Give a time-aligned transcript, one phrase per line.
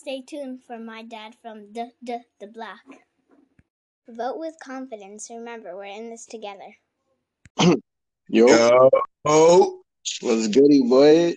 [0.00, 2.80] Stay tuned for my dad from the the the block.
[4.08, 5.28] Vote with confidence.
[5.28, 6.74] Remember, we're in this together.
[8.28, 8.88] Yo, Yo,
[9.26, 9.82] oh,
[10.22, 11.34] what's goody, boy?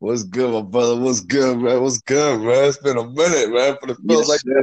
[0.00, 1.00] what's good, my brother?
[1.00, 1.82] What's good, man?
[1.82, 2.68] What's good, man?
[2.68, 3.78] It's been a minute, man.
[3.80, 4.62] But it feels Yes, like sir.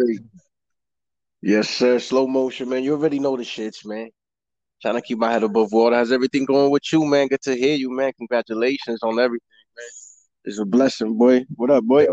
[1.42, 1.98] Yes, sir.
[1.98, 2.84] Slow motion, man.
[2.84, 4.12] You already know the shits, man.
[4.80, 5.96] Trying to keep my head above water.
[5.96, 7.30] How's everything going with you, man?
[7.30, 8.12] Good to hear you, man.
[8.16, 9.88] Congratulations on everything, man.
[10.46, 11.46] It's a blessing, boy.
[11.56, 12.06] What up, boy?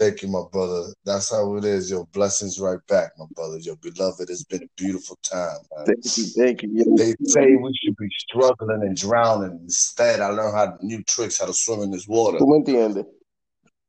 [0.00, 0.86] Thank you, my brother.
[1.04, 1.90] That's how it is.
[1.90, 3.58] Your blessings right back, my brother.
[3.58, 4.30] Your beloved.
[4.30, 5.88] It's been a beautiful time, man.
[5.88, 6.96] Thank you, thank you.
[6.96, 9.60] They say we should be struggling and drowning.
[9.62, 12.38] Instead, I learned how new tricks how to swim in this water.
[12.38, 13.04] Who went the end?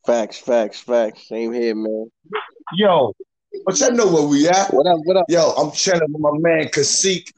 [0.06, 1.30] Facts, facts, facts.
[1.30, 2.12] Same here, man.
[2.74, 3.14] Yo,
[3.66, 4.74] but you know where we at.
[4.74, 5.26] What up, what up?
[5.30, 7.32] Yo, I'm chilling with my man Kasik,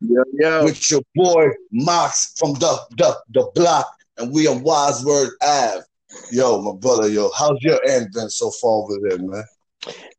[0.00, 0.64] Yo, yo.
[0.64, 3.86] with your boy Mox from the the, the block,
[4.16, 5.82] and we on Wadsworth Ave.
[6.30, 9.44] Yo, my brother, yo, how's your end been so far over there, man?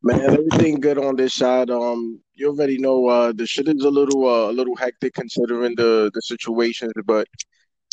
[0.01, 1.69] Man, everything good on this side.
[1.69, 5.75] Um, you already know uh the shit is a little uh, a little hectic considering
[5.75, 7.27] the the situations, but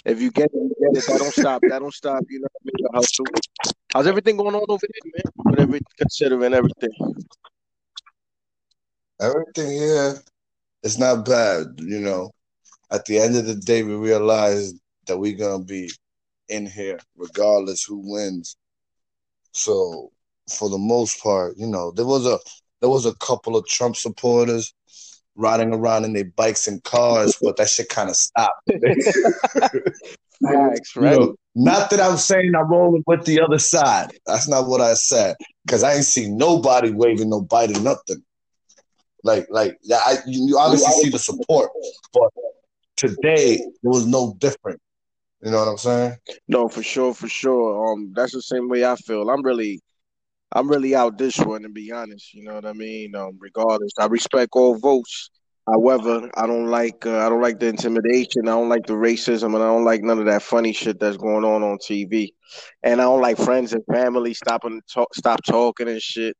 [0.05, 1.07] if you get it, you get it.
[1.07, 1.63] That don't stop.
[1.69, 2.23] That don't stop.
[2.31, 2.95] You know, what I mean?
[2.95, 3.25] hustle.
[3.93, 5.33] How's everything going on over there, man?
[5.51, 6.91] With every considering everything.
[9.21, 10.23] Everything here
[10.85, 12.31] is not bad, you know.
[12.93, 14.75] At the end of the day, we realize
[15.07, 15.91] that we're gonna be
[16.49, 18.57] in here regardless who wins.
[19.53, 20.13] So,
[20.59, 22.39] for the most part, you know, there was a
[22.81, 24.75] there was a couple of Trump supporters
[25.35, 28.63] riding around in their bikes and cars, but that shit kind of stopped.
[30.43, 31.19] Facts, You right?
[31.19, 34.13] know, not that I'm saying I'm rolling with the other side.
[34.27, 35.37] That's not what I said.
[35.69, 38.23] Cause I ain't seen nobody waving no Biden nothing.
[39.25, 41.71] Like, like yeah, I, you, you obviously see the support,
[42.13, 42.31] but
[42.97, 44.81] today there was no different.
[45.43, 46.17] You know what I'm saying?
[46.49, 47.93] No, for sure, for sure.
[47.93, 49.29] Um, that's the same way I feel.
[49.29, 49.81] I'm really,
[50.53, 52.33] I'm really out this one, to be honest.
[52.35, 53.15] You know what I mean?
[53.15, 55.31] Um, regardless, I respect all votes.
[55.67, 58.43] However, I don't like, uh, I don't like the intimidation.
[58.49, 61.17] I don't like the racism, and I don't like none of that funny shit that's
[61.17, 62.31] going on on TV.
[62.85, 66.37] And I don't like friends and family stopping, talk, stop talking and shit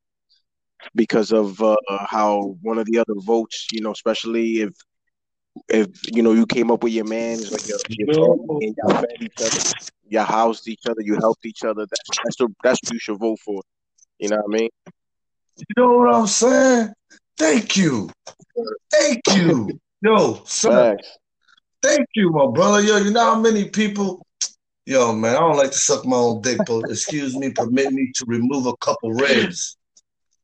[0.95, 3.67] because of uh, how one of the other votes.
[3.73, 4.71] You know, especially if,
[5.69, 9.01] if you know you came up with your man's like your, your family and y'all
[9.01, 11.87] fed each other you housed each other, you helped each other.
[11.87, 13.63] That's that's the that's what you should vote for.
[14.19, 14.71] You know what I mean?
[15.57, 16.93] You know what I'm saying?
[17.37, 18.11] Thank you.
[18.91, 19.79] Thank you.
[20.03, 21.19] Yo, son, Facts.
[21.83, 22.81] thank you, my brother.
[22.83, 24.23] Yo, you know how many people
[24.89, 28.13] Yo, man, I don't like to suck my own dick, but excuse me, permit me
[28.15, 29.77] to remove a couple ribs.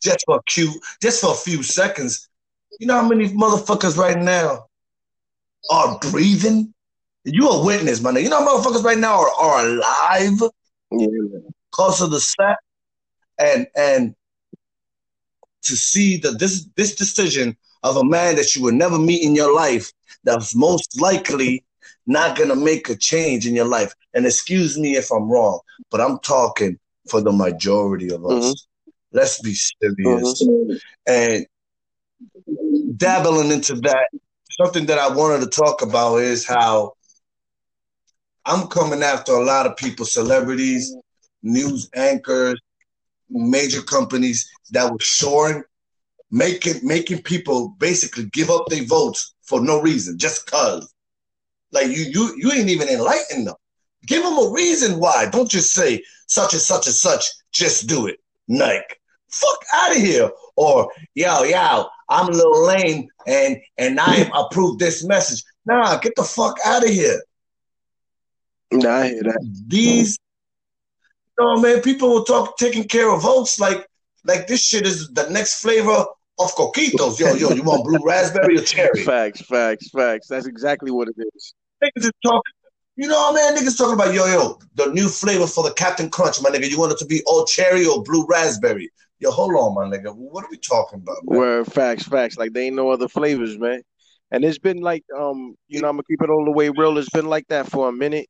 [0.02, 2.28] Just for a few, just for a few seconds.
[2.80, 4.66] You know how many motherfuckers right now
[5.70, 6.72] are breathing?
[7.24, 8.16] You a witness, man.
[8.16, 10.42] You know motherfuckers right now are, are alive
[10.90, 11.06] Yeah,
[11.70, 12.56] because of the set
[13.38, 14.14] and and
[15.62, 19.34] to see that this this decision of a man that you would never meet in
[19.34, 19.92] your life
[20.24, 21.64] that's most likely
[22.06, 23.94] not gonna make a change in your life.
[24.14, 28.44] And excuse me if I'm wrong, but I'm talking for the majority of us.
[28.44, 28.90] Mm-hmm.
[29.12, 30.42] Let's be serious.
[30.42, 30.76] Mm-hmm.
[31.06, 31.46] And
[32.96, 34.08] dabbling into that,
[34.62, 36.92] something that I wanted to talk about is how
[38.44, 40.94] I'm coming after a lot of people, celebrities,
[41.42, 42.60] news anchors,
[43.28, 45.62] major companies that were showing,
[46.30, 50.92] making making people basically give up their votes for no reason, just cause.
[51.72, 53.54] Like you you you ain't even enlighten them.
[54.06, 55.28] Give them a reason why.
[55.30, 57.24] Don't just say such and such and such.
[57.52, 58.18] Just do it.
[58.48, 59.00] Like
[59.30, 60.30] fuck out of here.
[60.56, 65.42] Or yo yo, I'm a little lame and and I approve this message.
[65.64, 67.22] Nah, get the fuck out of here.
[68.72, 69.62] Nah, I hear that.
[69.68, 70.18] These,
[71.38, 73.86] you no man, people will talk taking care of votes like
[74.24, 76.04] like this shit is the next flavor
[76.38, 77.18] of coquitos.
[77.18, 79.04] Yo yo, you want blue raspberry or cherry?
[79.04, 80.28] Facts, facts, facts.
[80.28, 81.54] That's exactly what it is.
[81.82, 82.52] Niggas is talking.
[82.96, 83.56] You know what, man?
[83.56, 86.68] Niggas talking about yo yo, the new flavor for the Captain Crunch, my nigga.
[86.68, 88.90] You want it to be all cherry or blue raspberry?
[89.22, 90.12] Yo, hold on, my nigga.
[90.12, 91.18] What are we talking about?
[91.22, 91.38] Man?
[91.38, 92.36] Where facts, facts.
[92.36, 93.80] Like they ain't no other flavors, man.
[94.32, 96.98] And it's been like, um, you know, I'm gonna keep it all the way real.
[96.98, 98.26] It's been like that for a minute.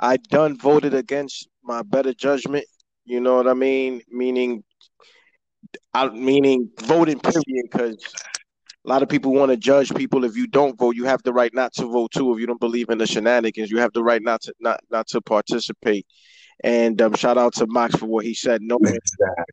[0.00, 2.64] I done voted against my better judgment.
[3.04, 4.02] You know what I mean?
[4.10, 4.64] Meaning,
[5.94, 7.44] I meaning voting period.
[7.70, 8.04] Because
[8.84, 10.24] a lot of people want to judge people.
[10.24, 12.34] If you don't vote, you have the right not to vote too.
[12.34, 15.06] If you don't believe in the shenanigans, you have the right not to not not
[15.08, 16.04] to participate.
[16.64, 18.60] And um, shout out to Max for what he said.
[18.60, 19.44] Knowing Exactly.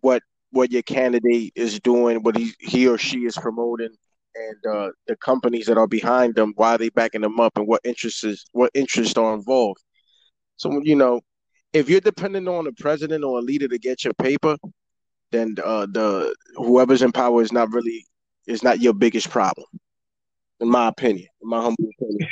[0.00, 3.94] what what your candidate is doing, what he he or she is promoting,
[4.34, 7.66] and uh, the companies that are behind them, why are they backing them up, and
[7.66, 9.80] what interests is, what interests are involved.
[10.56, 11.20] So you know,
[11.72, 14.56] if you're depending on a president or a leader to get your paper,
[15.32, 18.06] then uh, the whoever's in power is not really
[18.46, 19.66] is not your biggest problem,
[20.60, 22.28] in my opinion, in my humble opinion.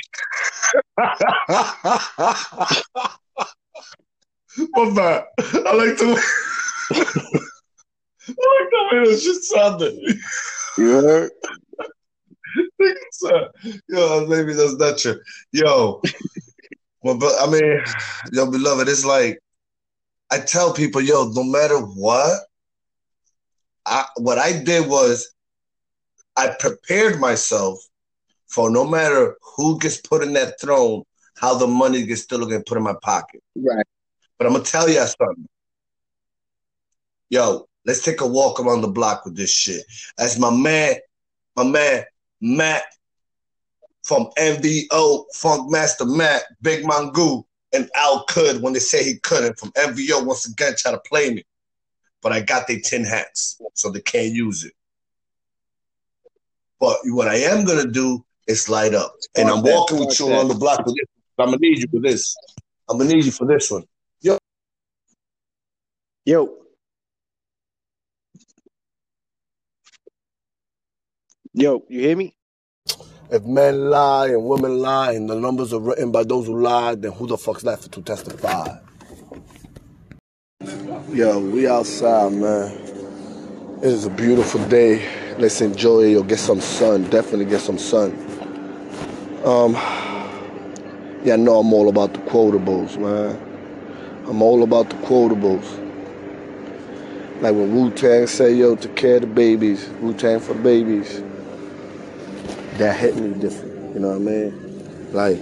[4.73, 5.25] My bad.
[5.37, 6.21] I like the
[8.27, 9.93] way I like the way that shit sounded.
[10.77, 11.31] You heard?
[13.89, 15.19] Yo, maybe that's not true.
[15.51, 16.01] Yo,
[17.01, 17.81] well, but I mean,
[18.31, 19.39] yo, beloved, it's like
[20.31, 22.41] I tell people, yo, no matter what,
[23.85, 25.33] I what I did was
[26.35, 27.79] I prepared myself
[28.47, 31.03] for no matter who gets put in that throne,
[31.37, 33.41] how the money gets still gonna put in my pocket.
[33.55, 33.85] Right.
[34.37, 35.47] But I'm gonna tell you something.
[37.29, 39.83] Yo, let's take a walk around the block with this shit.
[40.19, 40.95] As my man,
[41.55, 42.03] my man,
[42.41, 42.83] Matt
[44.03, 47.43] from MVO, Funk Master Matt, Big Mangu,
[47.73, 51.33] and Al Could when they say he couldn't from MVO once again try to play
[51.33, 51.43] me.
[52.21, 54.73] But I got their tin hats, so they can't use it.
[56.79, 59.15] But what I am gonna do is light up.
[59.35, 61.05] And I'm walking with you on the block with this.
[61.39, 62.35] I'm gonna need you for this.
[62.89, 63.83] I'm gonna need you for this one.
[64.21, 64.37] Yo.
[66.25, 66.66] Yo.
[71.59, 72.35] Yo, you hear me?
[73.31, 76.93] If men lie and women lie and the numbers are written by those who lie,
[76.93, 78.77] then who the fuck's left to testify?
[81.09, 82.71] Yo, we outside, man.
[83.81, 85.03] It is a beautiful day.
[85.39, 86.11] Let's enjoy it.
[86.11, 87.09] Yo, get some sun.
[87.09, 88.11] Definitely get some sun.
[89.43, 89.73] Um,
[91.23, 93.35] yeah, I know I'm all about the quotables, man.
[94.27, 95.65] I'm all about the quotables.
[97.41, 101.23] Like when Wu Tang say, yo, to care the babies, Wu Tang for the babies
[102.77, 103.95] that hit me different.
[103.95, 105.11] You know what I mean?
[105.13, 105.37] Like,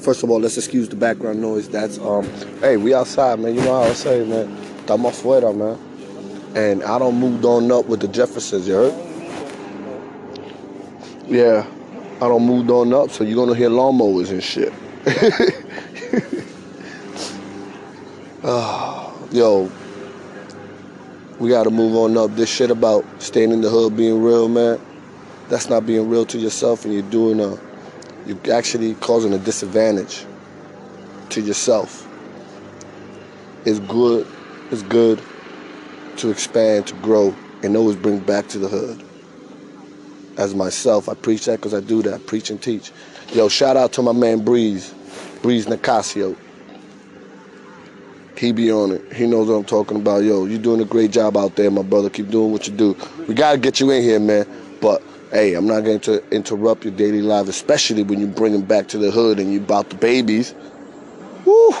[0.00, 1.68] first of all, let's excuse the background noise.
[1.68, 2.24] That's um,
[2.60, 3.54] hey, we outside, man.
[3.54, 4.48] You know how I say, man.
[4.84, 5.78] Estamos afuera, man.
[6.56, 8.66] And I don't moved on up with the Jeffersons.
[8.66, 8.94] You heard?
[11.28, 11.64] Yeah,
[12.16, 14.72] I don't moved on up, so you're gonna hear lawnmowers and shit.
[18.42, 19.70] oh, yo,
[21.40, 22.36] we got to move on up.
[22.36, 24.78] This shit about staying in the hood being real, man.
[25.48, 27.58] That's not being real to yourself, and you're doing a,
[28.26, 30.24] you're actually causing a disadvantage
[31.30, 32.06] to yourself.
[33.64, 34.26] It's good,
[34.70, 35.20] it's good
[36.18, 39.02] to expand, to grow, and always bring back to the hood.
[40.36, 42.26] As myself, I preach that because I do that.
[42.26, 42.92] preach and teach.
[43.32, 44.94] Yo, shout out to my man Breeze,
[45.42, 46.36] Breeze Nicasio.
[48.40, 49.12] He be on it.
[49.12, 50.24] He knows what I'm talking about.
[50.24, 52.08] Yo, you're doing a great job out there, my brother.
[52.08, 52.96] Keep doing what you do.
[53.28, 54.46] We gotta get you in here, man.
[54.80, 58.62] But hey, I'm not going to interrupt your daily life, especially when you bring them
[58.62, 60.54] back to the hood and you about the babies.
[61.44, 61.74] Woo!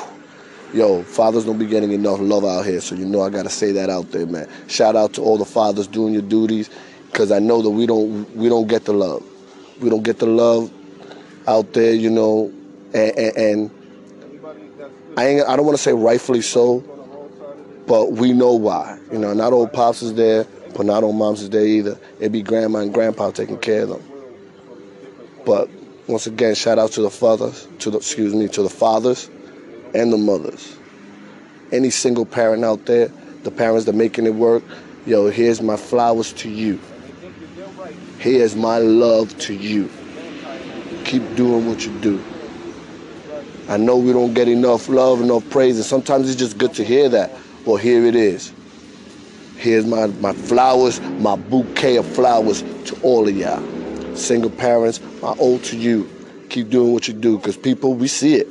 [0.74, 3.72] Yo, fathers don't be getting enough love out here, so you know I gotta say
[3.72, 4.46] that out there, man.
[4.68, 6.68] Shout out to all the fathers doing your duties,
[7.14, 9.24] cause I know that we don't we don't get the love.
[9.80, 10.70] We don't get the love
[11.48, 12.52] out there, you know,
[12.92, 13.79] and, and, and
[15.16, 16.80] I ain't, I don't want to say rightfully so,
[17.86, 18.98] but we know why.
[19.12, 20.46] You know, not all pops is there,
[20.76, 21.98] but not all moms is there either.
[22.18, 24.02] It'd be grandma and grandpa taking care of them.
[25.44, 25.68] But
[26.06, 29.28] once again, shout out to the fathers, to the excuse me, to the fathers
[29.94, 30.76] and the mothers.
[31.72, 33.08] Any single parent out there,
[33.42, 34.62] the parents that making it work,
[35.06, 36.80] yo, here's my flowers to you.
[38.18, 39.90] Here's my love to you.
[41.04, 42.22] Keep doing what you do.
[43.70, 46.84] I know we don't get enough love, enough praise, and sometimes it's just good to
[46.84, 47.30] hear that.
[47.64, 48.52] Well, here it is.
[49.58, 54.16] Here's my, my flowers, my bouquet of flowers to all of y'all.
[54.16, 56.10] Single parents, my ode to you.
[56.48, 58.48] Keep doing what you do, because people, we see it.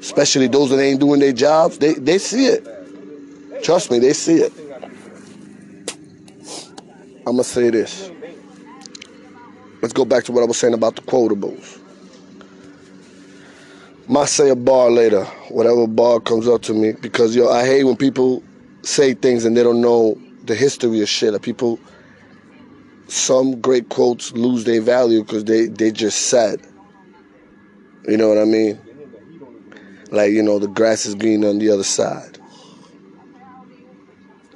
[0.00, 2.66] Especially those that ain't doing their jobs, they, they see it.
[3.62, 4.52] Trust me, they see it.
[7.26, 8.10] I'm going to say this.
[9.82, 11.81] Let's go back to what I was saying about the quotables.
[14.08, 17.84] Might say a bar later, whatever bar comes up to me, because yo, I hate
[17.84, 18.42] when people
[18.82, 21.32] say things and they don't know the history of shit.
[21.32, 21.78] Like people,
[23.06, 26.60] some great quotes lose their value because they they just said.
[28.08, 28.80] You know what I mean?
[30.10, 32.38] Like you know, the grass is green on the other side,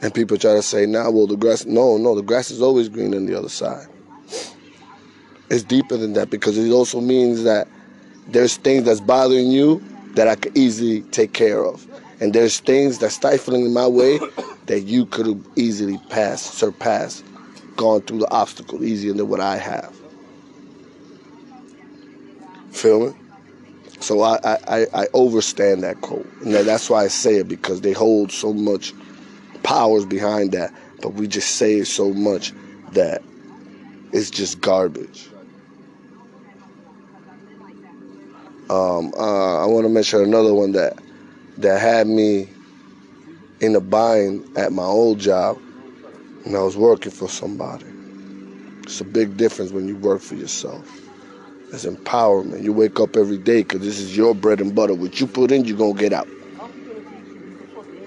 [0.03, 2.89] and people try to say, "Nah, well, the grass." No, no, the grass is always
[2.89, 3.87] green on the other side.
[5.49, 7.69] It's deeper than that because it also means that
[8.29, 9.83] there's things that's bothering you
[10.15, 11.87] that I could easily take care of.
[12.21, 14.19] And there's things that's stifling in my way
[14.67, 17.25] that you could have easily passed, surpassed,
[17.77, 19.95] gone through the obstacle easier than what I have.
[22.71, 23.15] Feel me?
[24.01, 26.27] So I, I, I overstand that quote.
[26.45, 28.93] And that's why I say it because they hold so much
[29.63, 30.73] powers behind that.
[31.03, 32.53] But we just say it so much
[32.93, 33.23] that
[34.13, 35.26] it's just garbage.
[38.69, 40.95] Um, uh, I want to mention another one that
[41.59, 42.53] that had me
[43.61, 45.57] in a bind at my old job
[46.43, 47.87] when I was working for somebody.
[48.83, 51.01] It's a big difference when you work for yourself.
[51.73, 52.63] It's empowerment.
[52.63, 54.95] You wake up every day because this is your bread and butter.
[54.95, 56.29] What you put in, you're going to get out.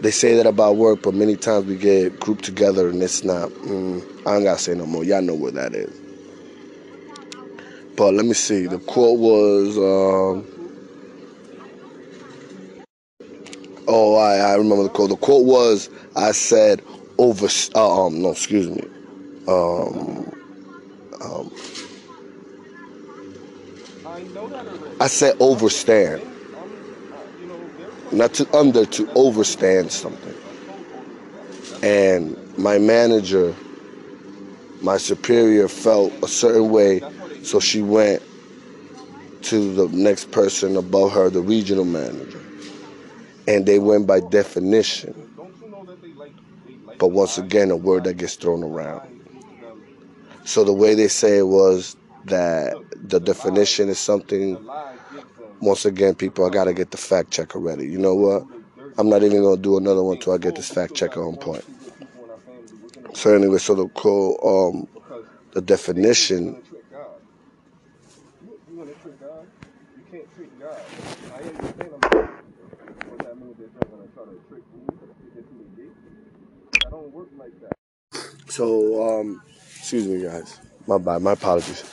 [0.02, 3.50] They say that about work, but many times we get grouped together and it's not.
[3.52, 5.04] Mm, I ain't got to say no more.
[5.04, 6.09] Y'all know where that is.
[8.00, 8.66] But let me see.
[8.66, 9.78] The quote was.
[9.78, 10.48] Um,
[13.90, 15.10] oh, I, I remember the quote.
[15.10, 16.82] The quote was I said,
[17.18, 17.48] over.
[17.76, 18.82] Uh, um, no, excuse me.
[19.50, 20.32] Um,
[21.22, 21.52] um,
[25.02, 26.22] I said overstand.
[28.14, 30.36] Not to under, to overstand something.
[31.84, 33.54] And my manager,
[34.82, 37.02] my superior felt a certain way,
[37.44, 38.22] so she went
[39.44, 42.42] to the next person above her, the regional manager.
[43.48, 45.32] And they went by definition.
[47.00, 49.02] But once again, a word that gets thrown around.
[50.46, 54.58] So the way they say it was that the definition is something
[55.62, 57.88] once again, people, I gotta get the fact checker ready.
[57.88, 58.44] You know what?
[58.98, 61.66] I'm not even gonna do another one till I get this fact checker on point.
[63.14, 64.88] So anyway, so the quote, um,
[65.52, 66.62] the definition.
[78.48, 79.42] So, um,
[79.78, 80.60] excuse me, guys.
[80.88, 81.22] My bad.
[81.22, 81.84] My apologies.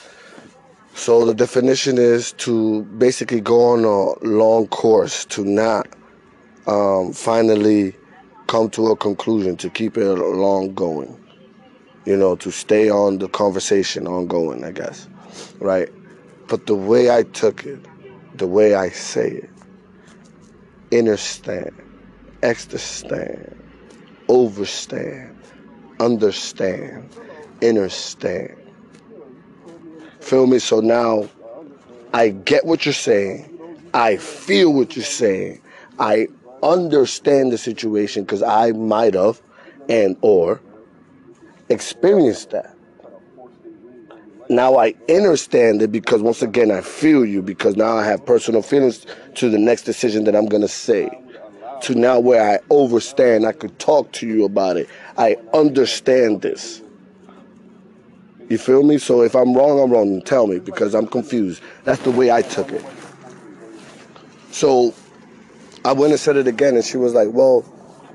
[0.95, 5.87] So the definition is to basically go on a long course, to not
[6.65, 7.93] um, finally
[8.47, 11.15] come to a conclusion, to keep it long going.
[12.05, 15.07] You know, to stay on the conversation ongoing, I guess.
[15.59, 15.89] Right?
[16.47, 17.79] But the way I took it,
[18.37, 19.49] the way I say it,
[20.97, 21.75] understand,
[22.43, 23.63] understand,
[24.29, 25.35] overstand,
[25.99, 27.09] understand,
[27.61, 28.57] understand
[30.27, 30.59] Feel me?
[30.59, 31.29] So now
[32.13, 33.57] I get what you're saying.
[33.93, 35.61] I feel what you're saying.
[35.99, 36.27] I
[36.61, 39.41] understand the situation because I might have
[39.87, 40.59] and or
[41.69, 42.76] experienced that.
[44.49, 48.61] Now I understand it because once again I feel you because now I have personal
[48.61, 51.09] feelings to the next decision that I'm gonna say.
[51.81, 54.89] To now where I overstand, I could talk to you about it.
[55.17, 56.81] I understand this.
[58.49, 58.97] You feel me?
[58.97, 60.21] So if I'm wrong, I'm wrong.
[60.21, 61.61] Tell me because I'm confused.
[61.83, 62.83] That's the way I took it.
[64.51, 64.95] So
[65.83, 67.65] I went and said it again, and she was like, "Well,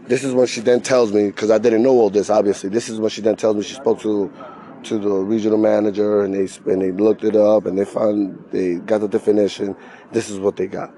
[0.08, 2.30] this is when she then tells me because I didn't know all this.
[2.30, 4.32] Obviously, this is when she then tells me she spoke to
[4.84, 8.76] to the regional manager, and they and they looked it up, and they found they
[8.76, 9.76] got the definition.
[10.12, 10.92] This is what they got.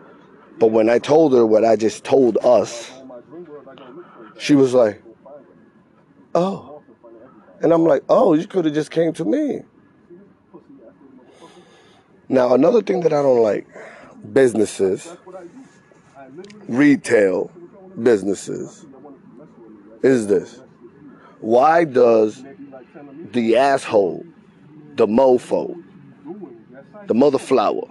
[0.59, 2.93] But when I told her what I just told us,
[4.39, 5.03] she was like,
[6.35, 6.75] "Oh."
[7.65, 9.63] And I'm like, oh, you could have just came to me.
[12.29, 13.67] Now, another thing that I don't like
[14.35, 15.17] businesses,
[16.69, 17.51] retail
[18.03, 18.85] businesses,
[20.03, 20.61] is this.
[21.41, 22.45] Why does
[23.33, 24.25] the asshole,
[24.95, 25.83] the mofo,
[27.07, 27.89] the mother flower,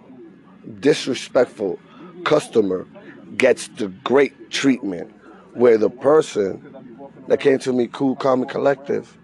[0.79, 1.79] disrespectful
[2.23, 2.87] customer
[3.37, 5.13] gets the great treatment
[5.53, 6.61] where the person
[7.27, 9.17] that came to me, cool, calm, and collective,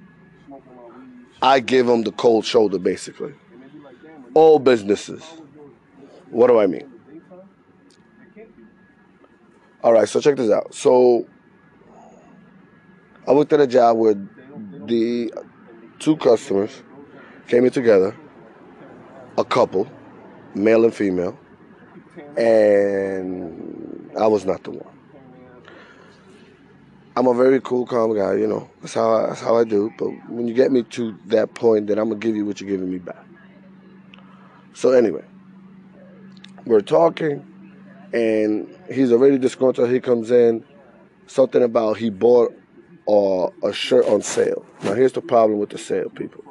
[1.42, 3.34] I give them the cold shoulder, basically.
[4.34, 5.24] All businesses.
[6.30, 6.92] What do I mean?
[9.82, 10.74] All right, so check this out.
[10.74, 11.26] So
[13.28, 14.16] I worked at a job where
[14.86, 15.32] the
[16.00, 16.82] two customers
[17.48, 18.16] came in together,
[19.38, 19.88] a couple,
[20.56, 21.38] male and female,
[22.38, 24.96] and I was not the one.
[27.16, 28.36] I'm a very cool, calm guy.
[28.36, 29.92] You know, that's how I, that's how I do.
[29.98, 32.70] But when you get me to that point, then I'm gonna give you what you're
[32.70, 33.26] giving me back.
[34.74, 35.26] So anyway,
[36.66, 37.46] we're talking,
[38.14, 39.90] and he's already disgruntled.
[39.90, 40.64] He comes in,
[41.28, 42.54] something about he bought
[43.10, 44.66] a, a shirt on sale.
[44.84, 46.46] Now here's the problem with the sale, people.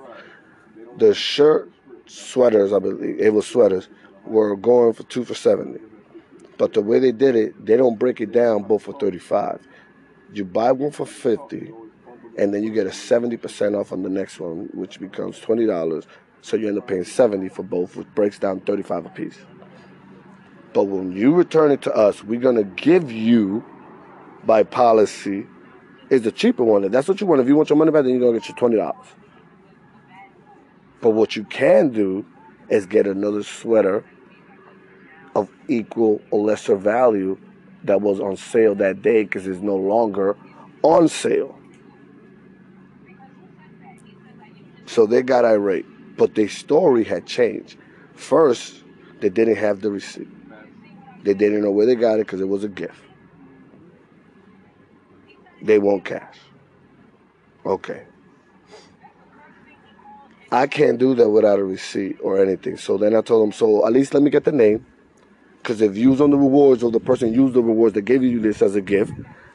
[0.98, 1.70] The shirt,
[2.06, 3.88] sweaters, I believe it was sweaters,
[4.26, 5.80] were going for two for seventy.
[6.58, 9.60] But the way they did it, they don't break it down both for thirty-five
[10.32, 11.72] you buy one for 50
[12.38, 16.06] and then you get a 70% off on the next one which becomes $20
[16.42, 19.38] so you end up paying 70 for both which breaks down 35 a piece
[20.74, 23.64] But when you return it to us, we're gonna give you
[24.44, 25.46] by policy
[26.10, 26.84] is the cheaper one.
[26.84, 27.40] If that's what you want.
[27.40, 29.06] If you want your money back, then you're gonna get your twenty dollars.
[31.00, 32.26] But what you can do
[32.68, 34.04] is get another sweater
[35.34, 37.38] of equal or lesser value
[37.84, 40.36] that was on sale that day because it's no longer
[40.82, 41.56] on sale.
[44.86, 45.86] So they got irate,
[46.16, 47.76] but their story had changed.
[48.14, 48.82] First,
[49.20, 50.28] they didn't have the receipt.
[51.22, 53.00] They didn't know where they got it because it was a gift.
[55.62, 56.36] They want cash.
[57.64, 58.04] Okay.
[60.50, 62.78] I can't do that without a receipt or anything.
[62.78, 64.86] So then I told them, so at least let me get the name.
[65.58, 68.22] Because if you use on the rewards or the person used the rewards that gave
[68.22, 69.12] you this as a gift,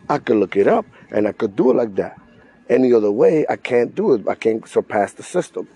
[0.09, 2.19] I could look it up and I could do it like that.
[2.69, 4.27] Any other way, I can't do it.
[4.27, 5.67] I can't surpass the system.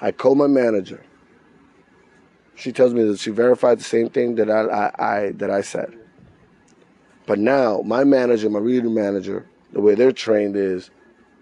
[0.00, 1.04] I call my manager.
[2.56, 5.60] She tells me that she verified the same thing that I, I, I that I
[5.60, 5.96] said.
[7.26, 10.90] But now my manager, my reader manager, the way they're trained is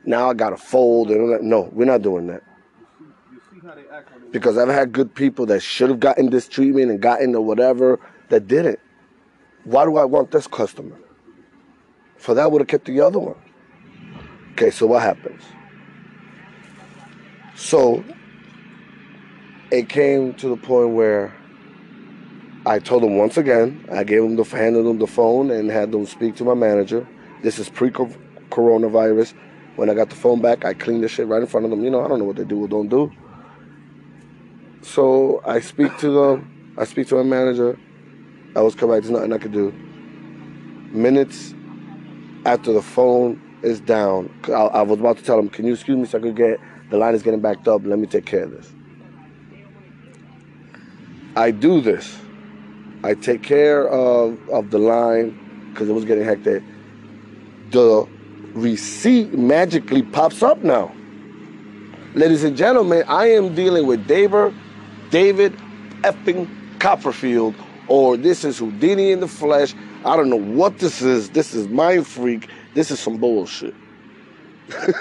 [0.04, 2.42] now I gotta fold and like, no, we're not doing that.
[4.30, 7.98] Because I've had good people that should have gotten this treatment and gotten the whatever
[8.28, 8.78] that didn't.
[9.64, 10.96] Why do I want this customer?
[12.16, 13.36] For that would have kept the other one.
[14.52, 15.42] Okay, so what happens?
[17.56, 18.04] So
[19.70, 21.34] it came to the point where
[22.64, 25.92] I told them once again, I gave them the handed them the phone and had
[25.92, 27.06] them speak to my manager.
[27.46, 29.32] This is pre-coronavirus.
[29.76, 31.84] When I got the phone back, I cleaned the shit right in front of them.
[31.84, 33.12] You know, I don't know what they do or don't do.
[34.82, 36.74] So I speak to them.
[36.76, 37.78] I speak to my manager.
[38.56, 39.04] I was correct.
[39.04, 39.70] There's nothing I could do.
[40.90, 41.54] Minutes
[42.46, 45.96] after the phone is down, I, I was about to tell him, "Can you excuse
[45.96, 46.58] me so I could get
[46.90, 47.82] the line is getting backed up.
[47.84, 48.72] Let me take care of this."
[51.36, 52.18] I do this.
[53.04, 56.64] I take care of, of the line because it was getting hectic.
[57.70, 58.06] The
[58.54, 60.92] receipt magically pops up now.
[62.14, 64.54] Ladies and gentlemen, I am dealing with David,
[65.10, 65.52] David
[66.02, 67.54] effing Copperfield,
[67.88, 69.74] or this is Houdini in the flesh.
[70.04, 71.30] I don't know what this is.
[71.30, 72.48] This is Mind Freak.
[72.74, 73.74] This is some bullshit.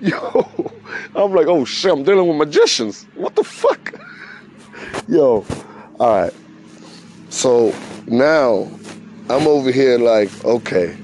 [0.00, 0.72] Yo,
[1.14, 3.06] I'm like, oh shit, I'm dealing with magicians.
[3.14, 3.94] What the fuck?
[5.08, 5.44] Yo,
[5.98, 6.32] all right.
[7.28, 7.74] So
[8.06, 8.70] now
[9.28, 10.96] I'm over here like, okay.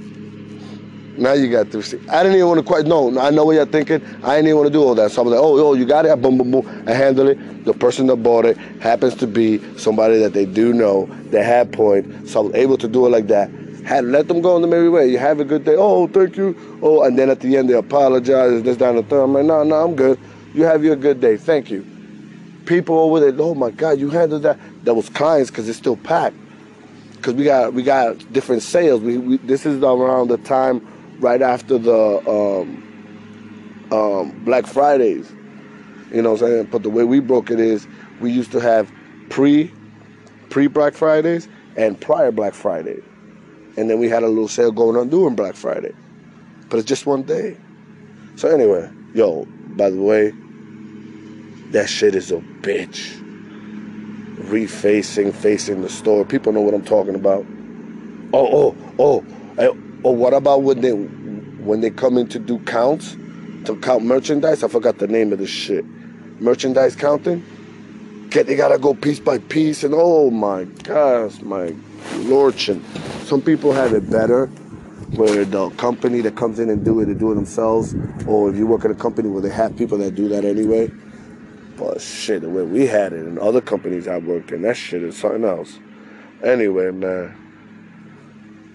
[1.18, 2.09] Now you got the receipt.
[2.11, 4.05] I didn't even want to quite, no, I know what you're thinking.
[4.22, 5.11] I didn't even want to do all that.
[5.12, 6.11] So I'm like, oh, yo, you got it?
[6.11, 6.85] I boom, boom, boom.
[6.87, 7.64] I handle it.
[7.64, 11.72] The person that bought it happens to be somebody that they do know They had
[11.72, 12.29] point.
[12.29, 13.50] So I was able to do it like that.
[13.85, 15.09] Had let them go on the merry way.
[15.09, 15.74] You have a good day.
[15.76, 16.57] Oh, thank you.
[16.83, 18.62] Oh, and then at the end they apologize.
[18.62, 19.22] This down the third.
[19.22, 20.18] I'm like, no, no, I'm good.
[20.55, 21.37] You have your good day.
[21.37, 21.87] Thank you.
[22.66, 24.59] People over there, oh my God, you handled that.
[24.85, 26.37] That was clients because it's still packed.
[27.14, 29.00] Because we got we got different sales.
[29.00, 30.87] We, we this is around the time
[31.20, 35.31] right after the um, um, Black Fridays.
[36.12, 36.68] You know what I'm saying?
[36.70, 37.87] But the way we broke it is
[38.20, 38.90] we used to have
[39.29, 39.72] pre
[40.50, 43.02] pre Black Fridays and prior Black Friday.
[43.76, 45.94] And then we had a little sale going on during Black Friday.
[46.68, 47.57] But it's just one day.
[48.37, 50.33] So anyway, yo, by the way,
[51.72, 53.22] that shit is a bitch.
[54.48, 56.24] Refacing, facing the store.
[56.24, 57.44] People know what I'm talking about.
[58.33, 59.24] Oh, oh,
[59.59, 59.76] oh.
[60.02, 63.16] Or what about when they when they come in to do counts,
[63.64, 64.62] to count merchandise?
[64.62, 65.85] I forgot the name of this shit.
[66.40, 67.44] Merchandise counting.
[68.30, 71.74] Get they gotta go piece by piece, and oh my gosh, my
[72.26, 72.82] lordchin.
[73.24, 74.46] Some people have it better,
[75.16, 77.94] where the company that comes in and do it, they do it themselves,
[78.26, 80.90] or if you work at a company where they have people that do that anyway.
[81.76, 85.02] But shit, the way we had it in other companies I worked in, that shit
[85.02, 85.78] is something else.
[86.42, 87.37] Anyway, man.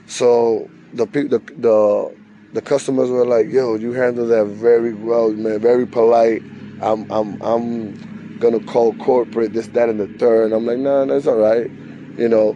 [0.08, 2.16] So the the the
[2.54, 5.60] the customers were like, "Yo, you handle that very well, man.
[5.60, 6.42] Very polite.
[6.82, 10.52] I'm I'm I'm gonna call corporate this, that, and the third.
[10.52, 11.70] I'm like, nah, that's all right,"
[12.18, 12.52] you know.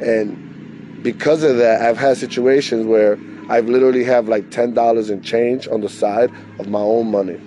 [0.00, 5.22] And because of that, I've had situations where I've literally have like ten dollars in
[5.22, 7.40] change on the side of my own money.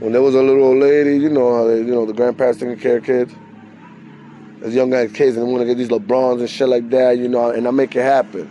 [0.00, 2.98] When there was a little old lady, you know you know the grandparents taking care
[2.98, 3.32] of kids.
[4.62, 7.18] As young guys, kids, and I want to get these LeBrons and shit like that,
[7.18, 8.48] you know, and I make it happen.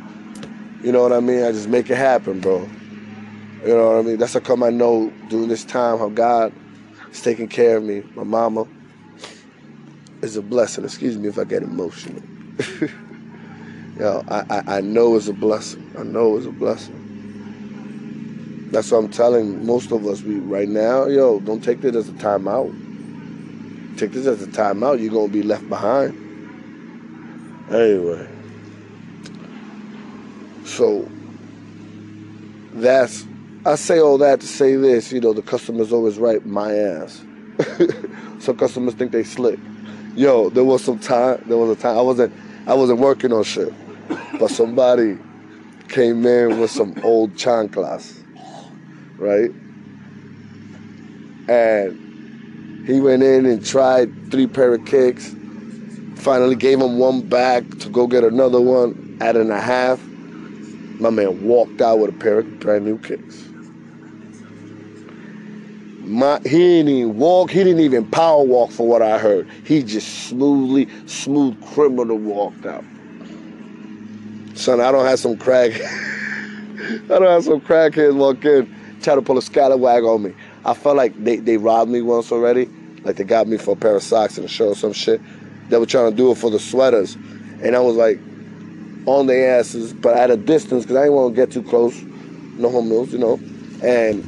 [0.83, 1.43] You know what I mean?
[1.43, 2.67] I just make it happen, bro.
[3.61, 4.17] You know what I mean?
[4.17, 6.51] That's how come I know during this time how God
[7.11, 8.03] is taking care of me.
[8.15, 8.67] My mama
[10.21, 10.83] is a blessing.
[10.83, 12.21] Excuse me if I get emotional.
[13.99, 15.93] Yo, I, I, I know it's a blessing.
[15.97, 16.97] I know it's a blessing.
[18.71, 20.23] That's what I'm telling most of us.
[20.23, 22.73] We right now, yo, don't take it as a timeout.
[23.97, 26.17] Take this as a timeout, you're gonna be left behind.
[27.71, 28.27] Anyway,
[30.65, 31.07] so
[32.73, 33.25] that's
[33.65, 35.11] I say all that to say this.
[35.11, 36.43] You know, the customer's always right.
[36.45, 37.23] My ass.
[38.39, 39.59] some customers think they slick.
[40.15, 41.43] Yo, there was some time.
[41.45, 42.33] There was a time I wasn't.
[42.67, 43.73] I wasn't working on shit,
[44.39, 45.17] but somebody
[45.89, 48.23] came in with some old chanclas,
[49.17, 49.51] right?
[51.49, 52.10] And
[52.85, 55.35] he went in and tried three pair of kicks.
[56.15, 60.01] Finally gave him one back to go get another one at and a half.
[60.99, 63.45] My man walked out with a pair of brand new kicks.
[66.03, 67.51] My, he didn't even walk.
[67.51, 69.47] He didn't even power walk for what I heard.
[69.65, 72.83] He just smoothly, smooth criminal walked out.
[74.55, 75.71] Son, I don't have some crack.
[76.81, 80.33] I don't have some crackheads walk in, try to pull a scallywag on me.
[80.63, 82.69] I felt like they, they robbed me once already.
[83.03, 85.21] Like they got me for a pair of socks and a shirt or some shit.
[85.69, 87.15] They were trying to do it for the sweaters.
[87.63, 88.19] And I was like
[89.07, 91.99] on their asses, but at a distance because I didn't want to get too close.
[92.57, 93.39] No homos, you know.
[93.83, 94.23] And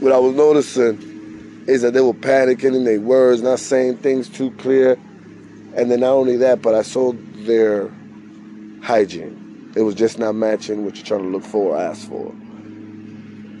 [0.00, 4.28] what I was noticing is that they were panicking in their words, not saying things
[4.28, 4.98] too clear.
[5.76, 7.12] And then not only that, but I saw
[7.46, 7.90] their
[8.82, 9.72] hygiene.
[9.74, 12.28] It was just not matching what you're trying to look for or ask for.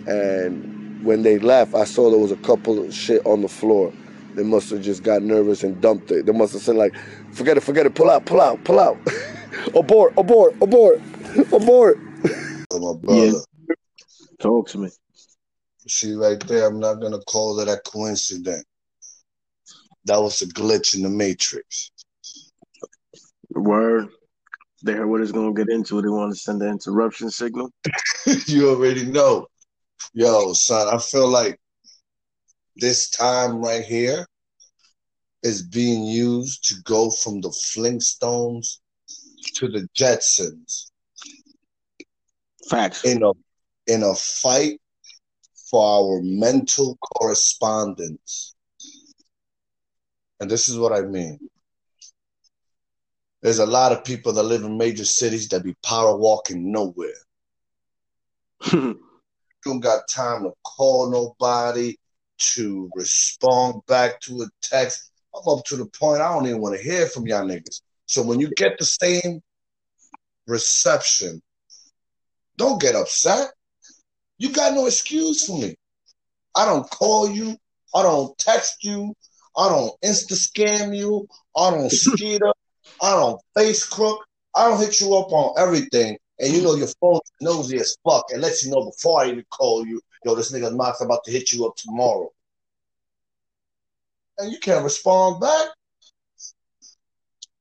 [0.06, 0.73] And
[1.04, 3.92] when they left, I saw there was a couple of shit on the floor.
[4.34, 6.26] They must have just got nervous and dumped it.
[6.26, 6.94] They must have said like,
[7.32, 8.98] forget it, forget it, pull out, pull out, pull out.
[9.74, 11.00] abort, abort, abort,
[11.52, 11.98] abort.
[12.00, 13.26] my brother.
[13.26, 13.74] Yeah.
[14.40, 14.90] Talk to me.
[15.86, 18.64] See right there, I'm not gonna call that a coincidence.
[20.06, 21.90] That was a glitch in the matrix.
[23.50, 24.08] Word.
[24.82, 26.02] They heard what it's gonna get into.
[26.02, 27.70] They want to send the interruption signal.
[28.46, 29.46] you already know.
[30.12, 31.58] Yo, son, I feel like
[32.76, 34.26] this time right here
[35.42, 38.78] is being used to go from the Flintstones
[39.54, 40.90] to the Jetsons.
[42.68, 43.04] Facts.
[43.04, 43.32] In a
[43.86, 44.80] in a fight
[45.70, 48.54] for our mental correspondence.
[50.40, 51.38] And this is what I mean.
[53.42, 57.10] There's a lot of people that live in major cities that be power walking nowhere.
[59.64, 61.96] you don't got time to call nobody,
[62.38, 65.10] to respond back to a text.
[65.34, 67.80] I'm up to the point I don't even want to hear from y'all niggas.
[68.06, 69.40] So when you get the same
[70.46, 71.42] reception,
[72.56, 73.50] don't get upset.
[74.38, 75.74] You got no excuse for me.
[76.54, 77.56] I don't call you.
[77.94, 79.14] I don't text you.
[79.56, 81.26] I don't insta scam you.
[81.56, 82.52] I don't skeeter.
[83.00, 84.24] I don't face crook.
[84.54, 86.16] I don't hit you up on everything.
[86.40, 89.44] And you know your phone nosy as fuck and lets you know before I even
[89.50, 92.30] call you, yo, this nigga Mark's about to hit you up tomorrow.
[94.38, 95.68] And you can't respond back.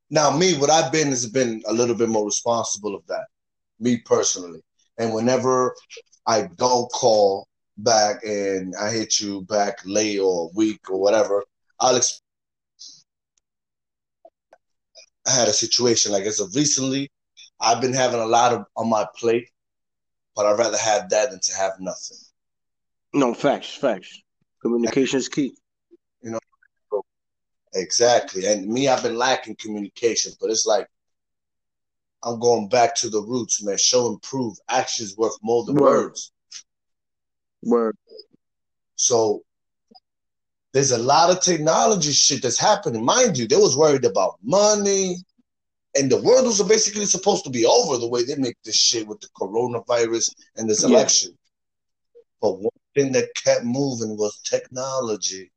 [0.09, 3.25] Now, me, what I've been has been a little bit more responsible of that,
[3.79, 4.61] me personally.
[4.97, 5.75] And whenever
[6.25, 11.43] I don't call back and I hit you back late or week or whatever,
[11.79, 12.21] I'll explain.
[15.25, 17.09] I had a situation like as of recently,
[17.63, 19.49] I've been having a lot of on my plate,
[20.35, 22.17] but I'd rather have that than to have nothing.
[23.13, 24.21] No, facts, facts.
[24.61, 25.55] Communication is key.
[26.21, 27.01] You know,
[27.73, 28.45] exactly.
[28.47, 30.87] And me, I've been lacking communication, but it's like
[32.23, 33.77] I'm going back to the roots, man.
[33.77, 34.57] Show and prove.
[34.69, 36.05] Actions worth more than Word.
[36.05, 36.31] words.
[37.61, 37.97] Word.
[38.95, 39.43] So
[40.73, 43.05] there's a lot of technology shit that's happening.
[43.05, 45.17] Mind you, they was worried about money,
[45.95, 49.07] and the world was basically supposed to be over the way they make this shit
[49.07, 50.89] with the coronavirus and this Yeah.
[50.89, 51.37] election.
[52.41, 55.51] But one thing that kept moving was technology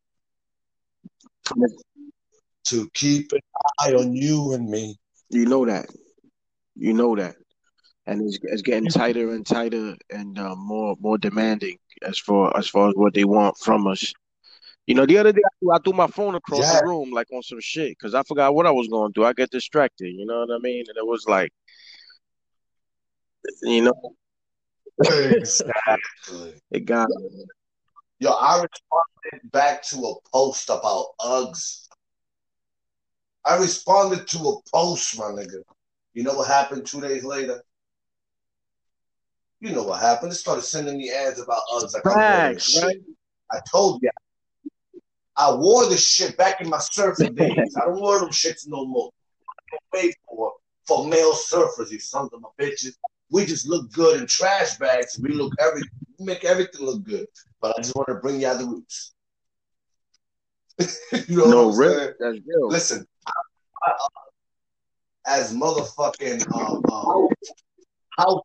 [2.65, 3.41] to keep an
[3.81, 4.97] eye on you and me.
[5.31, 5.89] You know that.
[6.75, 7.37] You know that.
[8.07, 12.69] And it's, it's getting tighter and tighter and uh, more more demanding as far as
[12.69, 14.13] far as what they want from us.
[14.87, 16.79] You know, the other day I threw, I threw my phone across Yeah.
[16.81, 19.25] the room like on some shit because I forgot what I was going to do.
[19.25, 20.13] I get distracted.
[20.15, 20.85] You know what I mean?
[20.89, 21.53] And it was like,
[23.63, 24.17] you know,
[24.99, 26.55] Exactly.
[26.71, 27.45] it got me.
[28.19, 31.87] Yo, I responded back to a post about Uggs.
[33.45, 35.63] I responded to a post, my nigga.
[36.15, 37.63] You know what happened two days later?
[39.61, 40.33] You know what happened.
[40.33, 41.93] They started sending me ads about Uggs.
[42.03, 42.97] Facts, right?
[43.53, 44.11] I told you.
[45.37, 47.77] I wore this shit back in my surfing days.
[47.77, 49.11] I don't wear them shits no more.
[49.95, 50.53] Pay for
[50.87, 52.95] for male surfers, you sons of my bitches.
[53.31, 55.19] We just look good in trash bags.
[55.21, 55.83] We look every
[56.19, 57.27] we make everything look good.
[57.61, 59.13] But I just want to bring y'all the roots.
[61.29, 62.13] you know No, what I'm real.
[62.19, 62.69] That's real.
[62.69, 63.33] Listen, I,
[63.83, 63.97] I,
[65.27, 67.29] as motherfucking um, um
[68.17, 68.43] how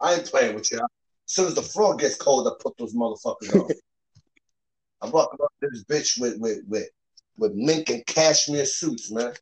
[0.00, 0.78] I ain't playing with you.
[0.78, 0.84] As
[1.26, 3.68] soon as the floor gets cold, I put those motherfuckers on.
[5.00, 6.88] I'm walking up this bitch with with with
[7.38, 9.32] with mink and cashmere suits, man.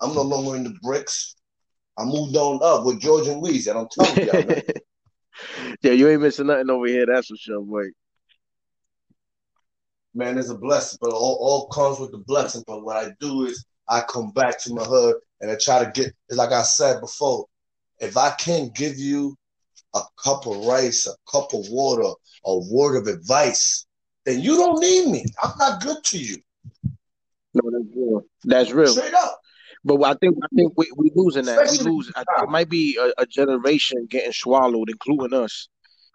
[0.00, 1.36] I'm no longer in the bricks.
[1.96, 4.62] I moved on up with George and Weezy, and I'm telling y'all, man.
[5.82, 7.06] yeah, you ain't missing nothing over here.
[7.06, 7.84] That's for sure, boy.
[10.14, 12.62] man, it's a blessing, but all, all comes with the blessing.
[12.66, 15.90] But what I do is I come back to my hood and I try to
[15.90, 17.46] get, like I said before,
[18.00, 19.36] if I can't give you
[19.94, 22.10] a cup of rice, a cup of water,
[22.44, 23.86] a word of advice,
[24.24, 25.24] then you don't need me.
[25.42, 26.36] I'm not good to you.
[27.54, 28.22] No, that's real.
[28.44, 28.92] That's real.
[28.92, 29.38] Straight up.
[29.84, 31.58] But I think I think we we losing that.
[31.58, 32.12] We Especially lose.
[32.14, 35.68] I it might be a, a generation getting swallowed, including us,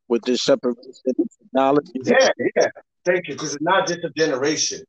[0.07, 1.91] with this separation of technology.
[2.03, 2.67] Yeah, yeah.
[3.05, 3.33] Thank you.
[3.35, 4.81] Because it's not just a generation.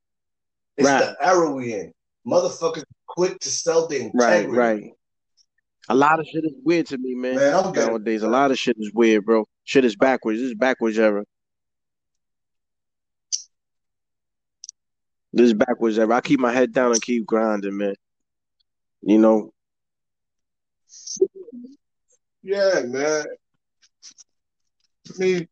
[0.77, 1.01] It's Right.
[1.01, 1.93] the era we in.
[2.27, 4.47] Motherfuckers quick to sell Right, integrity.
[4.49, 4.83] right.
[4.83, 4.93] right.
[5.89, 7.37] A lot of shit is weird to me, man.
[7.37, 9.45] Man, Nowadays, a lot of shit is weird, bro.
[9.65, 10.39] Shit is backwards.
[10.39, 11.25] This is backwards era.
[15.33, 16.17] This backwards era.
[16.17, 17.95] I keep my head down and keep grinding, man.
[19.03, 19.53] You know,
[22.43, 23.27] Yeah, man.
[25.09, 25.49] I mean,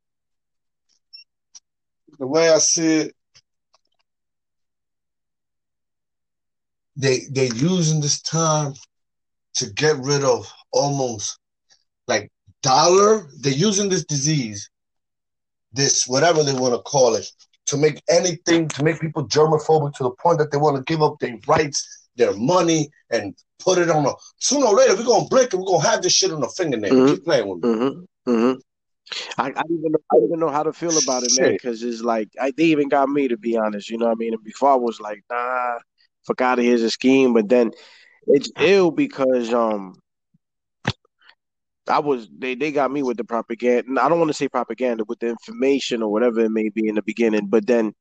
[2.19, 3.17] the way I see it,
[6.97, 8.75] they they using this time
[9.57, 11.39] to get rid of almost
[12.09, 12.31] like
[12.63, 13.29] dollar.
[13.41, 14.71] They're using this disease,
[15.73, 17.31] this whatever they want to call it,
[17.67, 21.03] to make anything to make people germophobic to the point that they want to give
[21.03, 24.13] up their rights, their money, and put it on a.
[24.39, 26.95] Sooner or later, we're gonna blink and we're gonna have this shit on the fingernail.
[26.95, 27.09] Mhm.
[27.15, 27.69] Keep playing with me.
[27.69, 28.31] Mm-hmm.
[28.31, 28.59] Mm-hmm.
[29.39, 31.53] I, I don't even know, I even know how to feel about it, man.
[31.53, 33.91] Because it's like I, they even got me to be honest.
[33.91, 34.35] You know what I mean?
[34.35, 35.79] And before I was like, nah,
[36.27, 37.33] fuck out of here's a scheme.
[37.33, 37.71] But then
[38.27, 39.95] it's ill because um,
[41.89, 44.03] I was they they got me with the propaganda.
[44.03, 46.95] I don't want to say propaganda with the information or whatever it may be in
[46.97, 47.47] the beginning.
[47.47, 47.93] But then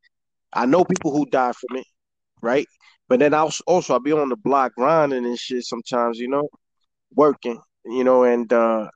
[0.54, 1.86] I know people who died from it,
[2.42, 2.68] right?
[3.08, 6.28] But then I also also I'll be on the block grinding and shit sometimes, you
[6.28, 6.48] know,
[7.14, 8.88] working, you know, and uh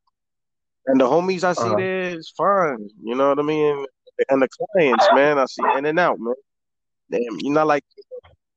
[0.88, 1.76] and the homies I see Uh-huh.
[1.78, 2.90] there is fine.
[3.04, 3.86] You know what I mean?
[4.30, 6.34] And the clients, man, I see in and out, man.
[7.12, 7.84] Damn, you're not like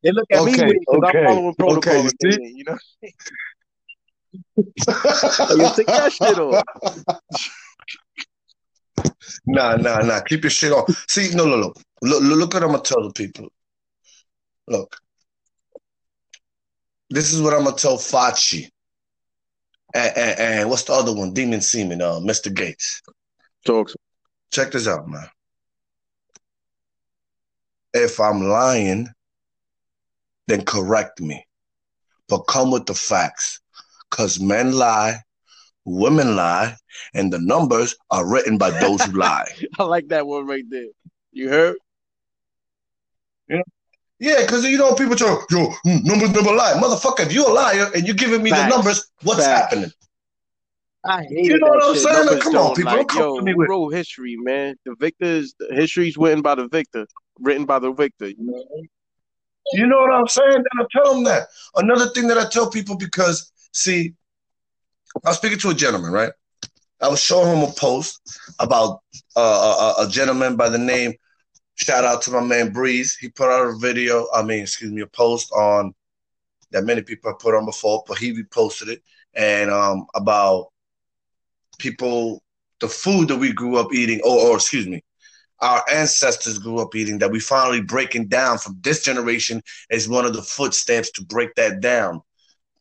[0.03, 1.99] they look at me Okay, 'cause okay, I'm following protocol.
[1.99, 2.79] okay, you you know,
[4.35, 6.64] you take that shit off.
[9.47, 10.21] Nah, nah, nah.
[10.21, 10.85] Keep your shit on.
[11.09, 11.73] See, no, no, no.
[12.03, 13.49] Look, look, look what I'm gonna tell the people.
[14.66, 14.97] Look,
[17.11, 18.68] this is what I'm gonna tell Fauci.
[19.95, 21.35] And, and, and what's the other one?
[21.35, 22.53] Demon Seaman, uh, Mr.
[22.53, 23.03] Gates.
[23.66, 23.95] Talks.
[24.51, 25.29] Check this out, man.
[27.95, 29.09] If I'm lying,
[30.47, 31.45] then correct me.
[32.29, 33.61] But come with the facts.
[34.12, 35.16] Because men lie,
[35.87, 36.77] women lie,
[37.14, 39.48] and the numbers are written by those who lie.
[39.79, 40.88] I like that one right there.
[41.33, 41.77] You heard?
[44.20, 47.27] Yeah, because you know people tell yo mm, numbers never lie, motherfucker.
[47.27, 48.62] If you're a liar and you're giving me Facts.
[48.70, 49.72] the numbers, what's Facts.
[49.75, 49.90] happening?
[51.05, 52.03] I hate You know what I'm shit.
[52.05, 52.27] saying?
[52.27, 54.77] Numbers Come on, people, Like, come yo, to me with- history, man?
[54.85, 57.07] The victors, the history's written by the victor,
[57.40, 58.29] written by the victor.
[58.29, 58.64] You know?
[59.72, 60.53] You know what I'm saying?
[60.53, 61.48] Then I tell them that.
[61.75, 64.14] Another thing that I tell people because see,
[65.24, 66.32] I was speaking to a gentleman, right?
[67.00, 68.20] I was showing him a post
[68.61, 69.00] about
[69.37, 71.14] uh, a, a gentleman by the name.
[71.74, 73.16] Shout out to my man Breeze.
[73.16, 74.28] He put out a video.
[74.32, 75.94] I mean, excuse me, a post on
[76.70, 79.02] that many people have put on before, but he reposted it
[79.35, 80.68] and um about
[81.78, 82.42] people,
[82.80, 85.02] the food that we grew up eating, or, or excuse me,
[85.61, 90.24] our ancestors grew up eating that we finally breaking down from this generation is one
[90.24, 92.20] of the footsteps to break that down,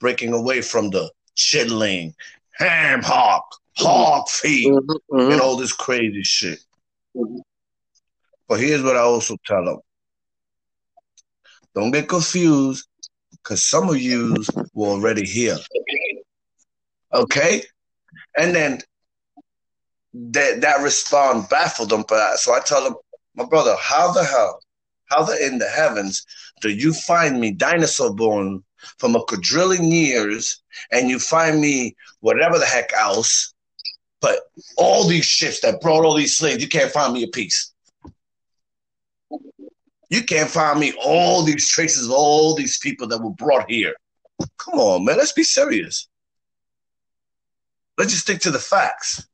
[0.02, 2.14] breaking away from the chitling,
[2.54, 3.46] ham hock,
[3.78, 5.32] hog feet, Mhm, mhm.
[5.32, 6.60] and all this crazy shit.
[7.16, 7.40] Mhm.
[8.50, 9.80] But here's what I also tell them.
[11.74, 12.86] Don't get confused,
[13.32, 15.58] because some of yous were already here.
[17.14, 17.64] Okay?
[18.38, 18.82] And then
[20.14, 22.04] that that response baffled them.
[22.08, 22.96] But so I tell them,
[23.36, 24.60] my brother, how the hell,
[25.06, 26.26] how the in the heavens
[26.62, 28.64] do you find me dinosaur born
[28.98, 33.54] from a quadrillion years, and you find me whatever the heck else,
[34.20, 34.40] but
[34.78, 37.74] all these ships that brought all these slaves, you can't find me a piece.
[40.10, 43.94] You can't find me all these traces of all these people that were brought here.
[44.58, 46.08] Come on, man, let's be serious.
[47.98, 49.28] Let's just stick to the facts.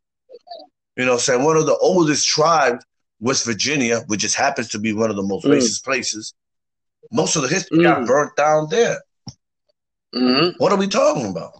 [0.95, 1.43] You know what I'm saying?
[1.43, 2.83] One of the oldest tribes
[3.19, 5.57] West Virginia, which just happens to be one of the most Mm.
[5.57, 6.33] racist places.
[7.11, 7.83] Most of the history Mm.
[7.83, 9.01] got burnt down there.
[10.13, 11.53] Hmm What are we talking about?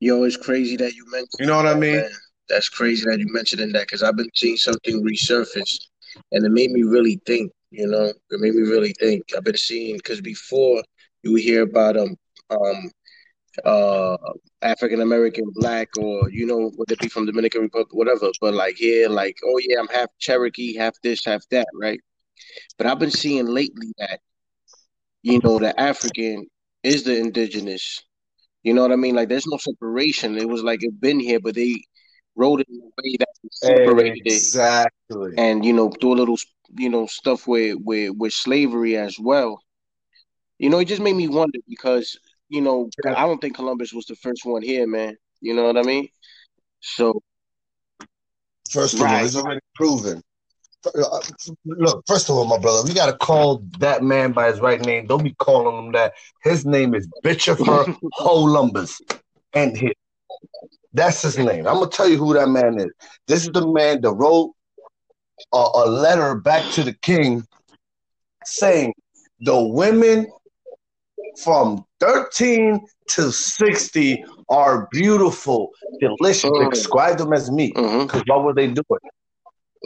[0.00, 1.30] Yo, it's crazy that you mentioned.
[1.38, 1.96] You know what I mean?
[1.96, 2.10] man.
[2.48, 5.78] That's crazy that you mentioned that because I've been seeing something resurface,
[6.32, 7.52] and it made me really think.
[7.70, 9.24] You know, it made me really think.
[9.36, 10.82] I've been seeing because before
[11.22, 12.16] you would hear about um
[12.50, 12.90] um
[13.64, 14.16] uh
[14.62, 18.76] African American black or you know would it be from Dominican Republic whatever, but like
[18.76, 22.00] here like oh yeah I'm half Cherokee, half this, half that, right?
[22.78, 24.20] But I've been seeing lately that
[25.22, 26.46] you know the African
[26.86, 28.02] is the indigenous.
[28.62, 29.14] You know what I mean?
[29.16, 30.38] Like there's no separation.
[30.38, 31.82] It was like it been here, but they
[32.36, 35.34] wrote it in a way that separated it Exactly.
[35.36, 36.38] and you know do a little
[36.76, 39.60] you know stuff with with with slavery as well.
[40.58, 42.18] You know, it just made me wonder because
[42.48, 45.16] you know I don't think Columbus was the first one here, man.
[45.40, 46.08] You know what I mean?
[46.80, 47.22] So
[48.70, 49.24] First of all, Right.
[49.24, 50.22] it's already proven.
[51.64, 55.06] Look, first of all, my brother, we gotta call that man by his right name.
[55.06, 56.14] Don't be calling him that.
[56.42, 59.00] His name is Bitchifer Columbus,
[59.52, 59.92] and his.
[60.92, 61.66] That's his name.
[61.66, 62.90] I'm gonna tell you who that man is.
[63.26, 64.52] This is the man that wrote
[65.52, 67.44] a, a letter back to the king,
[68.44, 68.94] saying
[69.40, 70.26] the women
[71.42, 75.70] from 13 to 60 are beautiful,
[76.00, 76.50] delicious.
[76.50, 76.70] Mm.
[76.70, 77.74] Describe them as meat.
[77.74, 79.00] Because what were they doing?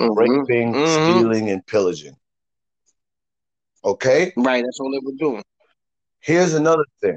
[0.01, 1.13] Mhm, raping, mhm.
[1.13, 2.17] stealing, and pillaging.
[3.85, 4.33] Okay?
[4.37, 5.43] right, that's all they were doing.
[6.21, 7.17] Here's another thing.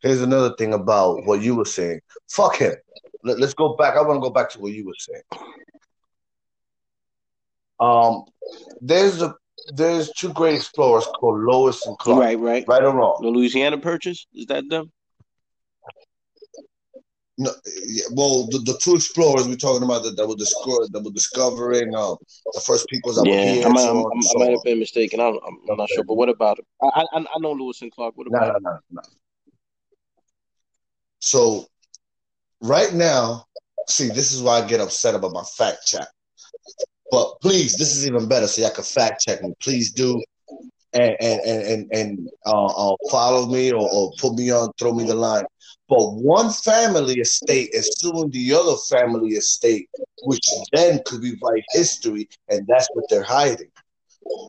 [0.00, 2.00] Here's another thing about what you were saying.
[2.28, 2.74] Fuck him.
[3.24, 3.96] Let, us go back.
[3.96, 5.22] I want to go back to what you were saying.
[7.80, 8.24] Um,
[8.80, 9.34] there's a
[9.74, 12.20] there's two great explorers called Lois and Clark.
[12.20, 12.64] Right, right.
[12.66, 13.18] Right or wrong?
[13.20, 14.92] The Louisiana Purchase is that them?
[17.40, 17.52] No,
[17.86, 21.12] yeah, well, the, the two explorers we're talking about that, that were discover, that were
[21.12, 22.16] discovering um,
[22.52, 23.64] the first peoples that were here.
[23.64, 25.20] I might, so I'm- on and I so might have been mistaken.
[25.20, 25.38] I'm,
[25.70, 26.66] I'm not sure, but what about it?
[26.82, 28.16] I, I, I know Lewis and Clark.
[28.16, 29.02] What about No, no, no, no.
[31.20, 31.66] So
[32.60, 33.44] right now,
[33.88, 36.08] see, this is why I get upset about my fact check.
[37.12, 39.54] But please, this is even better, so y'all can fact check me.
[39.60, 40.20] Please do,
[40.92, 45.04] and and and and, uh, uh, follow me or, or put me on, throw me
[45.04, 45.44] the line.
[45.88, 49.88] But one family estate is suing the other family estate,
[50.24, 53.70] which then could be rewrite history, and that's what they're hiding.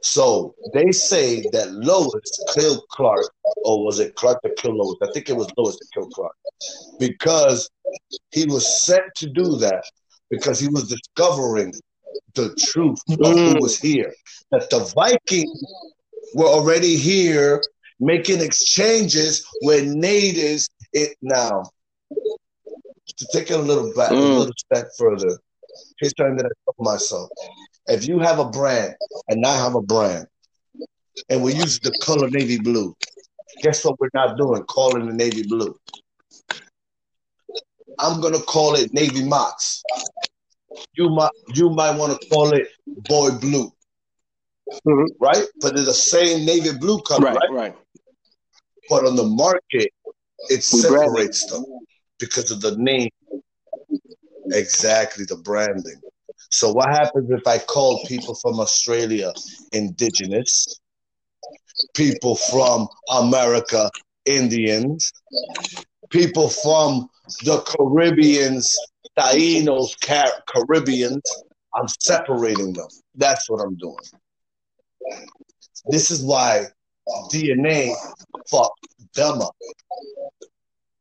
[0.03, 3.31] So they say that Lois killed Clark,
[3.63, 4.97] or was it Clark that killed Lois?
[5.01, 6.35] I think it was Lois that killed Clark
[6.99, 7.69] because
[8.31, 9.83] he was sent to do that
[10.29, 11.73] because he was discovering
[12.35, 14.13] the truth of who was here.
[14.51, 15.63] That the Vikings
[16.33, 17.61] were already here
[17.99, 20.69] making exchanges with natives.
[20.93, 21.63] It now
[23.17, 24.37] to take it a little back, a Mm.
[24.37, 25.39] little step further.
[25.99, 27.29] Here's something that I told myself:
[27.87, 28.95] if you have a brand
[29.27, 30.27] and I have a brand,
[31.29, 32.95] and we use the color navy blue,
[33.61, 34.63] guess what we're not doing?
[34.63, 35.77] Calling the navy blue.
[37.99, 39.83] I'm gonna call it navy mox.
[40.93, 43.71] You might you might want to call it boy blue,
[44.85, 45.07] Mhm.
[45.19, 45.45] right?
[45.61, 47.51] But they're the same navy blue color, Right, right?
[47.51, 47.77] right.
[48.89, 49.91] But on the market,
[50.49, 51.65] it We separates them
[52.17, 53.09] because of the name.
[54.51, 56.01] Exactly, the branding.
[56.49, 59.31] So what happens if I call people from Australia
[59.71, 60.79] indigenous,
[61.93, 63.91] people from America
[64.25, 65.11] Indians,
[66.09, 67.07] people from
[67.43, 68.75] the Caribbeans,
[69.17, 71.21] Tainos, Car- Caribbeans?
[71.75, 72.87] I'm separating them.
[73.15, 73.95] That's what I'm doing.
[75.89, 76.65] This is why
[77.31, 77.93] DNA
[78.49, 79.55] fucked them up.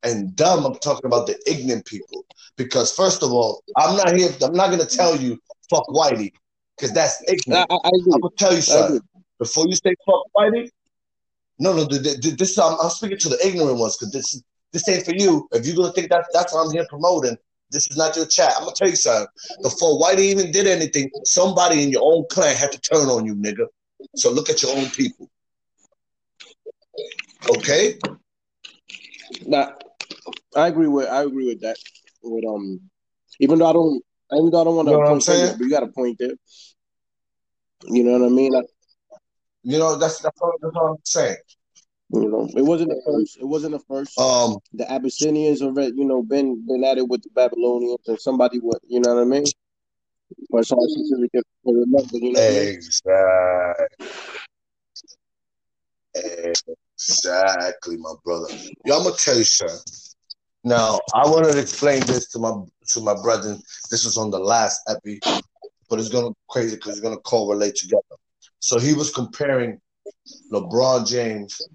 [0.03, 2.25] And dumb, I'm talking about the ignorant people.
[2.57, 4.31] Because first of all, I'm not here.
[4.43, 5.39] I'm not gonna tell you
[5.71, 6.33] fuck Whitey,
[6.77, 7.67] because that's ignorant.
[7.71, 9.01] I, I I'm gonna tell you something.
[9.39, 10.71] Before you say fuck Whitey,
[11.59, 14.43] no, no, th- th- th- this I'm, I'm speaking to the ignorant ones because this
[14.73, 15.49] this ain't for you.
[15.53, 17.37] If you're gonna think that that's what I'm here promoting,
[17.71, 18.55] this is not your chat.
[18.57, 19.27] I'm gonna tell you something.
[19.63, 23.35] Before Whitey even did anything, somebody in your own clan had to turn on you,
[23.35, 23.67] nigga.
[24.17, 25.29] So look at your own people.
[27.57, 27.99] Okay?
[29.47, 29.71] Nah,
[30.57, 31.77] I agree with I agree with that.
[32.23, 32.81] With um,
[33.41, 35.23] even though I don't, even though I don't want You to know what I'm point
[35.23, 35.57] saying?
[35.59, 36.35] but you got a point there.
[37.85, 38.55] You know what I mean?
[38.57, 38.63] I,
[39.63, 41.37] You know, that's that's all, that's all I'm saying.
[42.11, 43.39] you know, it wasn't the first.
[43.39, 44.19] It wasn't the first.
[44.19, 48.59] Um, the Abyssinians already, you know, been been at it with the Babylonians, and somebody
[48.61, 49.45] would, you know what I mean?
[52.37, 53.97] Exactly.
[56.15, 58.49] Exactly, my brother.
[58.85, 59.79] Yo, I'm gonna tell you something.
[60.65, 62.53] Now, I wanted to explain this to my
[62.89, 63.61] to my brethren.
[63.91, 65.21] This was on the last epi.
[65.89, 68.03] but it's gonna crazy because it's gonna correlate together.
[68.61, 69.81] So he was comparing
[70.53, 71.69] LeBron James,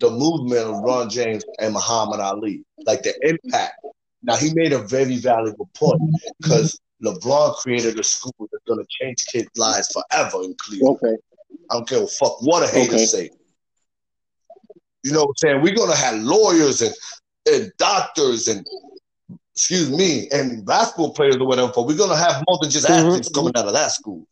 [0.00, 3.74] the movement of LeBron James and Muhammad Ali, like the impact.
[4.22, 6.00] Now he made a very valuable point
[6.40, 10.98] because LeBron created a school that's gonna change kids' lives forever in Cleveland.
[11.02, 11.16] Okay.
[11.70, 13.04] I don't give a fuck what a hater Okay.
[13.04, 13.30] say.
[15.02, 15.62] You know what I'm saying?
[15.62, 16.94] We're gonna have lawyers and,
[17.50, 18.66] and doctors and
[19.54, 21.72] excuse me, and basketball players or whatever.
[21.74, 23.06] But we're gonna have more than just Mhm.
[23.08, 24.26] athletes coming out of that school.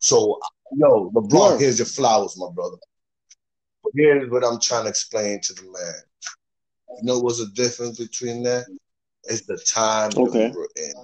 [0.00, 0.38] So
[0.76, 1.60] yo, LeBron, Word.
[1.60, 2.76] here's your flowers, my brother.
[3.82, 5.94] But here's what I'm trying to explain to the man.
[6.98, 8.66] You know what's the difference between that?
[9.24, 10.50] It's the time that Okay.
[10.50, 10.94] we were in.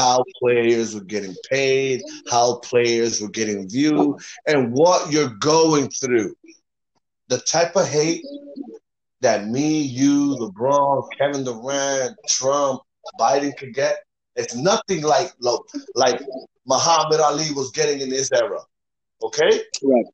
[0.00, 6.34] How players were getting paid, how players were getting viewed, and what you're going through.
[7.28, 8.24] The type of hate
[9.20, 12.80] that me, you, LeBron, Kevin Durant, Trump,
[13.20, 13.98] Biden could get,
[14.36, 15.32] it's nothing like
[15.94, 16.18] like
[16.66, 18.60] Muhammad Ali was getting in his era.
[19.22, 19.52] Okay?
[19.82, 20.06] Right.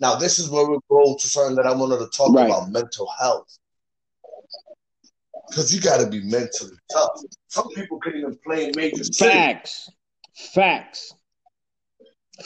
[0.00, 2.46] Now this is where we go to something that I wanted to talk Right.
[2.46, 3.56] about mental health.
[5.48, 7.10] Because you gotta be mentally tough.
[7.48, 9.18] Some people can even play in major cities.
[9.18, 9.90] Facts.
[10.34, 11.14] Facts.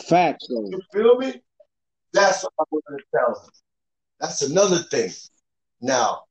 [0.08, 0.68] Facts, though.
[0.70, 1.40] You feel me?
[2.12, 3.50] That's what I wanted to tell him.
[4.20, 5.10] That's another thing.
[5.80, 6.22] Now,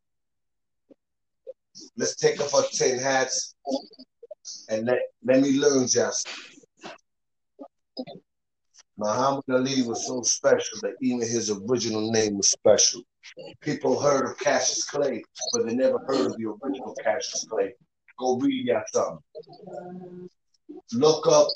[1.97, 3.55] let's take off our tin hats
[4.69, 6.27] and let, let me learn just.
[8.97, 13.01] Muhammad Ali was so special that even his original name was special.
[13.61, 17.73] People heard of Cassius Clay, but they never heard of the original Cassius Clay.
[18.17, 20.29] Go read that something.
[20.93, 21.47] Look up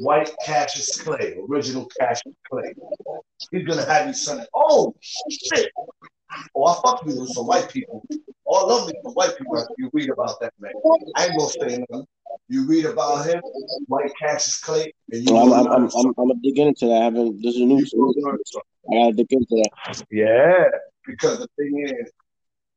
[0.00, 2.74] White Cassius Clay, original Cassius Clay.
[3.50, 5.70] He's gonna have you saying, "Oh shit!"
[6.56, 8.04] Oh, I fuck with some white people.
[8.46, 9.66] Love me some white people.
[9.78, 10.72] You read about that man.
[11.14, 12.06] I ain't gonna say nothing.
[12.48, 13.40] You read about him,
[13.86, 16.12] White Cassius Clay, and you Well, I'm, gonna I'm, I'm, I'm.
[16.14, 17.00] Gonna dig into that.
[17.00, 17.42] I haven't.
[17.42, 17.78] This is new.
[17.78, 18.14] You to me.
[18.14, 18.70] gonna learn something.
[18.90, 20.04] I gotta dig into that.
[20.10, 20.64] Yeah,
[21.06, 22.10] because the thing is,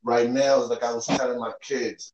[0.04, 2.14] right now, is like I was telling my kids,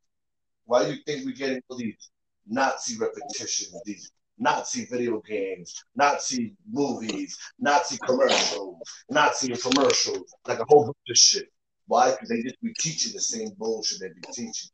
[0.66, 2.10] why do you think we're getting all these
[2.48, 8.78] Nazi repetitions, these Nazi video games, Nazi movies, Nazi commercials,
[9.10, 11.52] Nazi commercials, like a whole bunch of shit.
[11.88, 12.12] Why?
[12.12, 14.70] Because they just be teaching the same bullshit they be teaching.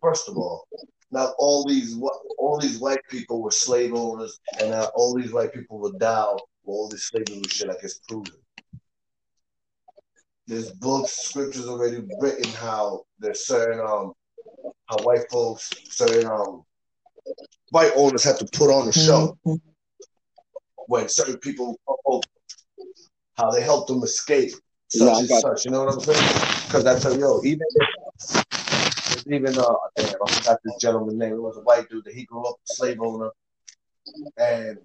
[0.00, 0.66] First of all,
[1.10, 1.98] not all these
[2.38, 6.36] all these white people were slave owners, and now all these white people were down
[6.64, 8.34] all this slavery shit like it's proven.
[10.46, 14.12] There's books, scriptures already written how there's certain um
[14.86, 16.64] how white folks, certain um
[17.70, 19.36] white owners have to put on a show
[20.86, 22.22] when certain people over,
[23.36, 24.52] how they help them escape
[24.88, 25.64] such Yeah, and such.
[25.64, 26.64] You know what I'm saying?
[26.66, 27.88] Because I tell yo, even if
[29.34, 31.34] even uh, damn, I forgot this gentleman's name.
[31.34, 33.30] It was a white dude that he grew up a slave owner,
[34.36, 34.78] and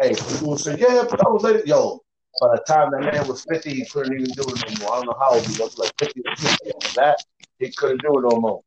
[0.00, 2.02] hey, people would say, yeah, but I was like, yo.
[2.40, 4.94] By the time that man was 50, he couldn't even do it no more.
[4.94, 6.70] I don't know how old he was, like 50 or 60.
[6.94, 7.16] That,
[7.58, 8.62] he couldn't do it no more.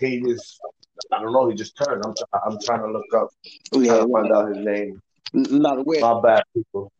[0.00, 0.58] He just,
[1.12, 2.02] I don't know, he just turned.
[2.04, 3.28] I'm, I'm trying to look up,
[3.72, 5.00] Yeah, trying to find out his name.
[5.34, 6.00] Not aware.
[6.00, 6.90] My bad, people.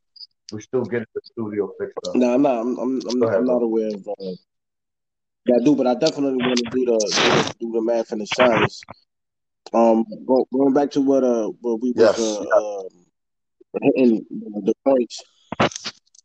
[0.52, 2.14] We're still getting the studio fixed up.
[2.14, 2.60] No, I'm not.
[2.60, 2.78] I'm.
[2.78, 4.08] I'm, I'm, Go ahead, I'm not aware of.
[4.08, 4.32] Uh,
[5.48, 8.80] I do, but I definitely want to do the do the, math and the science.
[9.74, 12.20] Um, going back to what uh what we was Yes.
[12.20, 12.88] uh, um
[13.80, 15.22] hitting the points.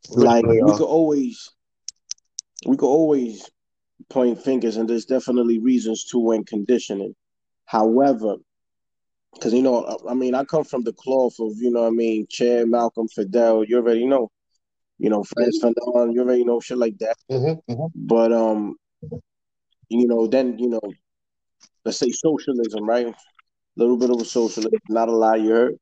[0.10, 1.50] Like we uh, could always
[2.66, 3.50] we could always
[4.10, 7.16] point fingers, and there's definitely reasons to when conditioning.
[7.66, 8.36] However,
[9.34, 11.90] because you know, I I mean, I come from the cloth of you know, I
[11.90, 13.64] mean, Che Malcolm Fidel.
[13.64, 14.30] You already know,
[15.00, 16.14] you know, Frantz Fanon.
[16.14, 17.16] You already know shit like that.
[17.32, 17.92] mhm, mhm.
[17.96, 18.76] But um,
[19.90, 20.82] you know, then you know,
[21.86, 23.08] let's say socialism, right?
[23.08, 23.14] A
[23.76, 25.42] little bit of a socialism, not a lot.
[25.42, 25.76] You heard.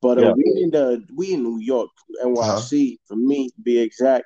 [0.00, 0.32] But uh, Yeah.
[0.32, 1.90] we in the we in New York,
[2.24, 4.24] NYC, for me to be exact.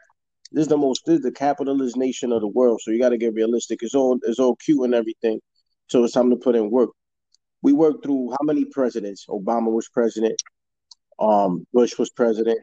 [0.53, 2.81] This is the most this is the capitalist nation of the world.
[2.83, 3.81] So you got to get realistic.
[3.83, 5.41] It's all it's all cute and everything.
[5.89, 6.91] So it's time to put in work.
[7.63, 9.27] We worked through how many presidents?
[9.29, 10.41] Obama was president.
[11.19, 12.59] Um, Bush was president.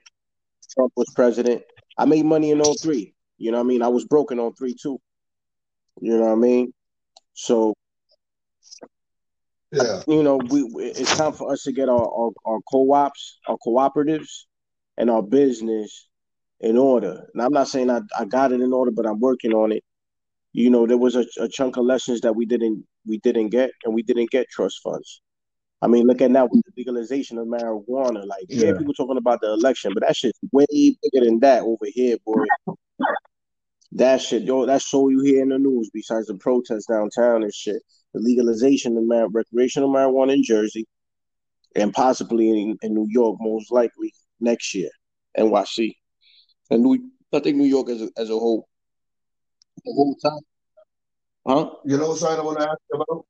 [0.74, 1.61] Trump was president.
[1.97, 3.14] I made money in all three.
[3.38, 3.82] You know what I mean?
[3.82, 4.99] I was broken on three too.
[6.02, 6.74] You know what I mean?
[7.34, 7.74] So
[9.72, 10.04] Yeah.
[10.08, 14.46] you know, we it's time for us to get our our, our co-ops, our cooperatives,
[14.98, 16.08] and our business
[16.60, 17.28] in order.
[17.34, 19.84] And I'm not saying I, I got it in order, but I'm working on it.
[20.54, 23.72] You know, there was a, a chunk of lessons that we didn't we didn't get,
[23.84, 25.22] and we didn't get trust funds.
[25.82, 28.26] I mean, look at now with the legalization of marijuana.
[28.26, 28.78] Like, yeah, Yeah.
[28.78, 32.46] people talking about the election, but that shit's way bigger than that over here, boy.
[33.96, 37.54] That shit, yo, that's all you hear in the news besides the protests downtown and
[37.54, 37.82] shit.
[38.14, 40.88] the legalization of mar- recreational marijuana in Jersey,
[41.76, 44.89] and possibly in, in New York, most likely next year,
[45.38, 45.94] NYC,
[46.72, 48.68] and New, I think New York as a, as a whole.
[49.86, 50.39] The whole time,
[51.48, 51.70] huh?
[51.86, 53.26] You know something I want to ask you about?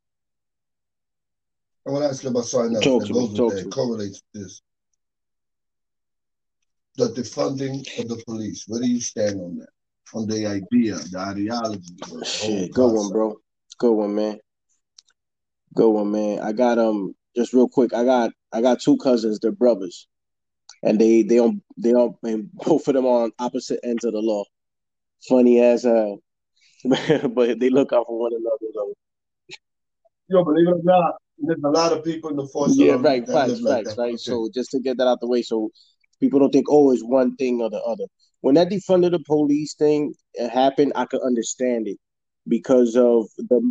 [1.86, 3.36] I want to ask you about something else Talk that to me.
[3.36, 4.61] Talk that, to correlates with this.
[6.95, 8.66] The defunding of the police.
[8.68, 9.70] Where do you stand on that?
[10.14, 13.38] On the idea, the ideology, the Shit, good one, bro.
[13.80, 14.39] Good one, man.
[15.74, 16.39] Good one, man.
[16.39, 17.93] I got um just real quick.
[17.93, 19.39] I got I got two cousins.
[19.39, 20.08] They're brothers,
[20.84, 24.20] and they they on they on and both of them on opposite ends of the
[24.20, 24.43] law.
[25.28, 26.16] Funny as uh,
[26.84, 28.93] but they look out for one another though.
[30.30, 33.26] Yo, believe it or not, there's a lot of people in the force Yeah, right.
[33.26, 34.14] that Facts, like facts, right.
[34.14, 34.18] Okay.
[34.18, 35.70] So just to get that out the way, so
[36.20, 38.06] people don't think oh it's one thing or the other.
[38.44, 40.16] When that defunded the police thing
[40.52, 41.98] happened, I could understand it
[42.48, 43.62] because of the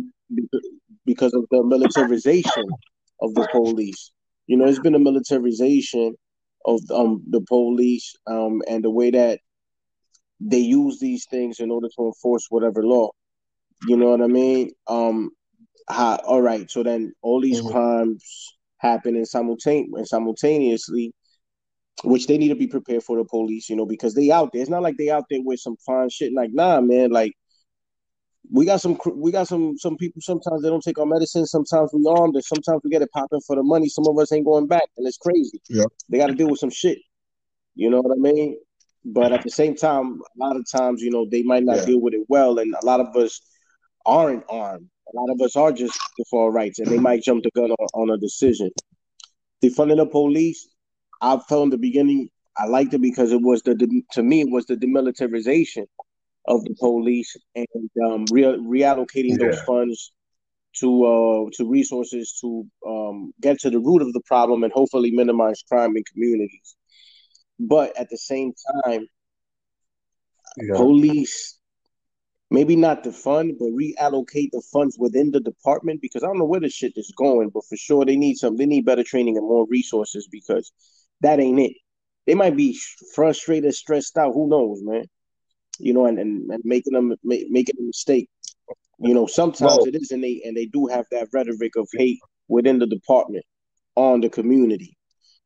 [1.05, 2.65] because of the militarization
[3.21, 4.11] of the police.
[4.47, 6.15] You know, it's been a militarization
[6.65, 9.39] of um the police um and the way that
[10.39, 13.09] they use these things in order to enforce whatever law.
[13.87, 14.71] You know what I mean?
[14.87, 15.31] Um,
[15.89, 16.69] how, all right.
[16.71, 17.71] So then all these Mhm.
[17.71, 21.13] crimes happen in simultane- and simultaneously,
[22.03, 23.69] which they need to be prepared for the police.
[23.69, 24.61] You know, because they out there.
[24.61, 26.33] It's not like they out there with some fine shit.
[26.33, 27.11] Like, nah, man.
[27.11, 27.33] Like,
[28.51, 30.21] we got some, we got some, some people.
[30.21, 31.45] Sometimes they don't take our medicine.
[31.45, 33.87] Sometimes we armed, and sometimes we get it popping for the money.
[33.87, 35.61] Some of us ain't going back, and it's crazy.
[35.69, 35.85] Yeah.
[36.09, 36.99] They got to deal with some shit.
[37.75, 38.57] You know what I mean?
[39.05, 41.85] But at the same time, a lot of times, you know, they might not Yeah.
[41.85, 43.41] deal with it well, and a lot of us
[44.05, 44.89] aren't armed.
[45.13, 47.71] A lot of us are just the far rights, and they might jump the gun
[47.71, 48.71] on, on a decision.
[49.63, 50.69] Defunding the police,
[51.23, 53.75] I felt in the beginning I liked it because it was the
[54.11, 55.85] to me it was the demilitarization
[56.47, 60.11] of the police and um, re- reallocating those funds
[60.79, 65.11] to uh, to resources to um, get to the root of the problem and hopefully
[65.11, 66.75] minimize crime in communities.
[67.59, 68.53] But at the same
[68.83, 69.07] time,
[70.57, 70.75] Yeah.
[70.75, 71.57] police
[72.51, 76.45] maybe not the fund, but reallocate the funds within the department because I don't know
[76.45, 78.57] where the shit is going, but for sure they need some.
[78.57, 80.71] They need better training and more resources because
[81.23, 81.73] that ain't it.
[82.27, 82.77] They might be
[83.15, 84.33] frustrated, stressed out.
[84.33, 85.05] Who knows, man?
[85.79, 88.29] You know, and and, and making them ma- making a mistake.
[88.99, 92.19] You know, sometimes it is, and they and they do have that rhetoric of hate
[92.47, 93.43] within the department
[93.95, 94.95] on the community.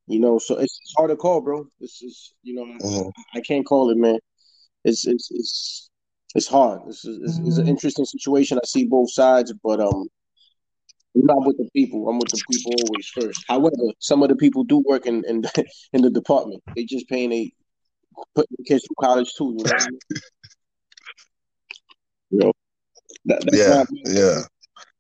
[0.08, 1.66] You know, so it's, it's hard to call, bro.
[1.80, 3.12] This is, you know, Mhm.
[3.36, 4.20] I can't call it, man.
[4.84, 5.90] It's it's it's
[6.36, 6.82] it's hard.
[6.88, 8.58] It's, it's, it's an interesting situation.
[8.58, 10.08] I see both sides, but um,
[11.18, 12.10] I'm not with the people.
[12.10, 13.44] I'm with the people always first.
[13.48, 15.44] However, some of the people do work in in,
[15.94, 16.62] in the department.
[16.76, 17.52] They just paying a
[18.36, 19.56] putting the kids through college too.
[19.58, 20.00] You know, I mean?
[22.30, 22.52] you know
[23.26, 24.42] that, Yeah, yeah,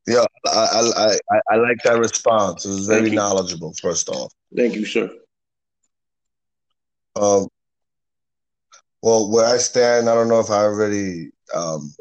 [0.07, 0.25] yeah.
[0.47, 2.65] I, I, I, I- like that response.
[2.65, 3.17] It was very Thank you.
[3.17, 3.73] knowledgeable.
[3.81, 5.11] First off, Thank you, sir.
[7.15, 7.47] um,
[9.03, 11.93] well, where I stand, I don't know if I already um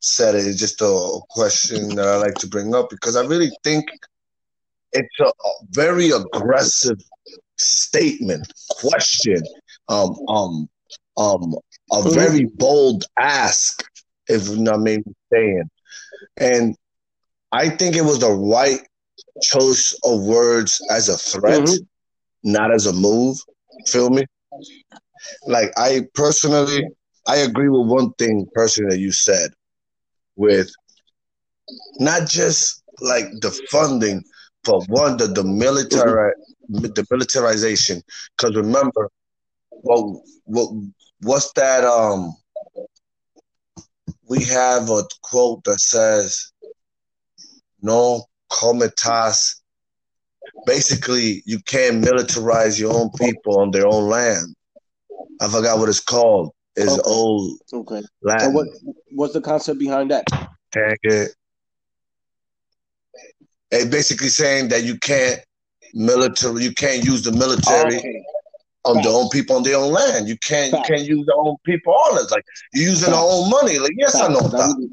[0.00, 0.46] said it.
[0.46, 3.84] It's just a question that I like to bring up because I really think
[4.92, 5.30] it's a,
[5.70, 6.98] very aggressive
[7.56, 9.42] statement, question,
[9.88, 10.68] um, um,
[11.16, 11.54] um,
[11.92, 12.10] a Mhm.
[12.10, 13.84] very bold ask,
[14.28, 15.68] if not maybe saying,
[16.38, 16.76] and
[17.52, 18.80] I think it was the right
[19.42, 21.86] choice of words as a threat, Mhm.
[22.44, 23.38] not as a move.
[23.86, 24.24] Feel me?
[25.46, 26.88] Like I personally,
[27.26, 29.50] I agree with one thing personally that you said,
[30.38, 30.70] with
[31.98, 34.24] not just like the funding,
[34.64, 36.32] but one the the military
[36.68, 38.02] the militarization.
[38.36, 39.10] Because remember,
[39.70, 40.70] well, what
[41.22, 41.84] what's that?
[41.84, 42.34] Um,
[44.28, 46.52] we have a quote that says,
[47.82, 49.56] "No comitas."
[50.66, 54.54] Basically, you can't militarize your own people on their own land.
[55.40, 56.52] I forgot what it's called.
[56.78, 57.02] It's Okay.
[57.04, 58.02] old Okay.
[58.22, 58.46] Latin.
[58.46, 58.68] And what
[59.10, 60.26] what's the concept behind that?
[60.72, 61.34] Dang it.
[63.70, 65.40] It's basically saying that you can't
[65.92, 68.24] military, you can't use the military Okay.
[68.84, 70.28] on their own people on their own land.
[70.28, 72.30] You can't, you can't use their own people on it.
[72.30, 73.78] Like you're using their own money.
[73.78, 74.50] Like yes, I know that.
[74.52, 74.90] That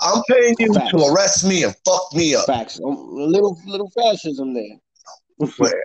[0.00, 0.90] I'm paying you Facts.
[0.90, 2.46] to arrest me and fuck me up.
[2.46, 2.80] Facts.
[2.80, 4.80] Um, a little little fascism there.
[5.58, 5.84] Where?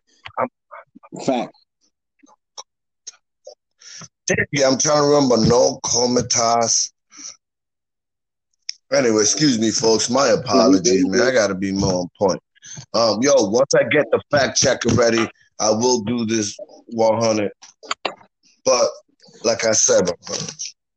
[4.52, 5.38] Yeah, I'm trying to remember.
[5.48, 6.92] No comitas.
[8.94, 10.10] Anyway, excuse me, folks.
[10.10, 11.22] My apologies, man.
[11.22, 12.42] I gotta be more on point.
[12.94, 15.28] Um, yo, once I get the fact checker ready,
[15.60, 16.58] I will do this
[16.88, 17.52] 100.
[18.66, 18.86] But
[19.44, 20.10] like I said,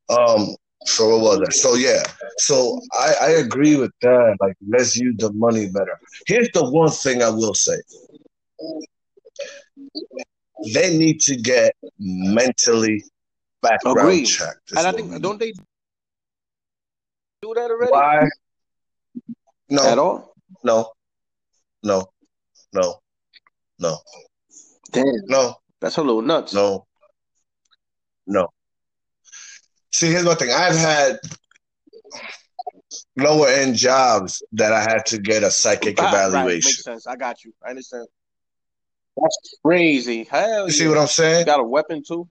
[0.09, 0.55] um,
[0.85, 1.53] So what was that?
[1.53, 2.03] So yeah.
[2.39, 4.37] So I, I agree with that.
[4.41, 5.97] Like let's use the money better.
[6.27, 7.77] Here's the one thing I will say.
[10.73, 13.03] They need to get mentally
[13.63, 14.25] background Agreed.
[14.25, 14.71] checked.
[14.71, 15.53] is And I think don't they
[17.41, 18.27] do that already Why?
[19.69, 19.83] No.
[19.87, 20.35] At all?
[20.63, 20.91] no,
[21.83, 22.05] no,
[22.73, 22.99] no,
[23.79, 23.97] no,
[24.91, 26.53] Damn, no, that's a little nuts.
[26.53, 26.85] no,
[28.27, 28.49] no.
[29.91, 30.51] See, here's my thing.
[30.51, 31.19] I've had
[33.17, 36.69] lower end jobs that I had to get a psychic right, evaluation.
[36.69, 37.07] makes sense.
[37.07, 37.53] I got you.
[37.65, 38.07] I understand.
[39.17, 40.23] That's crazy.
[40.23, 41.45] Hell You see what I'm You saying?
[41.45, 42.27] got a weapon too?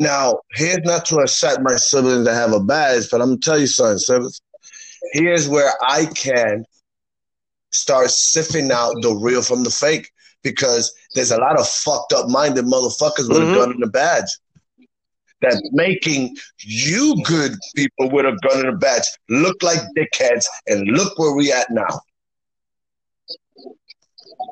[0.00, 3.58] Now, here's not to upset my siblings that have a badge, but I'm gonna tell
[3.60, 4.40] you something, siblings.
[5.12, 6.64] Here's where I can
[7.70, 10.10] start sifting out the real from the fake
[10.42, 13.52] because there's a lot of fucked up minded motherfuckers with Mhm.
[13.52, 14.30] a gun and a badge
[15.42, 20.88] that making you good people with a gun and a badge look like dickheads and
[20.88, 22.00] look where we at now.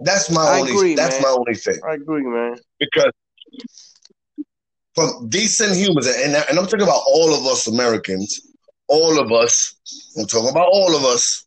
[0.03, 1.23] That's my I only agree, that's man.
[1.23, 1.81] my only thing.
[1.89, 2.57] I agree, man.
[2.79, 3.13] Because
[4.99, 8.41] from decent humans, and, and I'm talking about all of us Americans,
[8.89, 9.75] all of us,
[10.19, 11.47] I'm talking about all of us.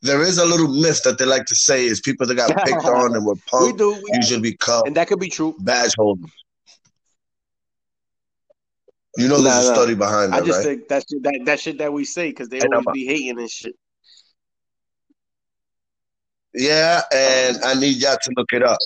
[0.00, 2.84] There is a little myth that they like to say is people that got picked
[2.86, 5.54] on and were We punked do, we, usually become and that could be true.
[5.60, 6.30] badge holders.
[9.18, 9.74] You know Nah, there's a nah.
[9.74, 10.42] study behind that.
[10.42, 10.78] I just right?
[10.78, 13.38] think that's that that shit that we say because they And always I'm- be hating
[13.38, 13.74] and shit.
[16.54, 18.78] Yeah, and I need y'all to look it up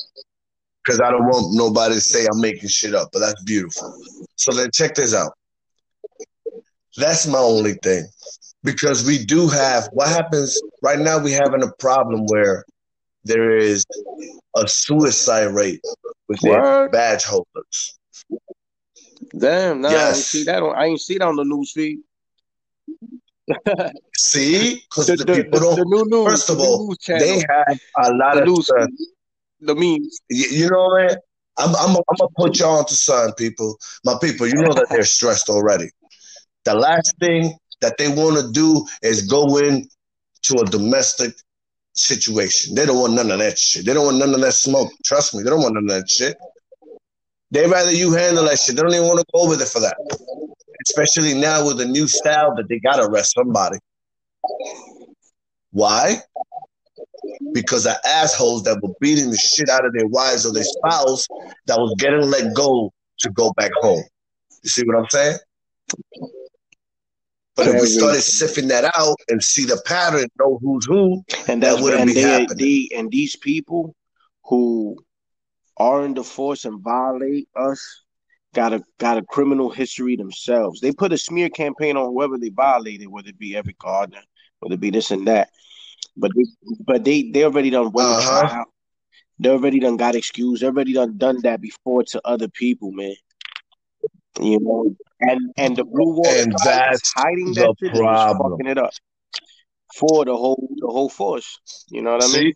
[0.85, 3.95] because I don't want nobody to say I'm making shit up, but that's beautiful.
[4.37, 5.32] So then check this out.
[6.97, 8.07] That's my only thing
[8.62, 11.18] because we do have what happens right now.
[11.18, 12.64] We having a problem where
[13.24, 13.85] there is
[14.55, 15.80] a suicide rate
[16.28, 16.93] within Word.
[16.93, 17.99] badge holders.
[19.37, 20.30] Damn, nah, I ain't Yes.
[20.30, 20.76] see that on.
[20.76, 22.01] I ain't see that on the news feed.
[24.16, 25.76] See, because The, the, the, people don't.
[25.76, 26.24] the new news.
[26.24, 28.70] First of all, They have a lot of news,
[29.65, 30.21] the memes.
[30.29, 31.19] You, know what?
[31.59, 33.79] I'm, I'm, I'm gonna put y'all onto something, people.
[34.05, 35.91] My people, you know that they're stressed already.
[36.65, 39.89] The last thing that they want to do is go in
[40.43, 41.35] to a domestic
[41.95, 42.75] situation.
[42.75, 43.87] They don't want none of that shit.
[43.87, 44.91] They don't want none of that smoke.
[45.05, 46.37] Trust me, they don't want none of that shit.
[47.51, 48.77] They rather you handle that shit.
[48.77, 49.97] They don't even want to go over there for that.
[50.87, 53.79] Especially now with the new style that they gotta arrest somebody.
[55.71, 56.17] Why?
[57.53, 61.27] Because the assholes that were beating the shit out of their wives or their spouse
[61.66, 64.03] that was getting let go to go back home.
[64.62, 65.39] You see what I'm saying?
[67.57, 71.62] But if we started sifting that out and see the pattern, know who's who, and
[71.62, 72.59] that wouldn't and be they, happening.
[72.59, 73.95] they and these people
[74.45, 74.97] who
[75.77, 78.03] are in the force and violate us
[78.55, 80.81] got a got a criminal history themselves.
[80.81, 84.22] They put a smear campaign on whoever they violated, whether it be Eric Gardner,
[84.59, 85.51] whether it be this and that.
[86.17, 86.45] But they
[86.85, 88.49] but they they already done went Uh-huh.
[88.49, 88.65] trial.
[89.39, 90.62] They already done got excused.
[90.62, 93.15] They already done done that before to other people, man.
[94.41, 98.61] You know, and and the blue wall And is that's hiding the that shit problem.
[98.61, 98.91] fucking it up
[99.95, 101.61] for the whole the whole force.
[101.91, 102.45] You know what I mean?
[102.45, 102.55] See,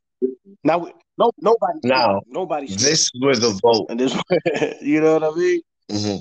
[0.65, 0.87] Now,
[1.17, 2.69] no, nobody, now nobody.
[2.69, 3.87] this was the vote.
[3.89, 4.15] and this,
[4.83, 5.61] you know what I mean?
[5.91, 6.19] hmm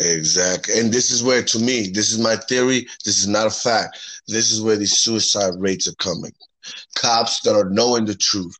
[0.00, 0.78] Exactly.
[0.80, 2.86] And this is where, to me, this is my theory.
[3.04, 3.98] This is not a fact.
[4.28, 6.32] This is where these suicide rates are coming.
[6.96, 8.54] Cops that are knowing the truth.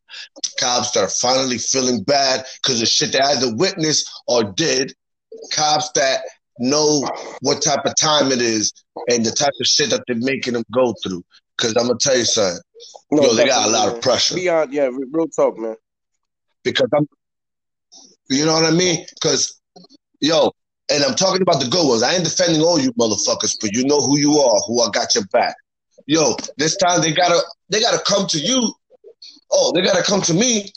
[0.59, 4.93] Cops that are finally feeling bad because of shit they either witnessed or did.
[5.53, 6.21] Cops that
[6.59, 7.09] know
[7.41, 8.73] what type of time it is
[9.09, 11.25] and the type of shit that they're making them go through.
[11.57, 12.61] Because I'm going to tell you something.
[13.13, 13.97] No, Yo, they got a lot man.
[13.97, 14.35] of pressure.
[14.35, 15.77] Beyond, yeah, real talk, man.
[16.65, 17.07] because I'm,
[18.29, 19.05] you know what I mean?
[19.15, 19.61] Because,
[20.21, 20.53] yo,
[20.91, 22.03] and I'm talking about the good ones.
[22.03, 25.15] I ain't defending all you motherfuckers, but you know who you are, who I got
[25.15, 25.55] your back.
[26.07, 28.73] Yo, this time they gotta, they gotta come to you.
[29.53, 30.73] Oh, they gotta come to me,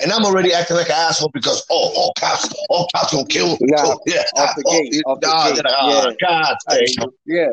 [0.00, 3.56] and I'm already acting like an asshole because oh, all cops, all cops gonna kill.
[3.60, 6.14] Nah, oh, yeah, off the oh, gate, yeah, off the nah, gate, oh, yeah.
[6.20, 6.56] God.
[7.26, 7.48] Yeah,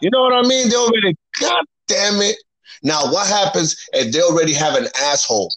[0.00, 0.68] You know what I mean?
[0.68, 2.36] They already, God damn it.
[2.82, 5.50] Now, what happens if they already have an asshole?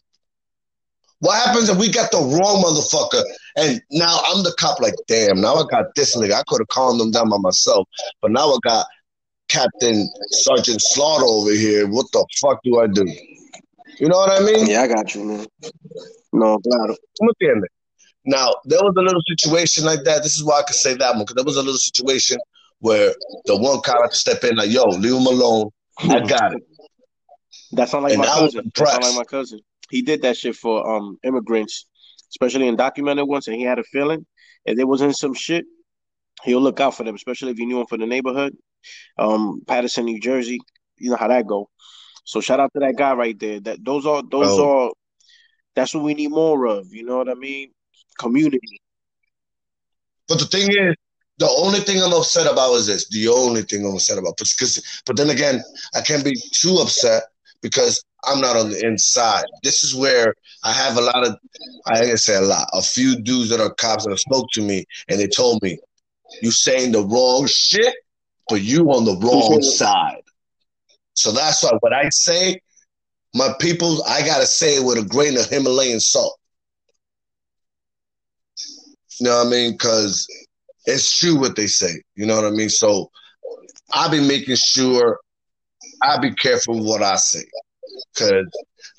[1.20, 3.24] What happens if we got the wrong motherfucker
[3.56, 4.80] and now I'm the cop?
[4.80, 6.34] Like, damn, now I got this nigga.
[6.34, 7.88] I could have calmed them down by myself,
[8.22, 8.86] but now I got
[9.48, 11.88] Captain Sergeant Slaughter over here.
[11.88, 13.06] What the fuck do I do?
[14.00, 14.68] You know what I mean?
[14.68, 15.48] yeah, I got you, man.
[16.34, 16.96] No, claro.
[17.20, 17.70] ¿Tú me entiendes?
[18.26, 20.22] Now, there was a little situation like that.
[20.22, 22.38] This is why I could say that one, because there was a little situation
[22.80, 23.14] where
[23.46, 25.70] the one cop had to step in, like, yo, leave him alone.
[26.00, 26.28] I hmm.
[26.28, 26.64] got it.
[27.72, 28.72] That sound like And my cousin.
[28.76, 29.60] That sound like my cousin.
[29.90, 31.86] He did that shit for um immigrants
[32.32, 34.26] especially undocumented ones, and he had a feeling
[34.66, 35.66] if there was in some shit,
[36.44, 38.56] he'll look out for them, especially if you knew him for the neighborhood.
[39.18, 40.60] Um, Paterson, New Jersey,
[40.98, 41.70] you know how that go.
[42.26, 43.60] So shout out to that guy right there.
[43.62, 44.88] That those are those Oh.
[44.88, 44.92] are
[45.76, 46.94] that's what we need more of.
[46.94, 47.72] You know what I mean?
[48.20, 48.82] Community.
[50.28, 50.96] But the thing is,
[51.38, 53.08] the only thing I'm upset about is this.
[53.10, 55.64] The only thing I'm upset about, because but then again,
[55.96, 57.24] I can't be too upset
[57.62, 59.46] because I'm not on the inside.
[59.64, 61.38] This is where I have a lot of,
[61.88, 64.48] I ain't gonna say a lot, a few dudes that are cops that have spoke
[64.54, 65.78] to me and they told me,
[66.42, 67.96] you saying the wrong shit,
[68.50, 70.22] but you on the wrong side.
[71.14, 72.60] So that's why what I say,
[73.34, 76.38] my people, I gotta say it with a grain of Himalayan salt.
[79.20, 79.72] You know what I mean?
[79.72, 80.28] Because
[80.86, 82.02] it's true what they say.
[82.16, 82.70] You know what I mean?
[82.70, 83.10] So
[83.94, 85.20] I be making sure
[86.04, 87.44] I be careful with what I say.
[88.14, 88.48] Because,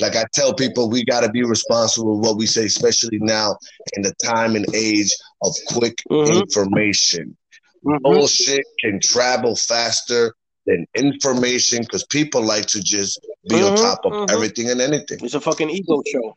[0.00, 3.56] like I tell people, we got to be responsible with what we say, especially now
[3.94, 6.42] in the time and age of quick Mhm.
[6.42, 7.36] information.
[7.84, 8.02] Mhm.
[8.02, 10.34] Bullshit can travel faster
[10.66, 14.30] than information because people like to just be on Mhm, top of mhm.
[14.30, 15.18] everything and anything.
[15.22, 16.36] It's a fucking ego show.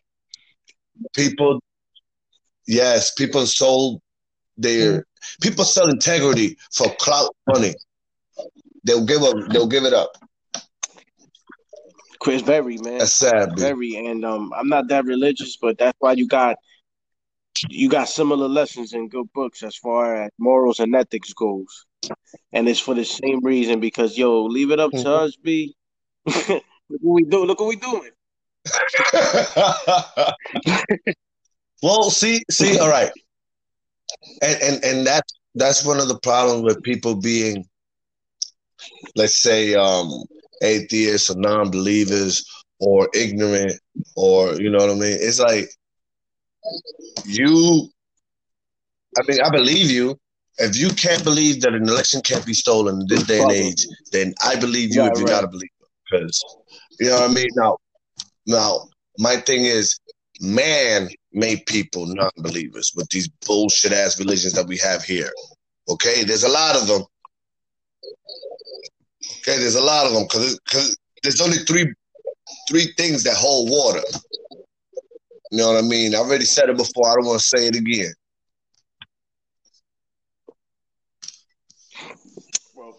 [1.14, 1.60] People,
[2.68, 4.02] yes, people sold
[4.58, 5.06] their
[5.42, 7.74] people sell integrity for clout money.
[8.84, 9.36] They'll give up.
[9.52, 10.18] They'll give it up.
[12.22, 13.00] Chris Berry, man.
[13.00, 13.58] That's sad.
[13.58, 16.56] Very, and um, I'm not that religious, but that's why you got
[17.70, 21.88] you got similar lessons in good books as far as morals and ethics goes,
[22.54, 25.06] and it's for the same reason because yo, leave it up to Mhm.
[25.06, 25.76] us, B.
[26.26, 27.44] look what we do.
[27.44, 28.12] Look what we doing.
[31.82, 33.12] well, see, see, all right,
[34.44, 37.68] and and and that's that's one of the problems with people being,
[39.16, 40.24] let's say, um,
[40.62, 42.46] atheists or non-believers
[42.80, 43.74] or ignorant
[44.16, 45.18] or you know what I mean.
[45.20, 45.70] It's like
[47.26, 47.90] you.
[49.18, 50.18] I mean, I believe you.
[50.58, 53.86] If you can't believe that an election can't be stolen in this day and age,
[54.12, 55.42] then I believe you Yeah, if you're right.
[55.42, 55.72] not a believer.
[56.10, 56.44] Because
[57.00, 57.48] you know what I mean.
[57.56, 57.78] Now,
[58.46, 60.00] now, my thing is,
[60.40, 65.32] man made people non-believers with these bullshit ass religions that we have here.
[65.90, 67.04] Okay, there's a lot of them.
[69.42, 71.92] Okay, there's a lot of them because there's only three
[72.70, 74.02] three things that hold water.
[75.52, 76.16] You know what I mean?
[76.16, 77.10] I already said it before.
[77.10, 78.14] I don't want to say it again.
[82.76, 82.98] Well,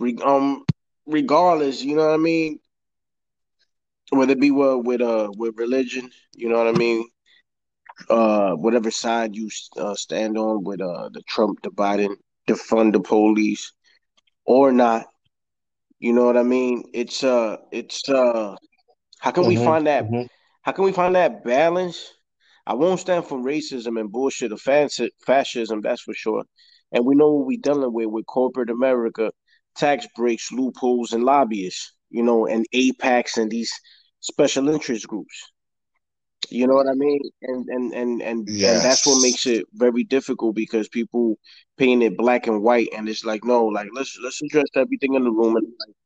[0.00, 0.64] re- um,
[1.06, 2.58] regardless, you know what I mean.
[4.10, 7.08] Whether it be with with uh with religion, you know what I mean.
[8.08, 12.16] Uh, whatever side you uh, stand on with uh the Trump, the Biden,
[12.48, 13.72] defund the police,
[14.46, 15.06] or not,
[15.98, 16.84] you know what I mean.
[16.94, 18.56] It's uh, it's uh,
[19.20, 20.06] how can we Mhm, find that?
[20.10, 20.28] mhm.
[20.62, 22.08] How can we find that balance?
[22.66, 26.44] I won't stand for racism and bullshit or fasci- fascism, that's for sure.
[26.92, 29.32] And we know what we're dealing with with corporate America,
[29.76, 33.72] tax breaks, loopholes, and lobbyists, you know, and APACs and these
[34.20, 35.52] special interest groups.
[36.50, 37.20] You know what I mean?
[37.42, 41.38] And and and and, and that's what makes it very difficult because people
[41.78, 45.24] paint it black and white, and it's like no, like let's let's address everything in
[45.24, 45.96] the room, and like,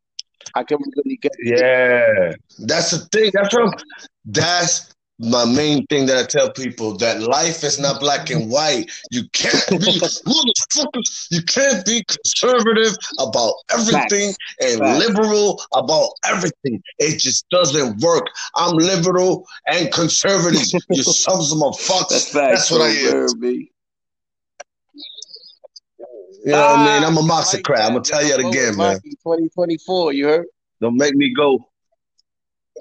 [0.54, 1.32] how can we really get?
[1.42, 2.34] Yeah,
[2.66, 3.30] that's the thing.
[3.34, 3.80] That's what I'm,
[4.24, 8.90] that's my main thing that I tell people that life is not black and white.
[9.10, 11.28] You can't be motherfuckers.
[11.30, 14.36] You can't be conservative about everything Facts.
[14.60, 15.06] and Facts.
[15.06, 16.82] liberal about everything.
[16.98, 18.26] It just doesn't work.
[18.56, 20.60] I'm liberal and conservative.
[20.90, 22.08] you sons of a fucks.
[22.10, 22.94] That's That's what I am.
[22.94, 23.20] You know
[26.60, 27.02] what I mean?
[27.02, 27.80] Ah, I'm a like moxocrat.
[27.80, 28.96] I'm gonna tell you that again, man.
[28.96, 30.46] 2024, you heard?
[30.80, 31.58] Don't make me go.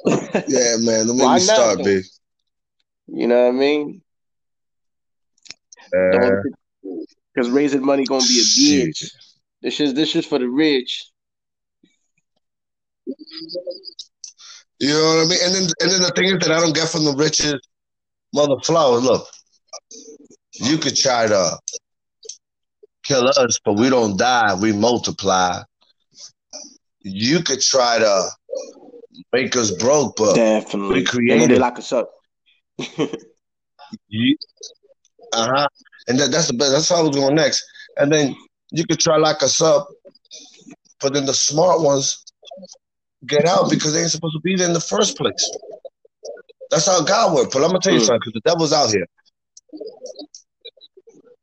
[0.47, 1.07] Yeah, man.
[1.07, 2.01] Don't make me start, though?
[3.07, 3.19] B.
[3.21, 4.01] You know what I mean?
[5.95, 6.41] Uh,
[7.33, 8.43] Because raising money gonna be a
[8.87, 9.11] bitch.
[9.61, 11.05] This is this is for the rich.
[14.79, 15.39] You know what I mean?
[15.43, 17.59] And then and then the thing is that I don't get from the riches,
[18.33, 19.03] mother flowers.
[19.03, 19.27] Look,
[20.53, 21.57] you could try to
[23.03, 24.55] kill us, but we don't die.
[24.55, 25.61] We multiply.
[27.01, 28.29] You could try to
[29.31, 30.93] make us broke, but Definitely.
[30.93, 31.49] we And then created.
[31.51, 32.11] they lock us up.
[34.07, 34.37] You,
[35.33, 35.67] uh huh.
[36.07, 36.71] And that, that's the best.
[36.71, 37.63] That's how I was going next.
[37.97, 38.35] And then
[38.71, 39.87] you could try lock us up,
[41.01, 42.23] but then the smart ones
[43.25, 45.51] get out because they ain't supposed to be there in the first place.
[46.69, 47.53] That's how God works.
[47.53, 48.05] But I'm gonna tell you Mm.
[48.05, 49.05] something, because the devil's out here.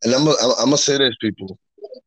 [0.05, 1.59] And I'm gonna, I'm gonna say this, people.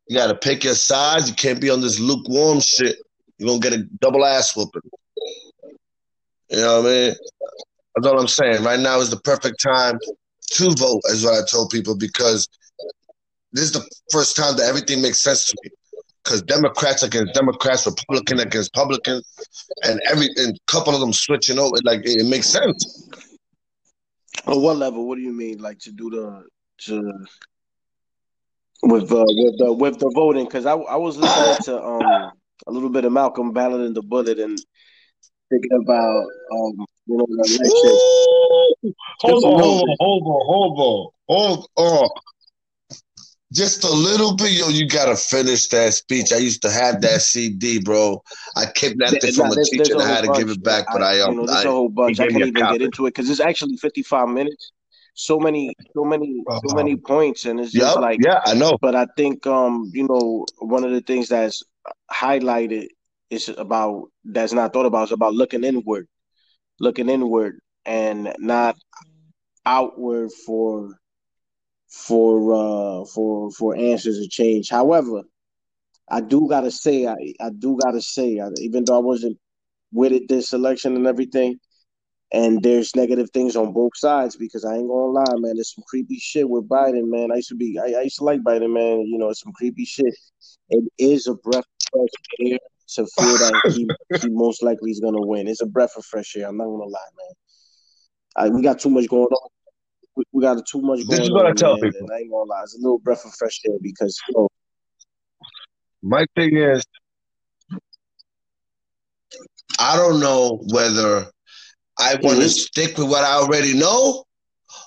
[0.07, 1.29] You gotta pick your sides.
[1.29, 2.97] You can't be on this lukewarm shit.
[3.37, 4.81] You're gonna get a double ass whooping.
[6.49, 7.15] You know what I mean?
[7.95, 8.63] That's all I'm saying.
[8.63, 9.99] Right now is the perfect time
[10.51, 12.47] to vote, is what I told people, because
[13.53, 15.69] this is the first time that everything makes sense to me.
[16.23, 19.23] Because Democrats against Democrats, Republican against Republicans,
[19.83, 23.07] and every and a couple of them switching over, like it, it makes sense.
[24.47, 25.07] On what level?
[25.07, 25.59] What do you mean?
[25.59, 26.43] Like to do the
[26.85, 27.13] to
[28.81, 30.45] with uh, with the with the voting?
[30.45, 32.31] Because I I was listening to um
[32.67, 34.59] a little bit of Malcolm battling the bullet and
[35.49, 37.99] thinking about um you know the election.
[38.83, 41.67] Ooh, hold on, hold on, hold on, hold on, hold
[42.03, 42.09] on.
[43.53, 44.69] Just a little bit, yo.
[44.69, 46.33] You gotta finish that speech.
[46.33, 48.21] I used to have that CD, bro.
[48.57, 50.37] I kidnapped it from Nah, a there's, there's teacher a and I had to bunch.
[50.39, 52.19] give it back, but I you um, know, there's I a whole bunch.
[52.19, 54.71] I gave can't even get into it because it's actually 55 minutes.
[55.13, 58.19] So many, so many, so many points, and it's just Yup, like.
[58.21, 58.77] yeah, I know.
[58.81, 61.63] But I think um, you know, one of the things that's
[62.11, 62.87] highlighted
[63.29, 66.07] is about that's not thought about is about looking inward,
[66.79, 68.77] looking inward, and not
[69.65, 70.91] outward for
[71.89, 74.69] for uh for for answers or change.
[74.69, 75.23] However,
[76.09, 79.37] I do gotta say, I I do gotta say, I, even though I wasn't
[79.91, 81.59] with it this election and everything,
[82.33, 85.55] and there's negative things on both sides because I ain't gonna lie, man.
[85.55, 87.31] There's some creepy shit with Biden, man.
[87.31, 89.01] I used to be, I, I used to like Biden, man.
[89.01, 90.13] You know, it's some creepy shit.
[90.69, 91.63] It is a breath of
[91.93, 93.87] fresh air to feel that he
[94.21, 95.47] he most likely is gonna win.
[95.47, 96.47] It's a breath of fresh air.
[96.47, 97.33] I'm not gonna lie, man.
[98.37, 99.49] I, we got too much going on.
[100.15, 101.91] We, we got too much This going is what I tell man.
[101.91, 102.09] people.
[102.13, 104.47] I ain't gonna lie, it's a little breath of fresh air because you know,
[106.03, 106.83] My thing is,
[109.79, 111.25] I don't know whether
[111.97, 112.49] I want to Mhm.
[112.49, 114.23] stick with what I already know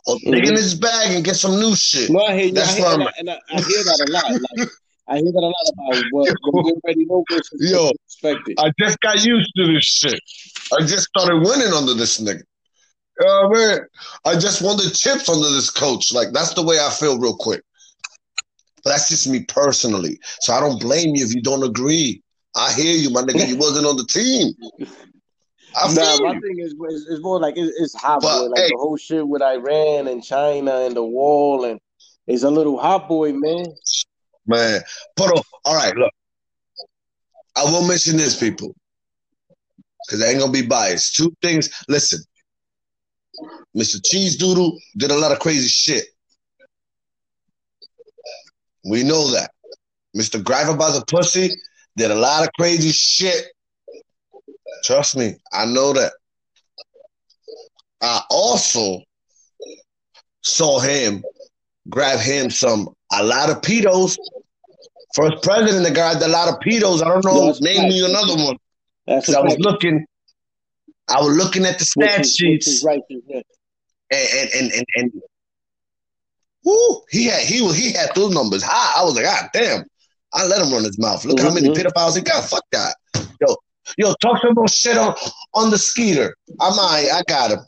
[0.07, 2.11] or dig in this bag and get some new shit.
[2.11, 2.61] no, I hear you.
[2.61, 4.25] I hear, and, I, and I, I hear that a lot.
[4.31, 4.69] Like
[5.09, 7.25] I hear that a lot about what, what you already know
[7.59, 8.59] Yo, expected.
[8.59, 10.21] I just got used to this shit.
[10.73, 12.43] I just started winning under this nigga.
[13.21, 13.83] Know what
[14.27, 16.13] I just won the chips under this coach.
[16.13, 17.63] Like that's the way I feel real quick.
[18.85, 20.21] But that's just me personally.
[20.41, 22.23] So I don't blame you if you don't agree.
[22.55, 23.49] I hear you, my nigga.
[23.49, 24.53] You wasn't on the team.
[25.75, 26.41] I Nah, feel my you.
[26.41, 28.69] thing is, is, is more like it's, it's hot But, boy, like hey.
[28.71, 31.81] the whole shit with Iran and China and the wall, and
[32.27, 33.67] it's a little hot boy, man.
[34.49, 34.81] Man,
[35.15, 36.13] but uh, all right, look.
[37.55, 38.75] I will mention this, people,
[40.07, 41.17] because I ain't gonna be biased.
[41.17, 41.69] Two things.
[41.89, 42.21] Listen,
[43.77, 44.01] Mr.
[44.05, 46.07] Cheese Doodle did a lot of crazy shit.
[48.85, 49.51] We know that.
[50.17, 50.43] Mr.
[50.43, 51.51] Griver by the pussy
[51.97, 53.49] did a lot of crazy shit.
[54.85, 56.13] Trust me, I know that.
[58.01, 59.01] I also
[60.43, 61.23] saw him
[61.89, 64.17] grab him some a lot of pedos.
[65.19, 67.03] First president that grabbed a lot of pedos.
[67.03, 67.47] I don't know.
[67.47, 67.89] That's name right.
[67.89, 68.57] me another one.
[69.07, 70.07] That's I was looking,
[71.09, 73.01] I was looking at the stat is, sheets, right.
[73.09, 73.41] yeah.
[74.13, 75.23] and and and and, and
[76.65, 79.01] whoo, he had he was he had those numbers high.
[79.01, 79.85] I was like, God damn!
[80.35, 81.25] I let him run his mouth.
[81.25, 81.77] Look how many Mhm.
[81.77, 82.45] pedophiles he got.
[82.45, 82.95] Fuck that.
[83.41, 83.57] Yo,
[83.97, 85.17] yo, talk some more shit on
[85.55, 86.37] on the skeeter.
[86.61, 87.61] I'm I I got him.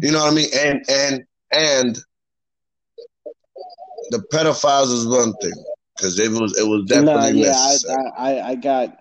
[0.00, 0.48] You know what I mean?
[0.54, 1.98] And and and
[4.10, 5.54] the pedophiles is one thing
[5.96, 7.96] because it was it was Nah, definitely yeah, I, necessary.
[8.16, 8.98] I, I, I got,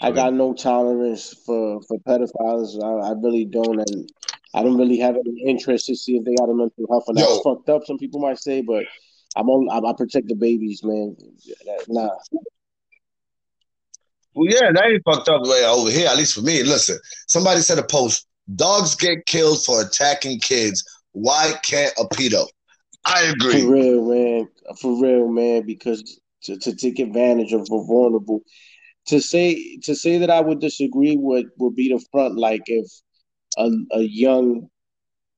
[0.00, 2.82] I got no tolerance for for pedophiles.
[2.82, 4.10] I, I really don't, and
[4.54, 7.04] I don't really have any interest to see if they got a mental health.
[7.08, 7.84] And that's fucked up.
[7.84, 8.84] Some people might say, but
[9.36, 9.68] I'm on.
[9.70, 11.16] I, I protect the babies, man.
[11.88, 12.10] Nah,
[14.34, 16.62] Well, yeah, that ain't fucked up way over here, at least for me.
[16.62, 20.84] Listen, somebody said a post, dogs get killed for attacking kids.
[21.12, 22.46] Why can't a pedo?
[23.04, 23.62] I for agree.
[23.64, 24.48] real, man.
[24.80, 25.64] For real, man.
[25.64, 28.42] Because to, to take advantage of a vulnerable,
[29.06, 32.36] to say to say that I would disagree would would be the front.
[32.36, 32.86] Like if
[33.56, 34.68] a a young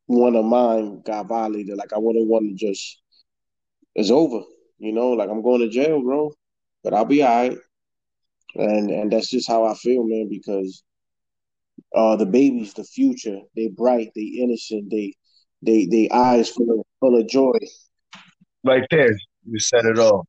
[0.06, 3.00] one of mine got violated, like I wouldn't want to just.
[3.94, 4.42] It's over,
[4.78, 5.10] you know.
[5.10, 6.32] Like I'm going to jail, bro,
[6.84, 7.58] but I'll be alright.
[8.54, 10.28] And and that's just how I feel, man.
[10.30, 10.82] Because
[11.94, 15.14] uh, the babies, the future, they bright, they innocent, they
[15.62, 17.58] they they eyes full of full of joy.
[18.64, 19.16] Right there,
[19.50, 20.26] you said it all.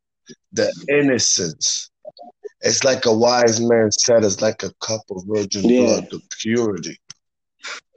[0.54, 1.90] The innocence.
[2.62, 5.82] It's like a wise man said, it's like a cup of virgin Yeah.
[5.82, 7.00] blood, the purity.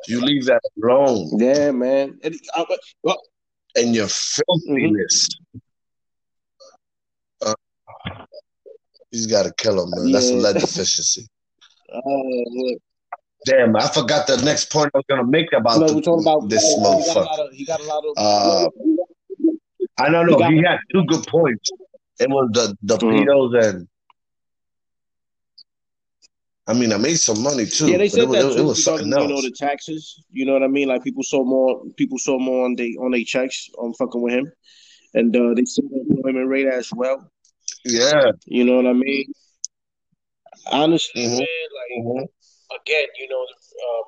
[0.08, 2.18] You leave that alone Yeah, man.
[2.22, 2.64] And, uh,
[3.02, 3.20] well,
[3.76, 5.28] and your filthiness.
[7.40, 7.54] Uh,
[9.10, 10.12] he's got to kill him, man.
[10.12, 11.26] That's a lead deficiency.
[11.92, 12.00] uh.
[13.44, 16.62] Damn, I forgot the next point I was gonna make about No, the- about this
[16.62, 17.24] he got a motherfucker.
[17.24, 18.68] lot of he got a lot of Uh,
[19.98, 20.38] I don't know.
[20.48, 21.68] He He had two good points.
[22.20, 23.24] It was the the Mhm.
[23.26, 23.88] pedos and
[26.66, 27.90] I mean, I made some money too.
[27.90, 28.60] Yeah, they but said it, was- that it, too.
[28.60, 30.22] it was regarding, something you know the taxes.
[30.30, 30.88] You know what I mean?
[30.88, 31.82] Like people saw more.
[31.96, 33.68] People saw more on they on their checks.
[33.78, 34.52] on fucking with him,
[35.14, 37.28] and uh, they said that employment rate as well.
[37.84, 38.30] Yeah.
[38.46, 39.24] You know what I mean?
[40.70, 41.38] Honestly, Mhm.
[41.38, 42.28] man, like Mhm.
[42.80, 44.04] again, you know, um,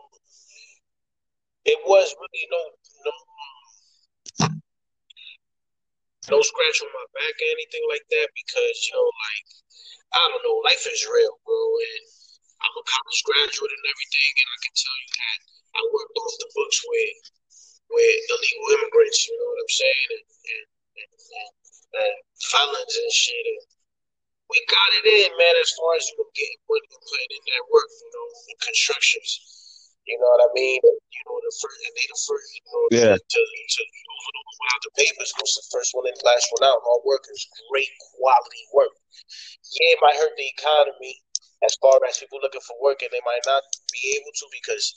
[1.65, 2.59] it was really no
[6.31, 9.49] no scratch on my back or anything like that because yo, like
[10.15, 12.05] I don't know, life is real, bro, and
[12.63, 15.39] I'm a college graduate and everything, and I can tell you that
[15.75, 17.19] I worked off the books with
[17.93, 20.67] with illegal immigrants, you know what I'm saying, and and,
[21.03, 21.53] and, and,
[21.99, 23.63] and felons and shit, and
[24.51, 27.45] we got it in, man, as far as you know, getting money and putting in
[27.49, 29.64] that work, you know, in constructions.
[30.05, 30.81] You know what I mean?
[30.85, 33.15] And, you know, the first, and they the first, you know, Yeah.
[33.17, 34.43] to, to, to you know, for the
[34.85, 36.81] the papers goes the first one in, last one out.
[36.85, 37.41] All workers,
[37.73, 38.93] great quality work.
[39.81, 41.21] Yeah, it might hurt the economy
[41.65, 44.93] as far as people looking for work, and they might not be able to because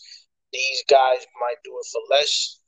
[0.52, 2.60] these guys might do it for less.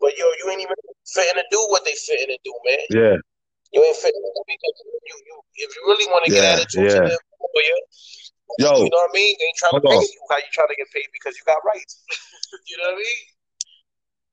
[0.00, 0.76] But yo, you ain't even
[1.12, 2.86] fitting to do what they fitting to do, man.
[2.90, 3.16] Yeah.
[3.72, 5.36] You ain't fitting to do because you, you
[5.68, 7.00] if you really want to get Yeah, attitude yeah.
[7.00, 7.22] to them,
[8.58, 9.36] Yo, you know what I mean?
[9.38, 10.02] They ain't trying to pay on.
[10.02, 12.02] you how you trying to get paid because you got rights.
[12.68, 13.22] you know what I mean?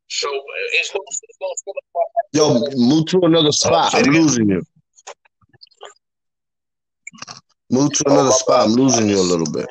[0.09, 0.27] So
[0.73, 2.45] it's no, it's no feeling about yo,
[2.75, 3.93] move to another spot.
[3.93, 4.63] I'm losing you.
[7.69, 8.65] Move to Oh, another my spot.
[8.65, 9.69] I'm losing you a little bit.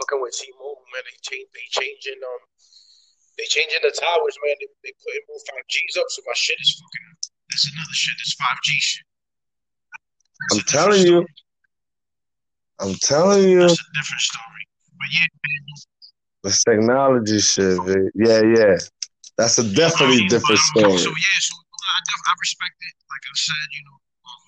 [0.00, 2.40] Fucking with T-Mobile, man, they change, they changing, um,
[3.36, 4.56] they changing the towers, man.
[4.56, 7.30] They, they putting more five Gs up, so my shit is fucking.
[7.52, 8.14] That's another shit.
[8.16, 9.04] That's five G shit.
[10.48, 11.26] That's I'm telling you.
[12.80, 12.92] Story.
[12.92, 13.60] I'm telling you.
[13.60, 14.68] That's a different story.
[14.98, 15.64] But yeah, man,
[16.42, 18.10] This technology shit, man.
[18.14, 18.76] Yeah, yeah.
[19.36, 20.98] That's a definitely I mean, different but, um, story.
[20.98, 22.94] So yeah, so I, def- I respect it.
[23.08, 23.96] Like I said, you know,
[24.30, 24.42] um,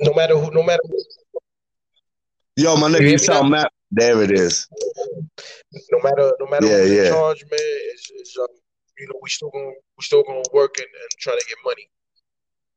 [0.00, 1.02] no matter who, no matter who,
[2.56, 3.68] Yo, my You nigga, hear you sound mad.
[3.90, 4.66] There it is.
[5.92, 7.08] no matter no matter Yeah, who's in yeah.
[7.08, 7.60] charge, man,
[7.94, 8.46] is is um,
[8.98, 11.88] you know, we still gonna we still gonna work and, and try to get money.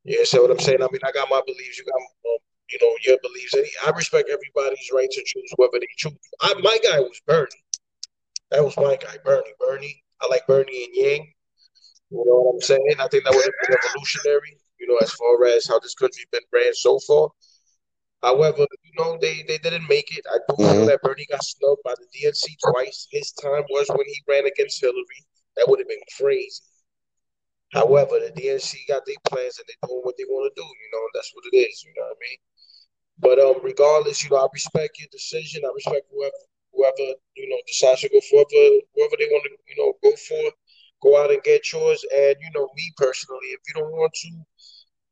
[0.06, 0.82] Yeah, see what I'm saying?
[0.82, 2.38] I mean, I got my beliefs, you got um,
[2.72, 3.54] you know your beliefs.
[3.54, 6.14] And I respect everybody's right to choose whoever they choose.
[6.42, 7.64] I, my guy was Bernie.
[8.52, 9.54] That was my guy, Bernie.
[9.60, 10.04] Bernie.
[10.22, 11.34] I like Bernie and Yang.
[12.12, 12.96] You know what I'm saying?
[13.00, 14.58] I think that would have been revolutionary.
[14.80, 17.30] You know, as far as how this country's been ran so far.
[18.22, 20.26] However, you know, they, they didn't make it.
[20.30, 20.88] I do feel Mhm.
[20.88, 23.08] that Bernie got snubbed by the DNC twice.
[23.12, 25.22] His time was when he ran against Hillary.
[25.56, 26.62] That would have been crazy.
[27.74, 30.90] However, the DNC got their plans and they're doing what they want to do, you
[30.92, 32.38] know, and that's what it is, you know what I mean?
[33.22, 35.64] But um, regardless, you know, I respect your decision.
[35.66, 36.42] I respect whoever
[36.74, 40.16] whoever, you know, decides to go for whoever, whoever they want to, you know, go
[40.18, 40.52] for.
[41.04, 42.04] Go out and get yours.
[42.14, 44.32] And, you know, me personally, if you don't want to,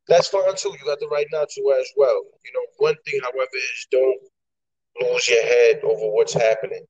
[0.07, 0.74] that's fine too.
[0.78, 2.22] You got the right not to as well.
[2.45, 4.20] You know, one thing, however, is don't
[5.01, 6.86] lose your head over what's happening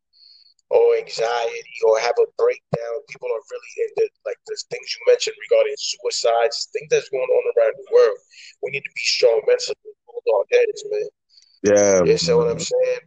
[0.70, 2.96] or anxiety or have a breakdown.
[3.10, 7.44] People are really into like the things you mentioned regarding suicides, things that's going on
[7.58, 8.18] around the world.
[8.64, 9.94] We need to be strong mentally,
[10.36, 11.10] our heads, man.
[11.64, 12.04] Yeah.
[12.12, 13.00] You see what I'm saying?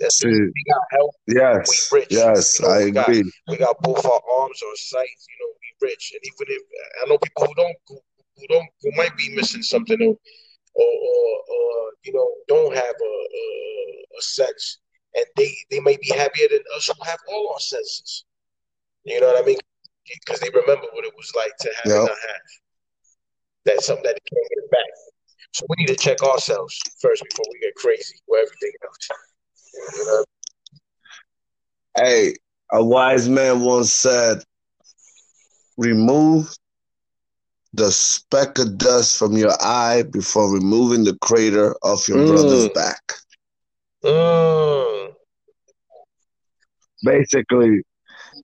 [0.00, 1.10] That's See, we got help.
[1.26, 1.90] yes.
[1.90, 2.08] We rich.
[2.10, 3.32] Yes, You know, I we got- agree.
[3.48, 5.08] We got both our arms on sight.
[5.28, 6.12] You know, we rich.
[6.14, 6.62] And even if
[7.02, 7.98] I know people who don't, who,
[8.36, 10.14] who don't, who might be missing something, or,
[10.74, 14.78] or, or, or you know, don't have a, a, a sex,
[15.16, 18.24] and they they may be happier than us who have all our senses.
[19.04, 19.58] You know what I mean?
[20.24, 22.46] Because they remember what it was like to have and not have.
[23.64, 24.86] That's something that they can't get back.
[25.52, 29.08] So we need to check ourselves first before we get crazy with everything else.
[29.96, 30.24] You know?
[31.96, 32.34] Hey,
[32.72, 34.42] a wise man once said,
[35.76, 36.54] remove
[37.72, 42.26] the speck of dust from your eye before removing the crater off your Mm.
[42.26, 43.12] brother's back.
[44.04, 45.14] Mm.
[47.04, 47.82] Basically,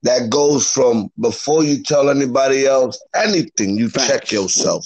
[0.03, 4.85] that goes from before you tell anybody else anything, you check yourself.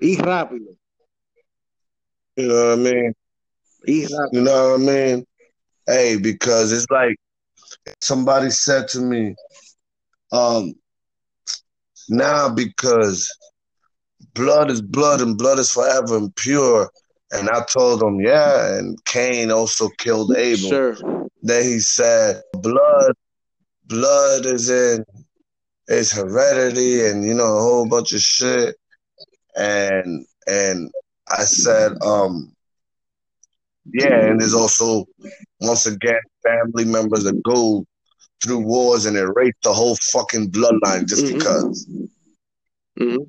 [0.00, 0.76] Y rápido.
[2.38, 3.14] You know what I mean?
[3.88, 4.28] Rápido.
[4.32, 5.26] You know what I mean?
[5.88, 7.16] Hey, because it's like
[8.00, 9.34] somebody said to me,
[10.30, 10.72] um,
[12.08, 13.28] now because
[14.34, 16.88] blood is blood and blood is forever and pure.
[17.32, 20.70] And I told him, yeah, and Cain also killed Abel.
[20.70, 20.96] Sure.
[21.42, 23.14] Then he said, blood,
[23.86, 25.04] blood is in,
[25.88, 28.76] it's heredity and, you know, a whole bunch of shit.
[29.56, 30.90] And, and
[31.30, 32.52] I said, um,
[33.92, 35.06] yeah, and there's also,
[35.60, 37.84] once again, family members that go
[38.42, 41.34] through wars and erase the whole fucking bloodline just Mhm.
[41.34, 41.86] because.
[42.98, 43.26] Mhm.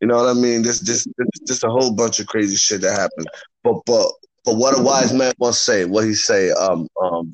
[0.00, 0.62] You know what I mean?
[0.62, 3.26] This, this, this, just a whole bunch of crazy shit that happened.
[3.64, 4.10] But, but,
[4.44, 7.32] But what a wise man once say, what he say, um, um,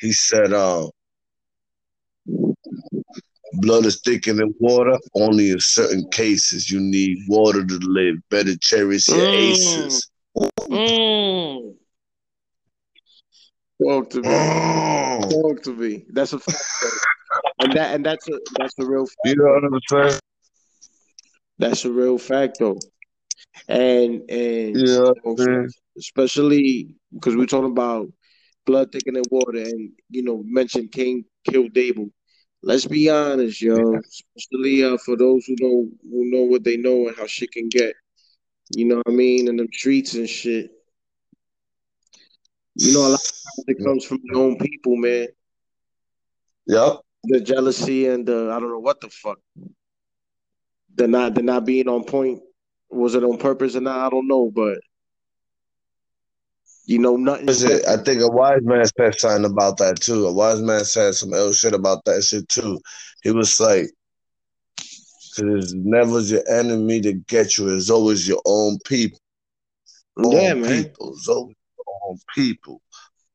[0.00, 0.90] he said, um,
[3.60, 4.96] blood is thicker than water.
[5.14, 8.16] Only in certain cases you need water to live.
[8.30, 9.34] Better cherish your Mm.
[9.34, 10.10] aces.
[10.36, 11.74] Mm.
[13.82, 14.28] Talk to me.
[14.28, 15.30] Mm.
[15.30, 16.04] Talk to me.
[16.10, 16.64] That's a fact,
[17.60, 19.16] and that and that's a that's a real fact.
[19.24, 19.80] You know what I'm
[20.10, 20.20] saying?
[21.58, 22.78] That's a real fact though.
[23.68, 25.68] And and You know what I'm saying?
[25.96, 28.08] especially because we're talking about
[28.66, 32.10] blood thicker than water, and you know, mentioned Cain killed Abel.
[32.62, 33.94] Let's be honest, yo.
[33.98, 37.68] Especially uh, for those who know who know what they know and how shit can
[37.68, 37.94] get.
[38.70, 39.48] You know what I mean?
[39.48, 40.70] In them streets and shit.
[42.74, 45.28] You know, a lot of times it comes from your own people, man.
[46.66, 47.00] Yep.
[47.24, 49.38] The jealousy and the I don't know what the fuck.
[50.94, 52.40] They're not they're not being on point.
[52.90, 54.06] Was it on purpose or not?
[54.06, 54.78] I don't know, but
[56.88, 57.48] you know, nothing.
[57.48, 57.86] It.
[57.86, 60.26] I think a wise man said something about that too.
[60.26, 62.80] A wise man said some ill shit about that shit too.
[63.22, 63.90] He was like,
[64.78, 67.68] "Cause it's never your enemy to get you.
[67.68, 69.18] It's always your own people.
[70.16, 70.84] Yeah, man.
[70.84, 71.10] people.
[71.10, 72.80] It's always your own people."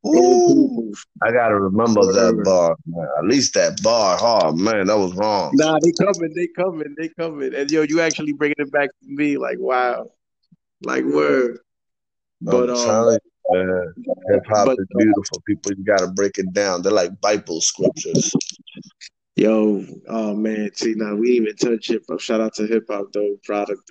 [0.07, 0.91] Ooh.
[1.21, 3.07] I gotta remember that bar, man.
[3.19, 4.17] At least that bar.
[4.19, 5.51] Oh man, that was wrong.
[5.53, 7.53] Nah, they coming, they coming, they coming.
[7.53, 10.09] And yo, you actually bringing it back to me, like wow,
[10.81, 11.59] like word.
[12.41, 13.19] But um,
[13.49, 13.93] man.
[14.29, 15.41] Hip hop is beautiful.
[15.45, 16.81] People, you gotta break it down.
[16.81, 18.31] They're like Bible scriptures.
[19.35, 22.19] yo, oh man, see now we even touch hip hop.
[22.19, 23.81] Shout out to hip hop though, product.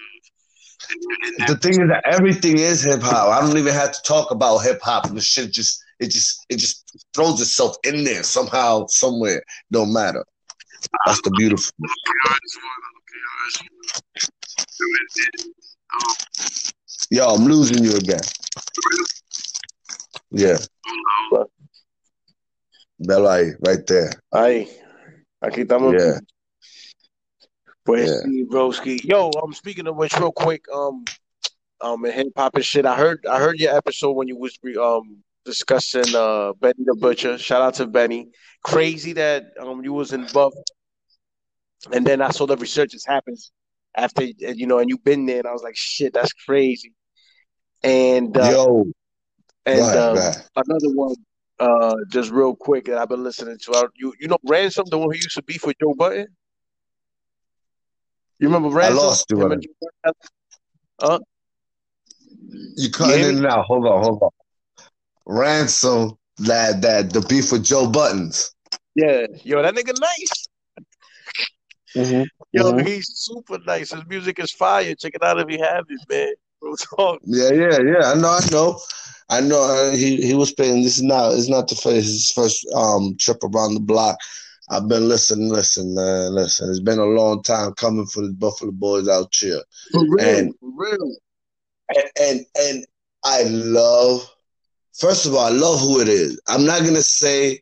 [1.41, 3.29] Of the thing is that everything is hip hop.
[3.29, 5.09] I don't even have to talk about hip hop.
[5.09, 6.85] The shit just it just it just
[7.15, 9.43] throws itself in there somehow, somewhere.
[9.71, 10.25] Don't matter.
[11.07, 11.73] That's the beautiful.
[17.11, 18.21] Yo, I'm losing you again.
[20.33, 20.59] Yeah.
[22.99, 24.13] Belay, right there.
[24.33, 24.69] Ay,
[25.43, 25.93] aquí estamos.
[25.99, 26.21] Yeah.
[27.85, 28.23] Pues Yeah.
[28.25, 29.01] sí, broski.
[29.05, 30.65] Yo, I'm speaking of which, real quick.
[30.73, 31.05] Um,
[31.81, 32.87] um, in hip hop and shit.
[32.87, 37.37] I heard, I heard your episode when you was um discussing uh Benny the Butcher.
[37.39, 38.31] Shout out to Benny.
[38.63, 40.53] Crazy that um you was in Buff,
[41.93, 43.51] and then I saw the resurgence happens
[43.97, 46.93] after you know, and you've been there, and I was like, shit, that's crazy.
[47.83, 48.87] And uh, Yo,
[49.67, 50.45] and go ahead, um, go ahead.
[50.57, 51.15] another one,
[51.61, 53.73] uh, just real quick that I've been listening to.
[53.75, 56.27] I, you you know Ransom, the one who used to beef with Joe Budden.
[58.39, 58.99] You remember Ransom?
[58.99, 59.37] I lost you.
[59.39, 59.71] Him on and it.
[59.81, 60.15] Joe Budden?
[60.99, 61.19] Uh,
[62.77, 63.65] You cutting hear in and out.
[63.67, 64.31] Hold on, hold on.
[65.27, 68.51] Ransom that that the beef with Joe Buddens.
[68.97, 70.49] yeah, yo, that nigga nice.
[71.97, 72.23] Mm-hmm.
[72.53, 72.87] Yo, Mhm.
[72.87, 73.91] he's super nice.
[73.93, 74.95] His music is fire.
[74.95, 76.33] Check it out if you have it, man.
[76.63, 77.21] Real talk.
[77.25, 78.13] Yeah, yeah, yeah.
[78.13, 78.81] I know, I know,
[79.29, 79.63] I know.
[79.63, 80.83] Uh, he he was paying.
[80.83, 81.33] This is not.
[81.35, 84.17] It's not the first his first um trip around the block.
[84.71, 86.71] I've been listening, listen, man, listen.
[86.71, 89.61] It's been a long time coming for the Buffalo boys out here,
[89.91, 91.17] For real, And- for real.
[91.97, 92.87] and and and
[93.25, 94.29] I love.
[94.95, 96.41] First of all, I love who it is.
[96.49, 97.61] I'm not gonna say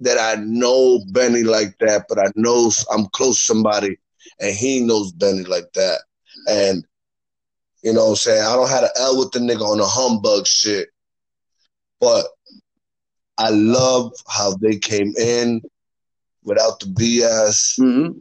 [0.00, 3.96] that I know Benny like that, but I know I'm close to somebody,
[4.40, 6.00] and he knows Benny like that.
[6.48, 6.84] And
[7.82, 8.42] you know what I'm saying?
[8.42, 10.88] I don't have an L with the nigga on the humbug shit.
[12.00, 12.26] But
[13.38, 15.62] I love how they came in
[16.44, 18.18] without the BS Mm-hmm.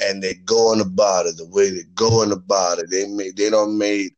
[0.00, 2.90] and they going about it the way they going about it.
[2.90, 4.12] They made they don't made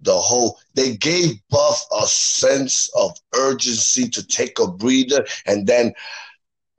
[0.00, 5.92] the whole they gave Buff a sense of urgency to take a breather and then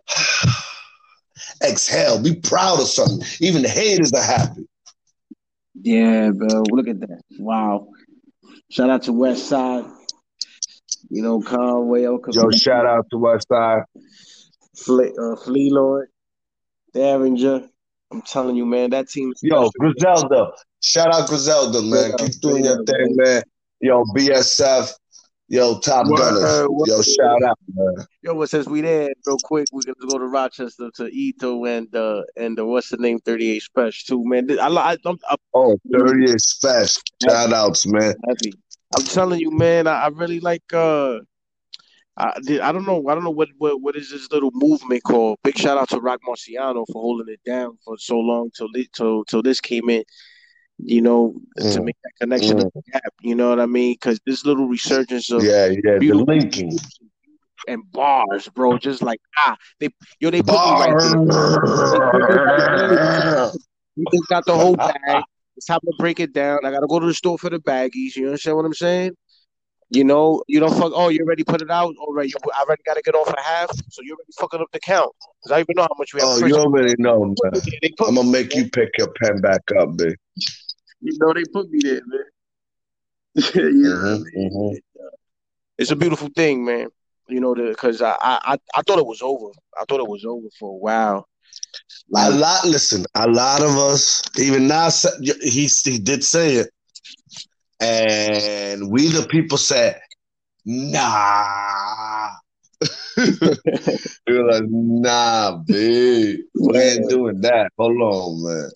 [1.63, 3.25] exhale, be proud of something.
[3.41, 4.68] Even the haters are happy.
[5.81, 6.63] Yeah, bro.
[6.71, 7.21] Look at that.
[7.39, 7.89] Wow.
[8.69, 9.85] Shout out to West Side.
[11.09, 13.83] You know, Conway, Oka, Yo, shout out to Westside.
[14.77, 16.09] Fle- uh, Flee Lord,
[16.93, 17.67] Derringer.
[18.11, 19.31] I'm telling you, man, that team.
[19.31, 19.69] is Yo.
[19.79, 20.51] Griselda.
[20.81, 22.11] Shout out Griselda, man.
[22.17, 23.43] Keep doing your thing, man.
[23.81, 24.91] Yo, BSF.
[25.51, 26.41] Yo, Top Word, Gunners.
[26.43, 26.87] word.
[26.87, 28.05] Yo, shout out, man.
[28.21, 31.95] Yo, well, since we there, real quick, we're gonna go to Rochester to Ito and
[31.95, 34.47] uh and uh, what's the name, 38 Spesh too, man.
[34.59, 37.01] I, I, I'm, I'm Oh, 38 Spesh.
[37.23, 38.13] Shout outs, man.
[38.27, 38.53] happy.
[38.95, 39.87] I'm telling you, man.
[39.87, 40.71] I, I really like.
[40.71, 41.19] uh
[42.17, 43.07] I I don't know.
[43.07, 45.39] I don't know what, what what is this little movement called.
[45.43, 49.25] Big shout out to Roc Marciano for holding it down for so long till till
[49.25, 50.03] till this came in.
[50.83, 51.85] You know, to Mm.
[51.85, 52.71] make that connection Mm.
[52.73, 53.13] the gap.
[53.21, 53.93] You know what I mean?
[53.93, 55.99] Because this little resurgence of Yeah, yeah.
[55.99, 56.77] The linking.
[57.67, 58.77] and bars, bro.
[58.77, 59.89] Just like ah, they
[60.19, 60.95] yo, they put me right
[64.11, 65.23] just got the whole bag.
[65.57, 66.59] It's time to break it down.
[66.65, 68.15] I gotta go to the store for the baggies.
[68.15, 69.11] You understand what I'm saying?
[69.91, 70.91] You know, you don't fuck.
[70.95, 71.93] Oh, you already put it out.
[71.99, 73.69] All right, you I already got to get on for half.
[73.89, 75.11] So you're already fucking up the count.
[75.43, 76.29] Cause I even know how much we have.
[76.29, 77.61] Oh, you already know, man.
[78.07, 80.15] I'm gonna make you pick your pen back up, big.
[81.01, 82.23] You know they put me there, man.
[83.35, 84.75] know mm-hmm, mm-hmm.
[85.77, 86.89] It's a beautiful thing, man.
[87.27, 89.51] You know, because I, I I thought it was over.
[89.79, 91.27] I thought it was over for a while.
[92.09, 92.65] Like, a lot.
[92.65, 94.89] Listen, a lot of us, even now,
[95.41, 96.69] he he did say it
[97.79, 99.99] and we the people said,
[100.65, 102.29] nah.
[104.27, 106.39] You're like, nah, big.
[106.55, 107.71] We ain't doing that.
[107.77, 108.69] Hold on, man.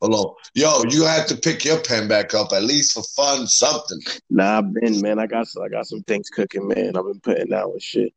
[0.00, 0.34] Hold on.
[0.54, 4.00] Yo, you have to pick your pen back up at least for fun, something.
[4.28, 5.18] Nah, I've been, man.
[5.18, 6.96] I got I got some things cooking, man.
[6.96, 8.12] I've been putting out and shit.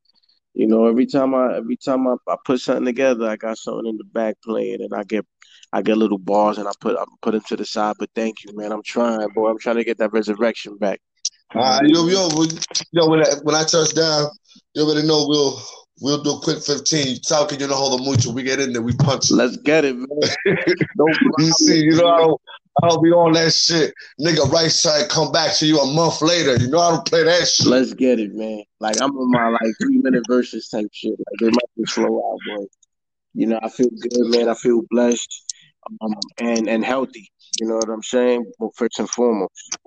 [0.54, 3.88] You know, every time I every time I, I put something together, I got something
[3.88, 5.26] in the back playing and I get
[5.72, 7.96] I get little bars and I put I put them to the side.
[7.98, 8.72] But thank you, man.
[8.72, 9.50] I'm trying, boy.
[9.50, 11.02] I'm trying to get that resurrection back.
[11.56, 12.30] Right, yo, yo,
[12.92, 13.08] yo.
[13.08, 14.30] When I, when I touch down,
[14.74, 15.62] you already know we'll
[16.04, 17.18] we'll do a quick fifteen.
[17.22, 18.32] Talking, you know, hold the mucho.
[18.32, 19.32] We get in there, we punch.
[19.32, 20.08] Let's get it, man.
[21.40, 22.42] you see, you know, I don't.
[22.82, 23.94] I don't be on that shit.
[24.20, 26.58] Nigga, right side come back to you a month later.
[26.58, 27.68] You know I don't play that shit.
[27.68, 28.64] Let's get it, man.
[28.80, 31.12] Like I'm on my like three minute verses type shit.
[31.12, 32.66] Like it might be slow out, boy.
[33.36, 34.50] You know, I feel good, man.
[34.50, 35.54] I feel blessed
[36.02, 37.32] um, and and healthy.
[37.62, 38.52] You know what I'm saying?
[38.58, 39.78] Well, first and foremost.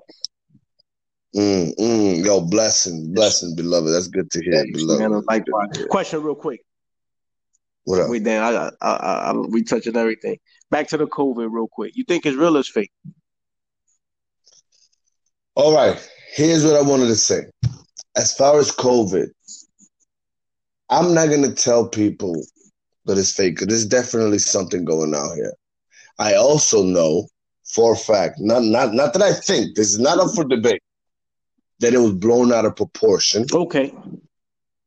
[1.36, 3.92] Mm, mm, yo, blessing, blessing, beloved.
[3.92, 5.10] That's good to hear, Thanks, beloved.
[5.10, 5.84] Man, likewise.
[5.90, 6.62] Question, real quick.
[7.84, 8.08] What up?
[8.08, 10.38] We I, I, I, I, we touching everything.
[10.70, 11.94] Back to the COVID, real quick.
[11.94, 12.90] You think it's real or it's fake?
[15.54, 15.96] All right.
[16.34, 17.42] Here's what I wanted to say.
[18.16, 19.28] As far as COVID,
[20.88, 22.42] I'm not gonna tell people
[23.04, 23.56] that it's fake.
[23.56, 25.52] Because there's definitely something going on here.
[26.18, 27.28] I also know
[27.66, 30.82] for a fact, not not not that I think, this is not up for debate,
[31.80, 33.46] that it was blown out of proportion.
[33.52, 33.94] Okay.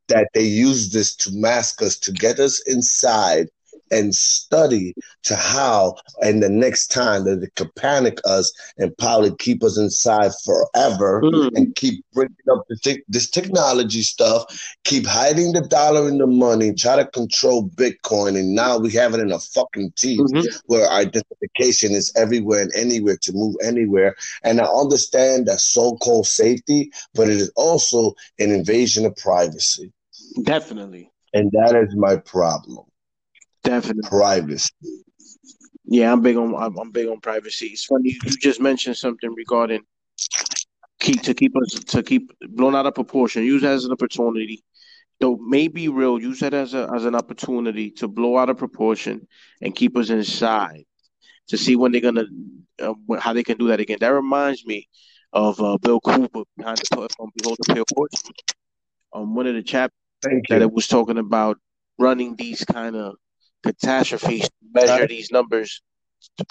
[0.08, 3.48] That they used this to mask us, to get us inside
[3.92, 4.94] and study
[5.24, 9.78] to how and the next time that it could panic us and probably keep us
[9.78, 11.50] inside forever mm.
[11.56, 14.46] and keep bringing up te- this technology stuff,
[14.84, 19.14] keep hiding the dollar and the money, try to control Bitcoin, and now we have
[19.14, 20.46] it in a fucking teeth mm-hmm.
[20.66, 24.16] where identification is everywhere and anywhere to move anywhere.
[24.44, 29.92] And I understand that so-called safety, but it is also an invasion of privacy.
[30.44, 31.12] Definitely.
[31.34, 32.86] And that is my problem.
[33.64, 34.10] Definitely.
[34.10, 34.72] Privacy.
[35.86, 37.68] Yeah, I'm big on I'm, I'm big on privacy.
[37.68, 39.82] It's funny you just mentioned something regarding
[41.00, 43.44] keep to keep us to keep blown out of proportion.
[43.44, 44.64] Use that as an opportunity.
[45.20, 48.58] Though may be real, use that as a as an opportunity to blow out of
[48.58, 49.28] proportion
[49.62, 50.86] and keep us inside
[51.48, 52.26] to see when they're gonna
[52.82, 53.98] uh, how they can do that again.
[54.00, 54.88] That reminds me
[55.34, 58.24] of uh, Bill Cooper behind the um, Behold the Pale Horse.
[59.14, 59.98] Um, one of the chapters
[60.50, 61.58] that it was talking about
[61.98, 63.16] running these kind of
[63.64, 65.82] catastrophes to measure these numbers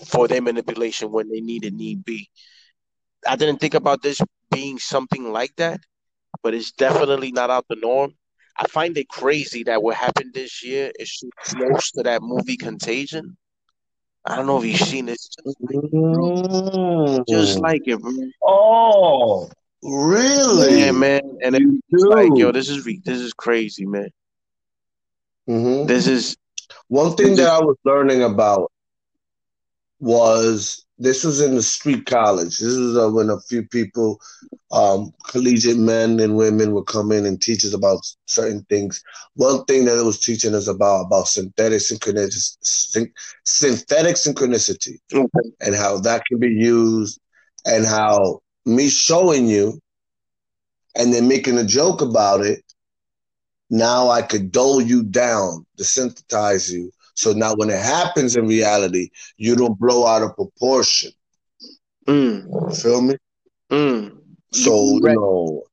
[0.06, 2.28] for their manipulation when they need it need be.
[3.26, 4.20] I didn't think about this
[4.50, 5.80] being something like that,
[6.42, 8.14] but it's definitely not out the norm.
[8.58, 12.56] I find it crazy that what happened this year is so close to that movie
[12.56, 13.36] Contagion.
[14.26, 15.18] I don't know if you've seen it.
[15.18, 17.24] Just like it, bro.
[17.28, 18.12] Just like it, bro.
[18.44, 19.50] Oh,
[19.82, 20.80] really?
[20.80, 21.22] Yeah, man.
[21.42, 24.10] And it's like, yo, this is this is crazy, man.
[25.48, 25.86] Mm-hmm.
[25.86, 26.36] This is
[26.88, 28.70] one thing that I was learning about
[30.00, 32.58] was this was in the street college.
[32.58, 34.20] This was uh, when a few people,
[34.72, 39.02] um, collegiate men and women, would come in and teach us about certain things.
[39.34, 43.10] One thing that it was teaching us about about synthetic synchronicity,
[43.44, 45.50] synthetic synchronicity, okay.
[45.60, 47.20] and how that can be used,
[47.64, 49.80] and how me showing you,
[50.96, 52.62] and then making a joke about it
[53.70, 56.90] now I could dull you down, desensitize you.
[57.14, 61.10] So now when it happens in reality, you don't blow out of proportion.
[62.06, 62.80] Mm.
[62.80, 63.16] Feel me?
[63.70, 64.18] Mm.
[64.52, 65.64] So, you know,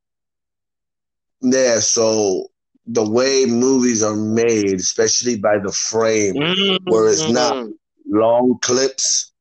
[1.42, 2.48] yeah, so
[2.88, 6.90] the way movies are made, especially by the frame, mm-hmm.
[6.90, 7.72] where it's not mm-hmm.
[8.18, 9.32] long clips,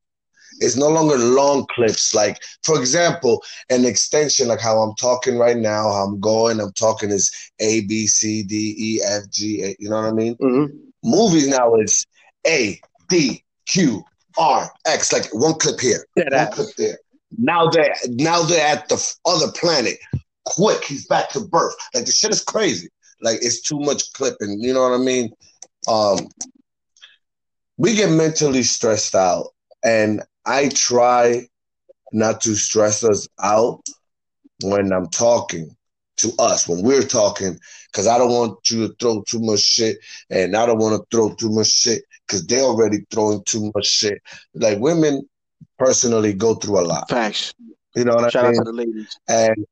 [0.59, 2.13] it's no longer long clips.
[2.13, 6.73] Like, for example, an extension, like how I'm talking right now, how I'm going, I'm
[6.73, 10.35] talking is A, B, C, D, E, F, G, A, you know what I mean?
[10.35, 10.75] Mm-hmm.
[11.03, 12.05] Movies now is
[12.47, 12.79] A,
[13.09, 14.03] D, Q,
[14.37, 16.97] R, X, like one clip here, yeah, one clip there.
[17.37, 19.97] Now they're now they're at the other planet.
[20.45, 21.75] Quick, he's back to birth.
[21.93, 22.87] Like the shit is crazy.
[23.21, 24.59] Like it's too much clipping.
[24.59, 25.31] You know what I mean?
[25.87, 26.27] Um,
[27.77, 29.47] we get mentally stressed out,
[29.83, 31.47] and I try
[32.11, 33.81] not to stress us out
[34.63, 35.75] when I'm talking
[36.17, 37.59] to us, when we're talking,
[37.91, 39.97] because I don't want you to throw too much shit,
[40.29, 43.85] and I don't want to throw too much shit because they're already throwing too much
[43.85, 44.21] shit.
[44.53, 45.27] Like women
[45.77, 47.09] personally go through a lot.
[47.09, 47.53] Facts.
[47.95, 48.55] You know what Shout I mean?
[48.55, 49.17] Shout out to the ladies.
[49.27, 49.67] And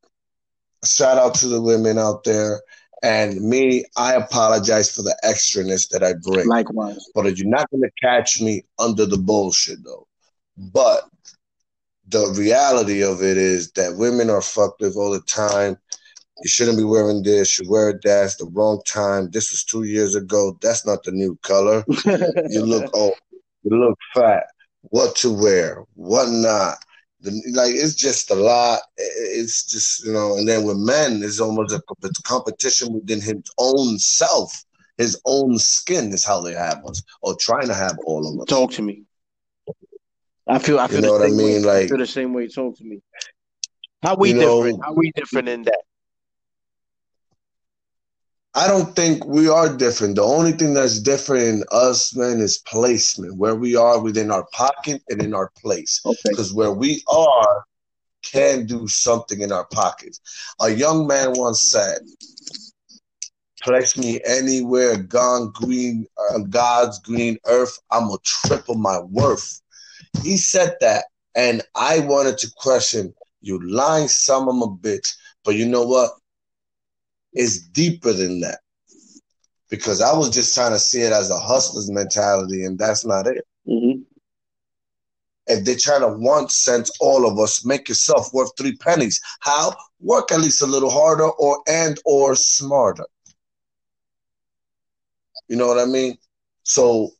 [0.85, 2.61] shout out to the women out there.
[3.01, 6.47] And me, I apologize for the extraness that I bring.
[6.47, 7.09] Likewise.
[7.13, 10.07] But you're not gonna catch me under the bullshit though.
[10.57, 11.03] But
[12.07, 15.77] the reality of it is that women are fucked with all the time.
[16.41, 17.59] You shouldn't be wearing this.
[17.59, 18.25] You wear that.
[18.25, 19.29] It's the wrong time.
[19.31, 20.57] This was two years ago.
[20.61, 21.85] That's not the new color.
[22.49, 23.13] You look old.
[23.63, 24.43] You look fat.
[24.81, 25.83] What to wear?
[25.95, 26.77] What not?
[27.21, 28.81] The, like it's just a lot.
[28.97, 30.37] It's just you know.
[30.37, 31.81] And then with men, it's almost a
[32.25, 34.65] competition within his own self.
[34.97, 38.45] His own skin is how they have us, or trying to have all of us.
[38.47, 39.03] Talk to me.
[40.47, 40.79] I feel.
[40.79, 41.63] I feel You the know what I same mean?
[41.63, 41.69] way.
[41.69, 42.47] I Like- feel the same way.
[42.47, 43.01] Talk to me.
[44.01, 44.83] How we You know- different?
[44.85, 45.81] How we different in that?
[48.55, 50.15] I don't think we are different.
[50.15, 53.37] The only thing that's different in us, man, is placement.
[53.37, 56.01] Where we are within our pocket and in our place.
[56.05, 56.19] Okay.
[56.25, 57.65] Because where we are
[58.21, 60.19] can do something in our pockets.
[60.61, 61.99] A young man once said,
[63.63, 69.61] Place me anywhere, gone green, uh, God's green earth, I'm gonna triple my worth.
[70.21, 75.15] He said that, and I wanted to question you, lying son of a bitch.
[75.43, 76.11] But you know what?
[77.33, 78.59] It's deeper than that.
[79.69, 83.27] Because I was just trying to see it as a hustler's mentality, and that's not
[83.27, 83.45] it.
[83.67, 84.01] Mm-hmm.
[85.47, 89.19] If they're trying to one sense all of us, make yourself worth three pennies.
[89.41, 89.75] How?
[89.99, 93.05] Work at least a little harder or and or smarter.
[95.49, 96.17] You know what I mean?
[96.63, 97.11] So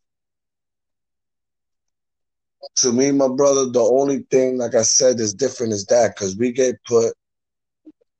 [2.77, 6.37] to me, my brother, the only thing, like I said, is different is that because
[6.37, 7.13] we get put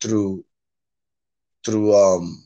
[0.01, 0.43] through
[1.65, 2.45] through um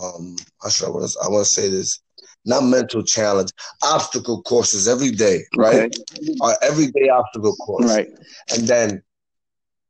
[0.00, 2.00] um I should I want to I want to say this
[2.44, 3.50] not mental challenge
[3.82, 5.92] obstacle courses every day right?
[6.40, 7.92] Our everyday obstacle course.
[7.92, 8.08] Right.
[8.54, 9.02] and then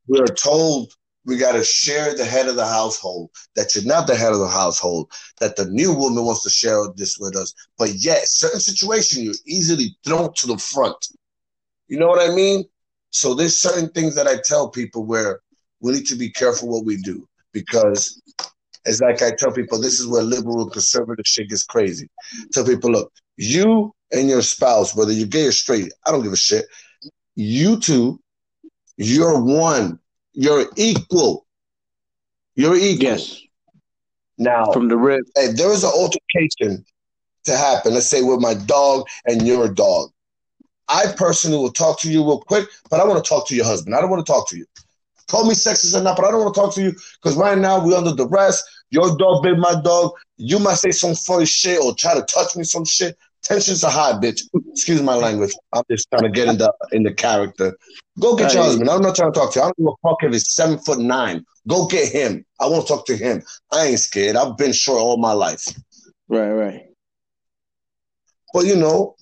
[0.09, 0.93] we are told
[1.27, 4.39] we got to share the head of the household that you're not the head of
[4.39, 5.11] the household
[5.41, 9.35] that the new woman wants to share this with us but yet certain situation you're
[9.47, 10.97] easily thrown to the front
[11.89, 12.65] you know what i mean?
[13.11, 15.41] So there's certain things that i tell people where
[15.81, 18.21] we need to be careful what we do because
[18.85, 22.09] it's like i tell people this is where liberal and conservative shit gets crazy.
[22.53, 26.33] Tell people look you and your spouse whether you're gay or straight i don't give
[26.33, 26.67] a shit.
[27.35, 28.19] You two
[28.97, 29.99] you're one.
[30.33, 31.47] You're equal.
[32.55, 33.05] You're equal.
[33.05, 33.43] Yes.
[34.39, 35.23] now From the rib.
[35.37, 36.85] if there is an altercation
[37.45, 40.11] to happen, let's say with my dog and your dog,
[40.89, 43.65] I personally will talk to you real quick, but I want to talk to your
[43.65, 43.95] husband.
[43.95, 44.67] I don't want to talk to you.
[45.29, 47.59] Call me sexist or not, but I don't want to talk to you because right
[47.59, 48.63] now we're under duress.
[48.91, 50.13] Your dog bit my dog.
[50.37, 53.17] You might say some funny shit or try to touch me some shit.
[53.43, 54.43] Tensions are high, bitch.
[54.71, 55.53] Excuse my language.
[55.73, 57.77] I'm just trying to get in the in the character.
[58.21, 58.89] Go get your husband.
[58.89, 59.63] I'm not trying to talk to you.
[59.63, 61.45] I don't give a fuck if he's seven foot nine.
[61.69, 62.45] Go get him.
[62.61, 63.43] I want to talk to him.
[63.73, 64.37] I ain't scared.
[64.37, 65.67] I've been short all my life.
[66.29, 66.51] Right.
[66.51, 66.83] Right.
[68.55, 69.17] But you know,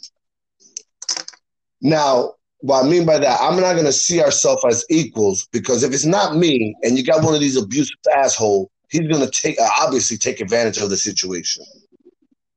[1.84, 5.92] now what I mean by that, I'm not gonna see ourselves as equals because if
[5.92, 9.68] it's not me and you got one of these abusive asshole, he's gonna take uh,
[9.82, 11.62] obviously take advantage of the situation,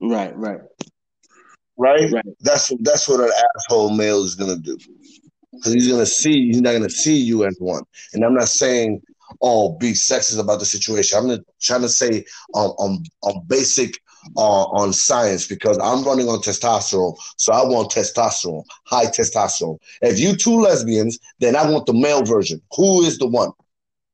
[0.01, 0.35] Right.
[0.37, 0.61] Right.
[1.77, 2.09] right?
[2.09, 2.25] Right.
[2.39, 4.77] That's that's what an asshole male is gonna do
[5.51, 7.83] because he's gonna see he's not gonna see you as one.
[8.13, 9.01] And I'm not saying
[9.41, 11.17] oh be sexist about the situation.
[11.17, 12.23] I'm not trying to say
[12.53, 13.99] on on, on basic
[14.35, 19.77] uh, on science because I'm running on testosterone, so I want testosterone, high testosterone.
[20.01, 22.61] If you two lesbians, then I want the male version.
[22.75, 23.51] Who is the one?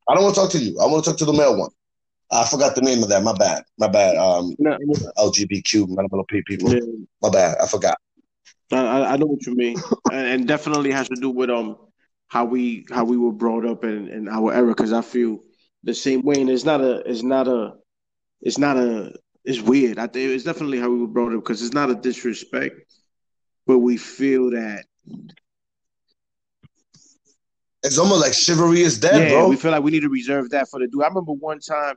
[0.07, 0.77] I don't want to talk to you.
[0.80, 1.69] I want to talk to the male one.
[2.31, 3.23] I forgot the name of that.
[3.23, 3.64] My bad.
[3.77, 4.18] My bad.
[4.18, 4.77] Um, No,
[5.18, 6.73] LGBTQ, LGBTQ people.
[6.73, 6.80] yeah,
[7.22, 7.57] My bad.
[7.61, 7.98] I forgot.
[8.72, 9.77] I, I know what you mean,
[10.11, 11.77] and, and definitely has to do with um
[12.27, 14.68] how we how we were brought up in, in our era.
[14.68, 15.40] Because I feel
[15.84, 17.73] the same way, and it's not a it's not a
[18.41, 19.14] it's not a
[19.45, 19.99] it's weird.
[19.99, 22.76] I think it's definitely how we were brought up because it's not a disrespect,
[23.68, 24.86] but we feel that
[27.84, 29.49] It's almost like chivalry is dead, yeah, bro.
[29.49, 31.03] we feel like we need to reserve that for the dude.
[31.03, 31.95] I remember one time,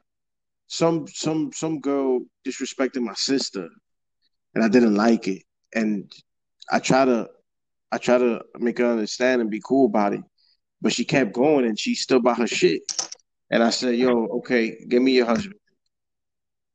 [0.66, 3.68] some some some girl disrespected my sister,
[4.55, 5.43] and I didn't like it.
[5.74, 6.12] And
[6.73, 7.28] I try to
[7.93, 10.23] I try to make her understand and be cool about it,
[10.82, 12.82] but she kept going and she still by her shit.
[13.52, 15.55] And I said, "Yo, okay, give me your husband."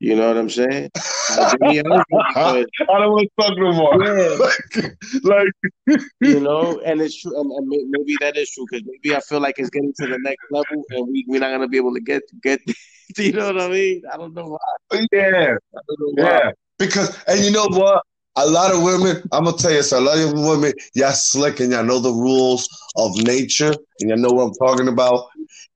[0.01, 0.89] You know what I'm saying?
[1.29, 4.03] Like, give me a husband I don't want to talk no more.
[4.03, 4.35] yeah,
[5.23, 5.47] like,
[5.87, 9.19] like you know, and it's true, and, and maybe that is true because maybe I
[9.19, 11.93] feel like it's getting to the next level, and we we're not gonna be able
[11.93, 12.61] to get get.
[13.17, 14.03] You know what I mean?
[14.11, 15.05] I don't know why.
[15.11, 16.29] yeah, I don't know why.
[16.29, 16.51] yeah.
[16.79, 18.03] Because and you know what?
[18.37, 21.59] A lot of women, I'm gonna tell you, so a lot of women, y'all slick
[21.59, 25.25] and y'all know the rules of nature, and y'all know what I'm talking about.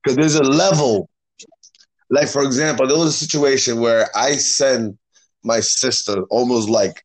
[0.02, 1.10] Because there's a level.
[2.10, 4.96] Like for example, there was a situation where I sent
[5.42, 7.04] my sister almost like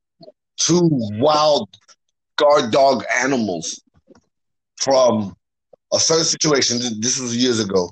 [0.58, 0.88] two
[1.20, 1.70] wild
[2.38, 3.82] guard dog animals
[4.78, 5.36] from
[5.94, 6.80] a certain situation.
[7.00, 7.90] This was years ago.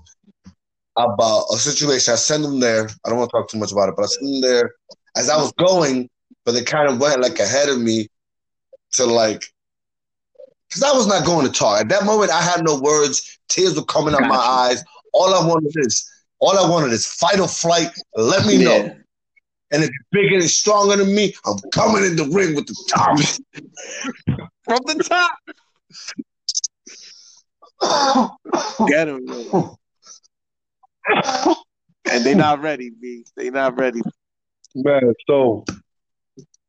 [0.98, 2.90] About a situation, I sent them there.
[3.06, 4.72] I don't want to talk too much about it, but I sent them there
[5.16, 6.10] as I was going,
[6.44, 8.08] but they kind of went like ahead of me
[8.94, 9.46] to like,
[10.68, 11.80] because I was not going to talk.
[11.80, 13.40] At that moment, I had no words.
[13.48, 14.84] Tears were coming out my eyes.
[15.14, 17.90] All I wanted is, all I wanted is fight or flight.
[18.16, 18.96] Let me know.
[19.72, 22.76] And if you're bigger and stronger than me, I'm coming in the ring with the
[22.90, 23.20] top.
[24.64, 25.32] From the top.
[28.88, 29.76] Get him, man.
[32.12, 33.26] And they not ready, B.
[33.36, 34.02] They not ready.
[34.76, 35.66] Man, so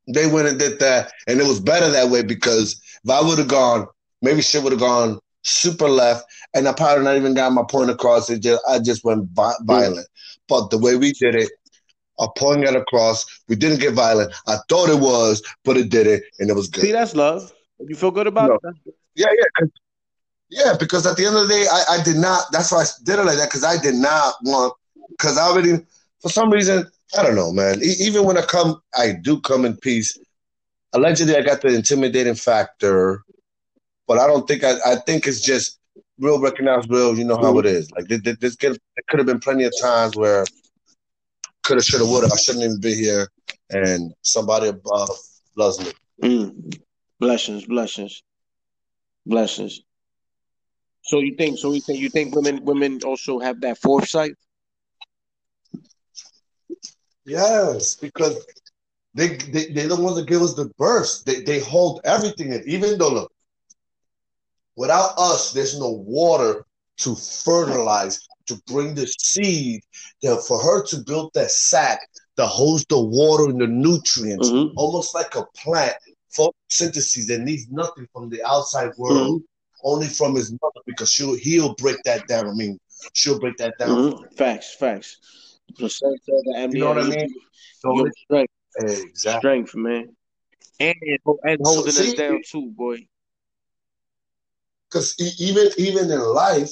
[0.07, 3.39] they went and did that, and it was better that way because if I would
[3.39, 3.87] have gone,
[4.23, 7.91] maybe shit would have gone super left, and I probably not even got my point
[7.91, 8.31] across.
[8.31, 10.07] It just I just went vi- violent.
[10.49, 11.51] But the way we did it,
[12.19, 14.33] I pulling it across, we didn't get violent.
[14.47, 16.83] I thought it was, but it did it, and it was good.
[16.83, 17.53] See, that's love.
[17.79, 18.59] You feel good about No.
[18.71, 18.95] it?
[19.15, 19.67] Yeah, yeah.
[20.51, 22.45] Yeah, because at the end of the day, I, I did not.
[22.51, 24.75] That's why I did it like that because I did not want.
[25.11, 25.79] Because I already,
[26.21, 26.87] for some reason,
[27.17, 27.81] I don't know, man.
[27.83, 30.19] E- even when I come, I do come in peace.
[30.93, 33.23] Allegedly, I got the intimidating factor,
[34.11, 34.73] but I don't think I.
[34.85, 35.79] I think it's just
[36.19, 37.17] real recognize real.
[37.17, 37.93] You know how it is.
[37.93, 38.75] Like there, there, there's there
[39.07, 40.45] could have been plenty of times where
[41.63, 42.27] coulda, shoulda, woulda.
[42.27, 43.29] I shouldn't even be here,
[43.71, 45.11] and somebody above
[45.55, 45.93] loves me.
[46.25, 46.81] Mm.
[47.21, 48.25] Blessings, blessings,
[49.27, 49.81] blessings.
[51.03, 51.61] So you think?
[51.61, 52.01] So you think?
[52.01, 54.33] You think women women also have that foresight?
[57.25, 58.45] Yes, because
[59.15, 61.27] they they they the ones that give us the burst.
[61.27, 62.65] They they hold everything in.
[62.67, 63.33] Even though look,
[64.81, 66.65] without us, there's no water
[66.99, 69.81] to fertilize to bring the seed.
[70.23, 71.99] That for her to build that sac
[72.37, 74.73] that holds the water and the nutrients, Mhm.
[74.77, 75.97] almost like a plant
[76.37, 79.43] photosynthesis that needs nothing from the outside world,
[79.83, 82.49] only from his mother because she'll he'll break that down.
[82.49, 82.79] I mean,
[83.13, 83.97] she'll break that down.
[83.97, 84.37] Mhm.
[84.37, 85.19] Facts, facts.
[85.79, 87.35] Placenta, the You know what I mean?
[87.83, 89.41] So strength, exactly.
[89.41, 90.17] strength, man,
[90.81, 90.95] and
[91.45, 92.99] and So, holding us down too, boy.
[94.91, 96.71] Because even even in life,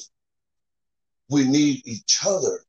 [1.30, 2.60] we need each other.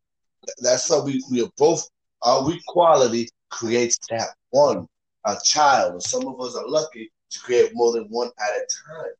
[0.62, 1.90] That's how we, we are both
[2.24, 4.88] our equality creates that one,
[5.26, 5.94] a child.
[5.94, 9.12] And some of us are lucky to create more than one at a time.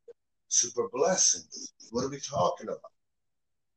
[0.48, 1.72] Super blessings.
[1.90, 2.80] What are we talking about?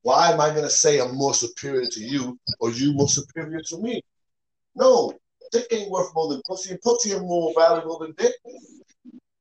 [0.02, 3.78] Why am I gonna say I'm more superior to you or you more superior to
[3.78, 4.02] me?
[4.76, 5.14] No,
[5.52, 8.34] dick ain't worth more than pussy, and pussy ain't more valuable than dick.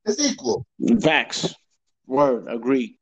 [0.05, 0.65] It's equal.
[1.01, 1.53] Facts.
[2.07, 2.47] Word.
[2.47, 2.97] Agree.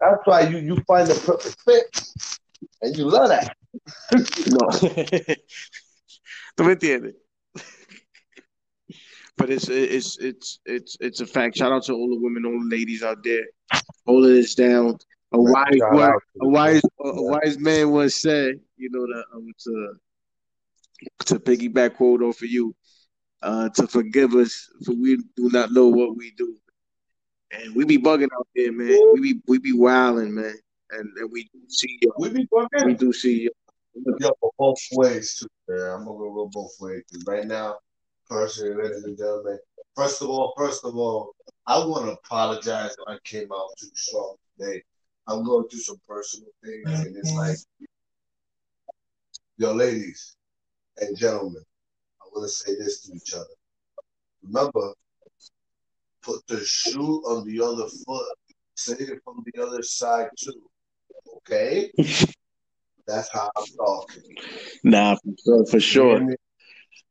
[0.00, 2.02] That's why you, you find the perfect fit
[2.82, 3.56] and you love that.
[4.12, 4.68] No.
[6.56, 7.14] ¿Tú me entiendes?
[9.38, 11.56] But it's it's it's it's it's a fact.
[11.56, 13.46] Shout out to all the women, all the ladies out there,
[14.06, 14.98] holding this down.
[15.32, 19.50] A wise word, a wise a, a wise man once said, you know that um,
[19.64, 19.94] to
[21.26, 22.76] to piggyback quote off of you,
[23.42, 26.54] uh, to forgive us for we do not know what we do,
[27.52, 28.98] and we be bugging out there, man.
[29.14, 30.54] We be we be wilding, man,
[30.90, 32.12] and and we do see you.
[32.18, 32.86] We be bugging.
[32.86, 33.50] We do see you.
[34.18, 35.90] yo both ways too, man.
[35.90, 37.02] I'm gonna go both ways.
[37.10, 37.76] 'Cause right now,
[38.28, 39.58] personally, ladies and gentlemen,
[39.94, 41.34] first of all, first of all,
[41.66, 44.82] I want to apologize if I came out too strong today.
[45.26, 47.38] I'm going through some personal things, and it's mm-hmm.
[47.38, 47.58] like,
[49.58, 50.36] yo, ladies
[50.96, 51.62] and gentlemen,
[52.20, 53.44] I want to say this to each other.
[54.42, 54.94] Remember,
[56.22, 58.36] put the shoe on the other foot.
[58.74, 60.62] Say it from the other side too.
[61.38, 61.90] Okay?
[63.06, 64.22] That's how I'm talking.
[64.84, 66.36] Nah, for sure, for You sure.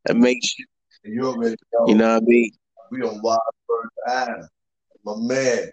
[0.05, 0.55] That makes
[1.03, 1.85] You already know.
[1.87, 2.51] you know what I mean.
[2.91, 4.47] We on Wild Bird Island.
[5.03, 5.69] My man.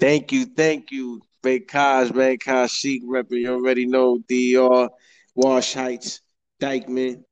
[0.00, 2.36] Thank you, thank you, Big Kaz, man.
[2.38, 3.40] Kaz Sheik repping.
[3.42, 4.88] You already know DR,
[5.34, 6.20] Wash Heights,
[6.60, 7.22] Dyckman.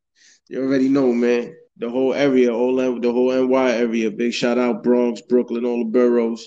[0.49, 1.55] You already know, man.
[1.81, 4.11] The whole area, all the whole NY area.
[4.11, 6.47] Big shout out Bronx, Brooklyn, all the boroughs.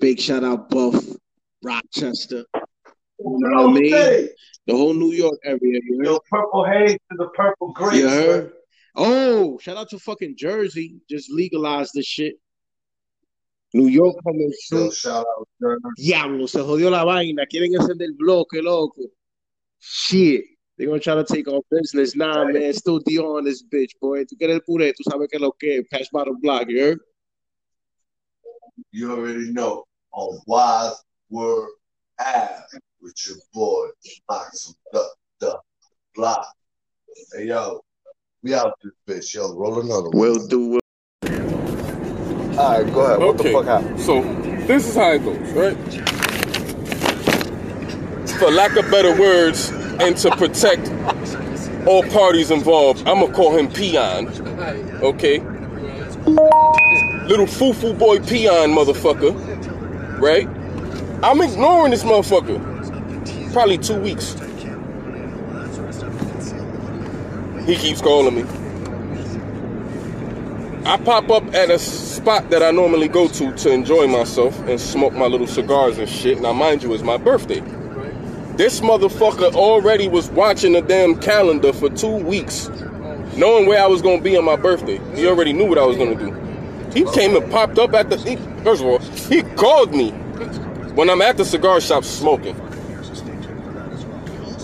[0.00, 1.00] Big shout out Buff,
[1.62, 2.44] Rochester.
[3.20, 3.92] You know what I mean?
[3.92, 4.28] Hey,
[4.66, 5.60] The whole New York area.
[5.62, 7.98] You Yo, purple haze to the purple grapes.
[7.98, 8.52] You heard?
[8.96, 10.96] Oh, shout out to fucking Jersey.
[11.08, 12.34] Just legalized this shit.
[13.74, 14.86] New York coming soon.
[14.86, 15.48] Yo, shout out.
[15.62, 15.82] Jersey.
[15.96, 17.46] Diablo, se jodió la vaina.
[17.46, 19.02] Quieren hacer del bloque, loco.
[19.78, 20.44] Shit.
[20.76, 22.16] They're gonna try to take our business.
[22.16, 22.72] Nah, man.
[22.72, 24.24] Still Dion on this bitch, boy.
[24.24, 25.84] Tú quieres el puré, tú sabes que lo que.
[25.90, 27.00] Pass by the block, you heard?
[28.90, 30.94] You already know on Wise
[31.30, 31.68] Word
[32.18, 32.64] Ave
[33.00, 33.88] with your boy
[34.28, 35.04] Max the
[35.38, 35.58] the
[36.16, 36.44] block.
[37.32, 37.80] Hey yo,
[38.42, 39.54] we out this bitch, yo.
[39.54, 40.18] Roll another one.
[40.18, 40.66] Will do.
[40.66, 40.80] Will.
[42.58, 43.18] All right, go ahead.
[43.20, 44.00] What the fuck happened?
[44.00, 44.22] so
[44.66, 45.76] this is how it goes, right?
[48.38, 50.90] For lack of better words, and to protect
[51.86, 54.28] all parties involved, I'm gonna call him Peon.
[55.02, 55.40] Okay?
[57.26, 60.48] Little foo-foo boy Peon motherfucker, right?
[61.22, 63.52] I'm ignoring this motherfucker.
[63.52, 64.34] Probably two weeks.
[67.66, 68.44] He keeps calling me.
[70.86, 74.78] I pop up at a spot that I normally go to to enjoy myself and
[74.78, 76.42] smoke my little cigars and shit.
[76.42, 77.62] Now, mind you, it's my birthday.
[78.56, 82.68] This motherfucker already was watching the damn calendar for two weeks,
[83.36, 85.00] knowing where I was gonna be on my birthday.
[85.16, 86.32] He already knew what I was gonna do.
[86.92, 88.16] He came and popped up at the.
[88.16, 90.12] He, first of all, he called me
[90.94, 92.54] when I'm at the cigar shop smoking.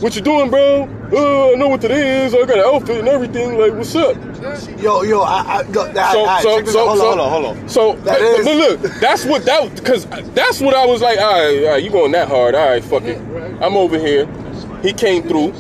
[0.01, 0.89] What you doing, bro?
[1.12, 2.33] Uh, I know what it is.
[2.33, 3.59] I got an outfit and everything.
[3.59, 4.17] Like, what's up?
[4.79, 5.65] Yo, yo, I, I, I,
[6.12, 6.89] So, I, so, so, out.
[6.89, 7.69] hold so, on, hold on, hold on.
[7.69, 11.19] So, That but, is- but look, that's what that because that's what I was like.
[11.19, 12.55] All right, all right, you going that hard?
[12.55, 13.19] All right, fuck it.
[13.62, 14.27] I'm over here.
[14.83, 15.53] He came through.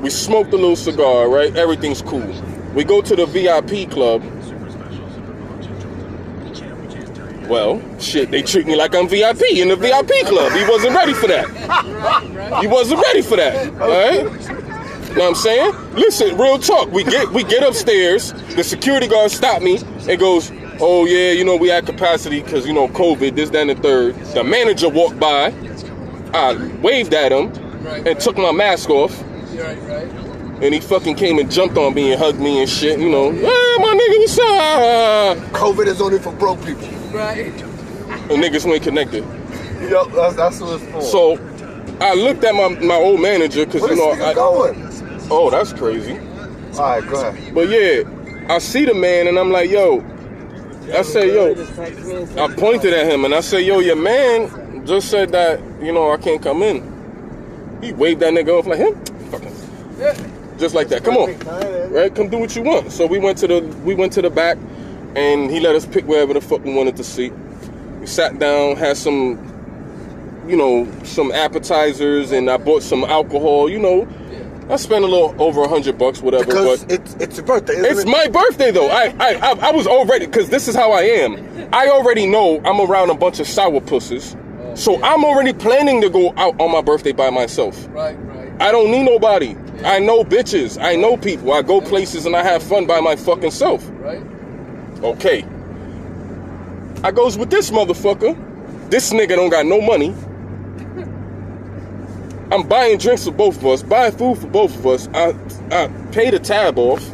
[0.00, 1.28] We smoked a little cigar.
[1.28, 2.26] Right, everything's cool.
[2.74, 4.22] We go to the VIP club.
[7.48, 10.52] Well, shit, they treat me like I'm VIP in the VIP club.
[10.52, 11.48] He wasn't ready for that.
[12.60, 13.68] He wasn't ready for that.
[13.80, 14.65] All right.
[15.16, 15.94] Know what I'm saying?
[15.94, 16.92] Listen, real talk.
[16.92, 18.34] We get we get upstairs.
[18.54, 22.66] The security guard stopped me and goes, "Oh yeah, you know we at capacity because
[22.66, 24.14] you know COVID, this, that, and the third.
[24.34, 25.54] The manager walked by.
[26.34, 27.50] I waved at him
[28.06, 29.22] and took my mask off.
[30.62, 32.98] And he fucking came and jumped on me and hugged me and shit.
[32.98, 35.38] You know, hey, my nigga, what's up?
[35.52, 36.88] COVID is only for broke people.
[37.10, 37.46] Right.
[38.28, 39.24] And niggas ain't connected.
[39.80, 41.00] Yo, that's, that's what it's for.
[41.00, 41.38] So
[42.00, 44.85] I looked at my my old manager because you know this nigga I, going?
[45.30, 46.18] Oh that's crazy.
[46.78, 47.54] All right, go ahead.
[47.54, 48.02] But yeah,
[48.48, 50.04] I see the man and I'm like, yo.
[50.94, 51.52] I say, yo.
[52.42, 56.12] I pointed at him and I said, yo, your man just said that you know
[56.12, 56.94] I can't come in.
[57.82, 58.94] He waved that nigga off like him,
[59.30, 59.52] fucking,
[60.58, 61.04] just like that.
[61.04, 61.38] Come on,
[61.92, 62.14] right?
[62.14, 62.92] Come do what you want.
[62.92, 64.56] So we went to the we went to the back,
[65.14, 67.32] and he let us pick wherever the fuck we wanted to sit.
[68.00, 69.38] We sat down, had some,
[70.48, 73.68] you know, some appetizers, and I bought some alcohol.
[73.68, 74.08] You know,
[74.68, 76.44] I spent a little over a hundred bucks, whatever.
[76.44, 78.08] Because but it's it's your birthday, isn't it's it?
[78.08, 78.88] my birthday though.
[78.88, 81.68] I I I, I was already because this is how I am.
[81.72, 84.36] I already know I'm around a bunch of sour pusses,
[84.74, 87.86] so oh, I'm already planning to go out on my birthday by myself.
[87.90, 88.60] Right, right.
[88.60, 89.56] I don't need nobody.
[89.84, 90.82] I know bitches.
[90.82, 91.52] I know people.
[91.52, 93.88] I go places and I have fun by my fucking self.
[93.92, 94.22] Right?
[95.02, 95.44] Okay.
[97.04, 98.90] I goes with this motherfucker.
[98.90, 100.14] This nigga don't got no money.
[102.52, 105.08] I'm buying drinks for both of us, buying food for both of us.
[105.14, 105.34] I
[105.70, 107.04] I pay the tab off.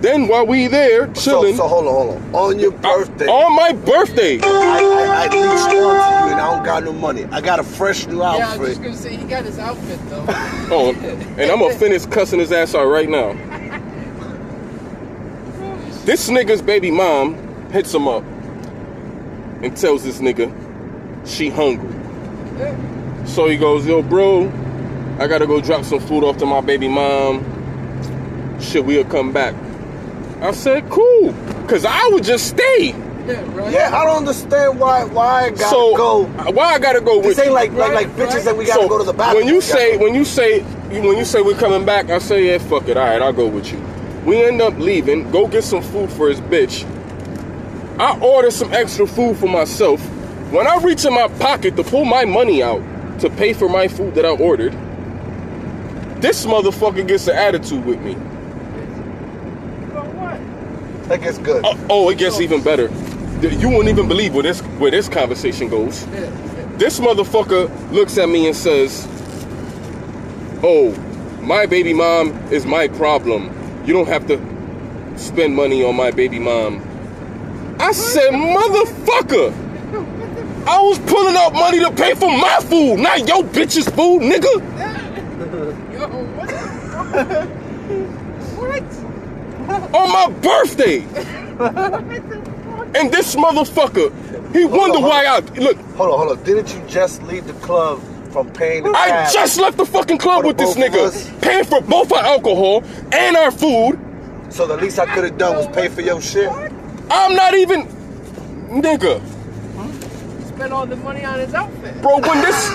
[0.00, 2.34] Then while we there chilling, so hold on, hold on.
[2.34, 6.64] On your birthday, on my birthday, I, I, I leached onto you and I don't
[6.64, 7.24] got no money.
[7.26, 8.40] I got a fresh new outfit.
[8.40, 10.24] Yeah, I was just gonna say he got his outfit though.
[10.28, 10.94] oh,
[11.38, 13.32] and I'm gonna finish cussing his ass out right now.
[16.04, 17.34] This nigga's baby mom
[17.70, 18.22] hits him up
[19.62, 20.52] and tells this nigga
[21.26, 21.88] she hungry.
[23.24, 24.48] So he goes, yo, bro,
[25.18, 27.42] I gotta go drop some food off to my baby mom.
[28.60, 29.54] Shit, we'll come back.
[30.40, 31.32] I said, cool,
[31.68, 32.88] cause I would just stay.
[33.26, 33.72] yeah, right?
[33.72, 36.24] Yeah, I don't understand why why I gotta so go.
[36.52, 37.54] why I gotta go with This ain't you?
[37.54, 38.44] like like like bitches right.
[38.44, 39.44] that we gotta so go to the bathroom.
[39.46, 42.58] when you say when you say when you say we're coming back, I say yeah,
[42.58, 42.96] fuck it.
[42.96, 43.78] All right, I'll go with you.
[44.26, 45.30] We end up leaving.
[45.30, 46.84] Go get some food for his bitch.
[47.98, 50.00] I order some extra food for myself.
[50.50, 52.82] When I reach in my pocket to pull my money out
[53.20, 54.72] to pay for my food that I ordered,
[56.20, 58.16] this motherfucker gets an attitude with me.
[61.08, 61.62] that gets good.
[61.66, 62.90] Oh, oh, it gets even better.
[63.42, 66.06] You won't even believe where this where this conversation goes.
[66.78, 69.06] This motherfucker looks at me and says,
[70.62, 70.92] "Oh,
[71.42, 73.50] my baby mom is my problem.
[73.84, 74.40] You don't have to
[75.18, 76.82] spend money on my baby mom."
[77.78, 79.52] I said, "Motherfucker,
[80.66, 84.60] I was pulling out money to pay for my food, not your bitch's food, nigga."
[85.92, 86.08] Yo,
[88.56, 88.82] what?
[88.88, 89.94] what?
[89.94, 91.00] on my birthday.
[92.96, 94.10] And this motherfucker,
[94.54, 95.76] he wonder why I look.
[95.96, 96.44] Hold on, hold on.
[96.44, 98.00] Didn't you just leave the club
[98.30, 99.32] from paying the I tab?
[99.32, 101.30] just left the fucking club with this nigga, us?
[101.40, 103.98] paying for both our alcohol and our food.
[104.50, 106.48] So the least I could have done was pay for your shit.
[107.10, 107.86] I'm not even,
[108.70, 109.20] nigga,
[110.54, 112.00] Spent all the money on his outfit.
[112.00, 112.18] bro.
[112.20, 112.70] When this,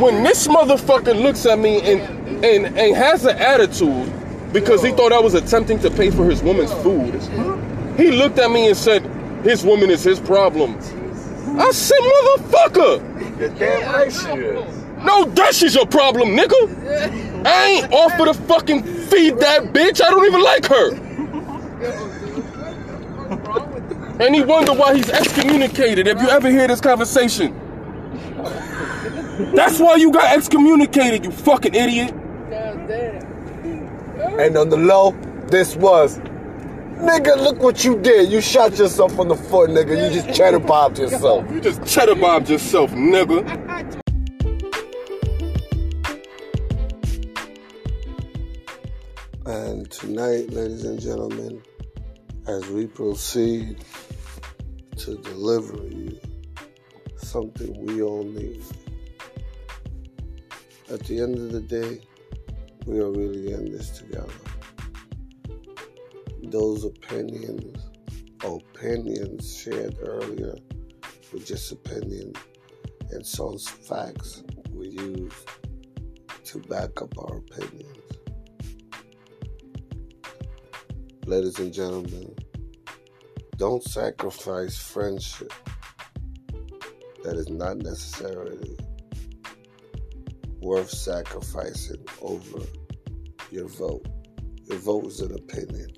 [0.00, 2.00] when this motherfucker looks at me and
[2.44, 4.12] and and has an attitude
[4.52, 7.14] because he thought I was attempting to pay for his woman's food,
[7.96, 9.02] he looked at me and said,
[9.44, 10.76] "His woman is his problem."
[11.58, 15.04] I said, "Motherfucker." You're damn right.
[15.04, 17.44] No, that shit's your problem, nigga.
[17.44, 20.00] I ain't offer to fucking feed that bitch.
[20.00, 20.94] I don't even like her.
[23.28, 24.11] What's wrong with you?
[24.22, 26.06] And he wonder why he's excommunicated.
[26.06, 27.52] If you ever hear this conversation,
[29.52, 32.14] that's why you got excommunicated, you fucking idiot.
[34.38, 35.10] And on the low,
[35.48, 36.20] this was.
[37.00, 38.30] Nigga, look what you did.
[38.30, 39.90] You shot yourself on the foot, nigga.
[39.90, 41.50] You just cheddar bobbed yourself.
[41.50, 43.42] You just cheddar bobbed yourself, nigga.
[49.46, 51.60] And tonight, ladies and gentlemen,
[52.46, 53.84] as we proceed
[54.96, 56.18] to deliver you
[57.16, 58.62] something we all need,
[60.90, 62.00] at the end of the day,
[62.86, 64.32] we are really in this together.
[66.42, 67.78] Those opinions,
[68.44, 70.56] opinions shared earlier
[71.32, 72.36] were just opinions,
[73.10, 74.42] and some facts
[74.72, 75.32] we use
[76.44, 77.91] to back up our opinions.
[81.26, 82.34] Ladies and gentlemen,
[83.56, 85.52] don't sacrifice friendship
[87.22, 88.76] that is not necessarily
[90.60, 92.66] worth sacrificing over
[93.50, 94.06] your vote.
[94.64, 95.92] Your vote is an opinion.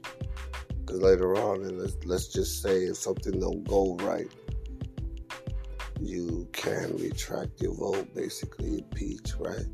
[0.81, 4.31] Because later on, and let's, let's just say if something don't go right,
[6.01, 9.67] you can retract your vote, basically impeach, right?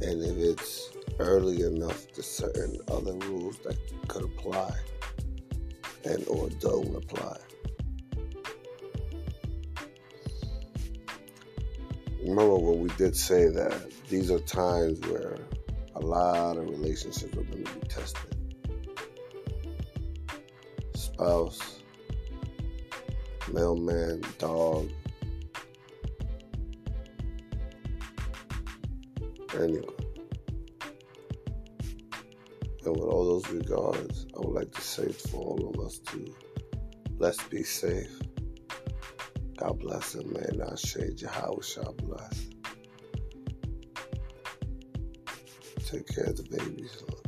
[0.00, 3.76] And if it's early enough, to certain other rules that
[4.08, 4.74] could apply
[6.04, 7.36] and or don't apply.
[12.20, 15.38] Remember when we did say that these are times where
[15.94, 18.34] a lot of relationships are going to be tested.
[20.94, 21.82] Spouse,
[23.52, 24.90] mailman, dog,
[29.54, 30.03] anyone.
[32.86, 36.34] And with all those regards, I would like to say for all of us to
[37.18, 38.10] let's be safe.
[39.56, 42.46] God bless and may not shade Yahweh shall bless.
[45.86, 47.02] Take care of the babies.
[47.08, 47.23] Lord.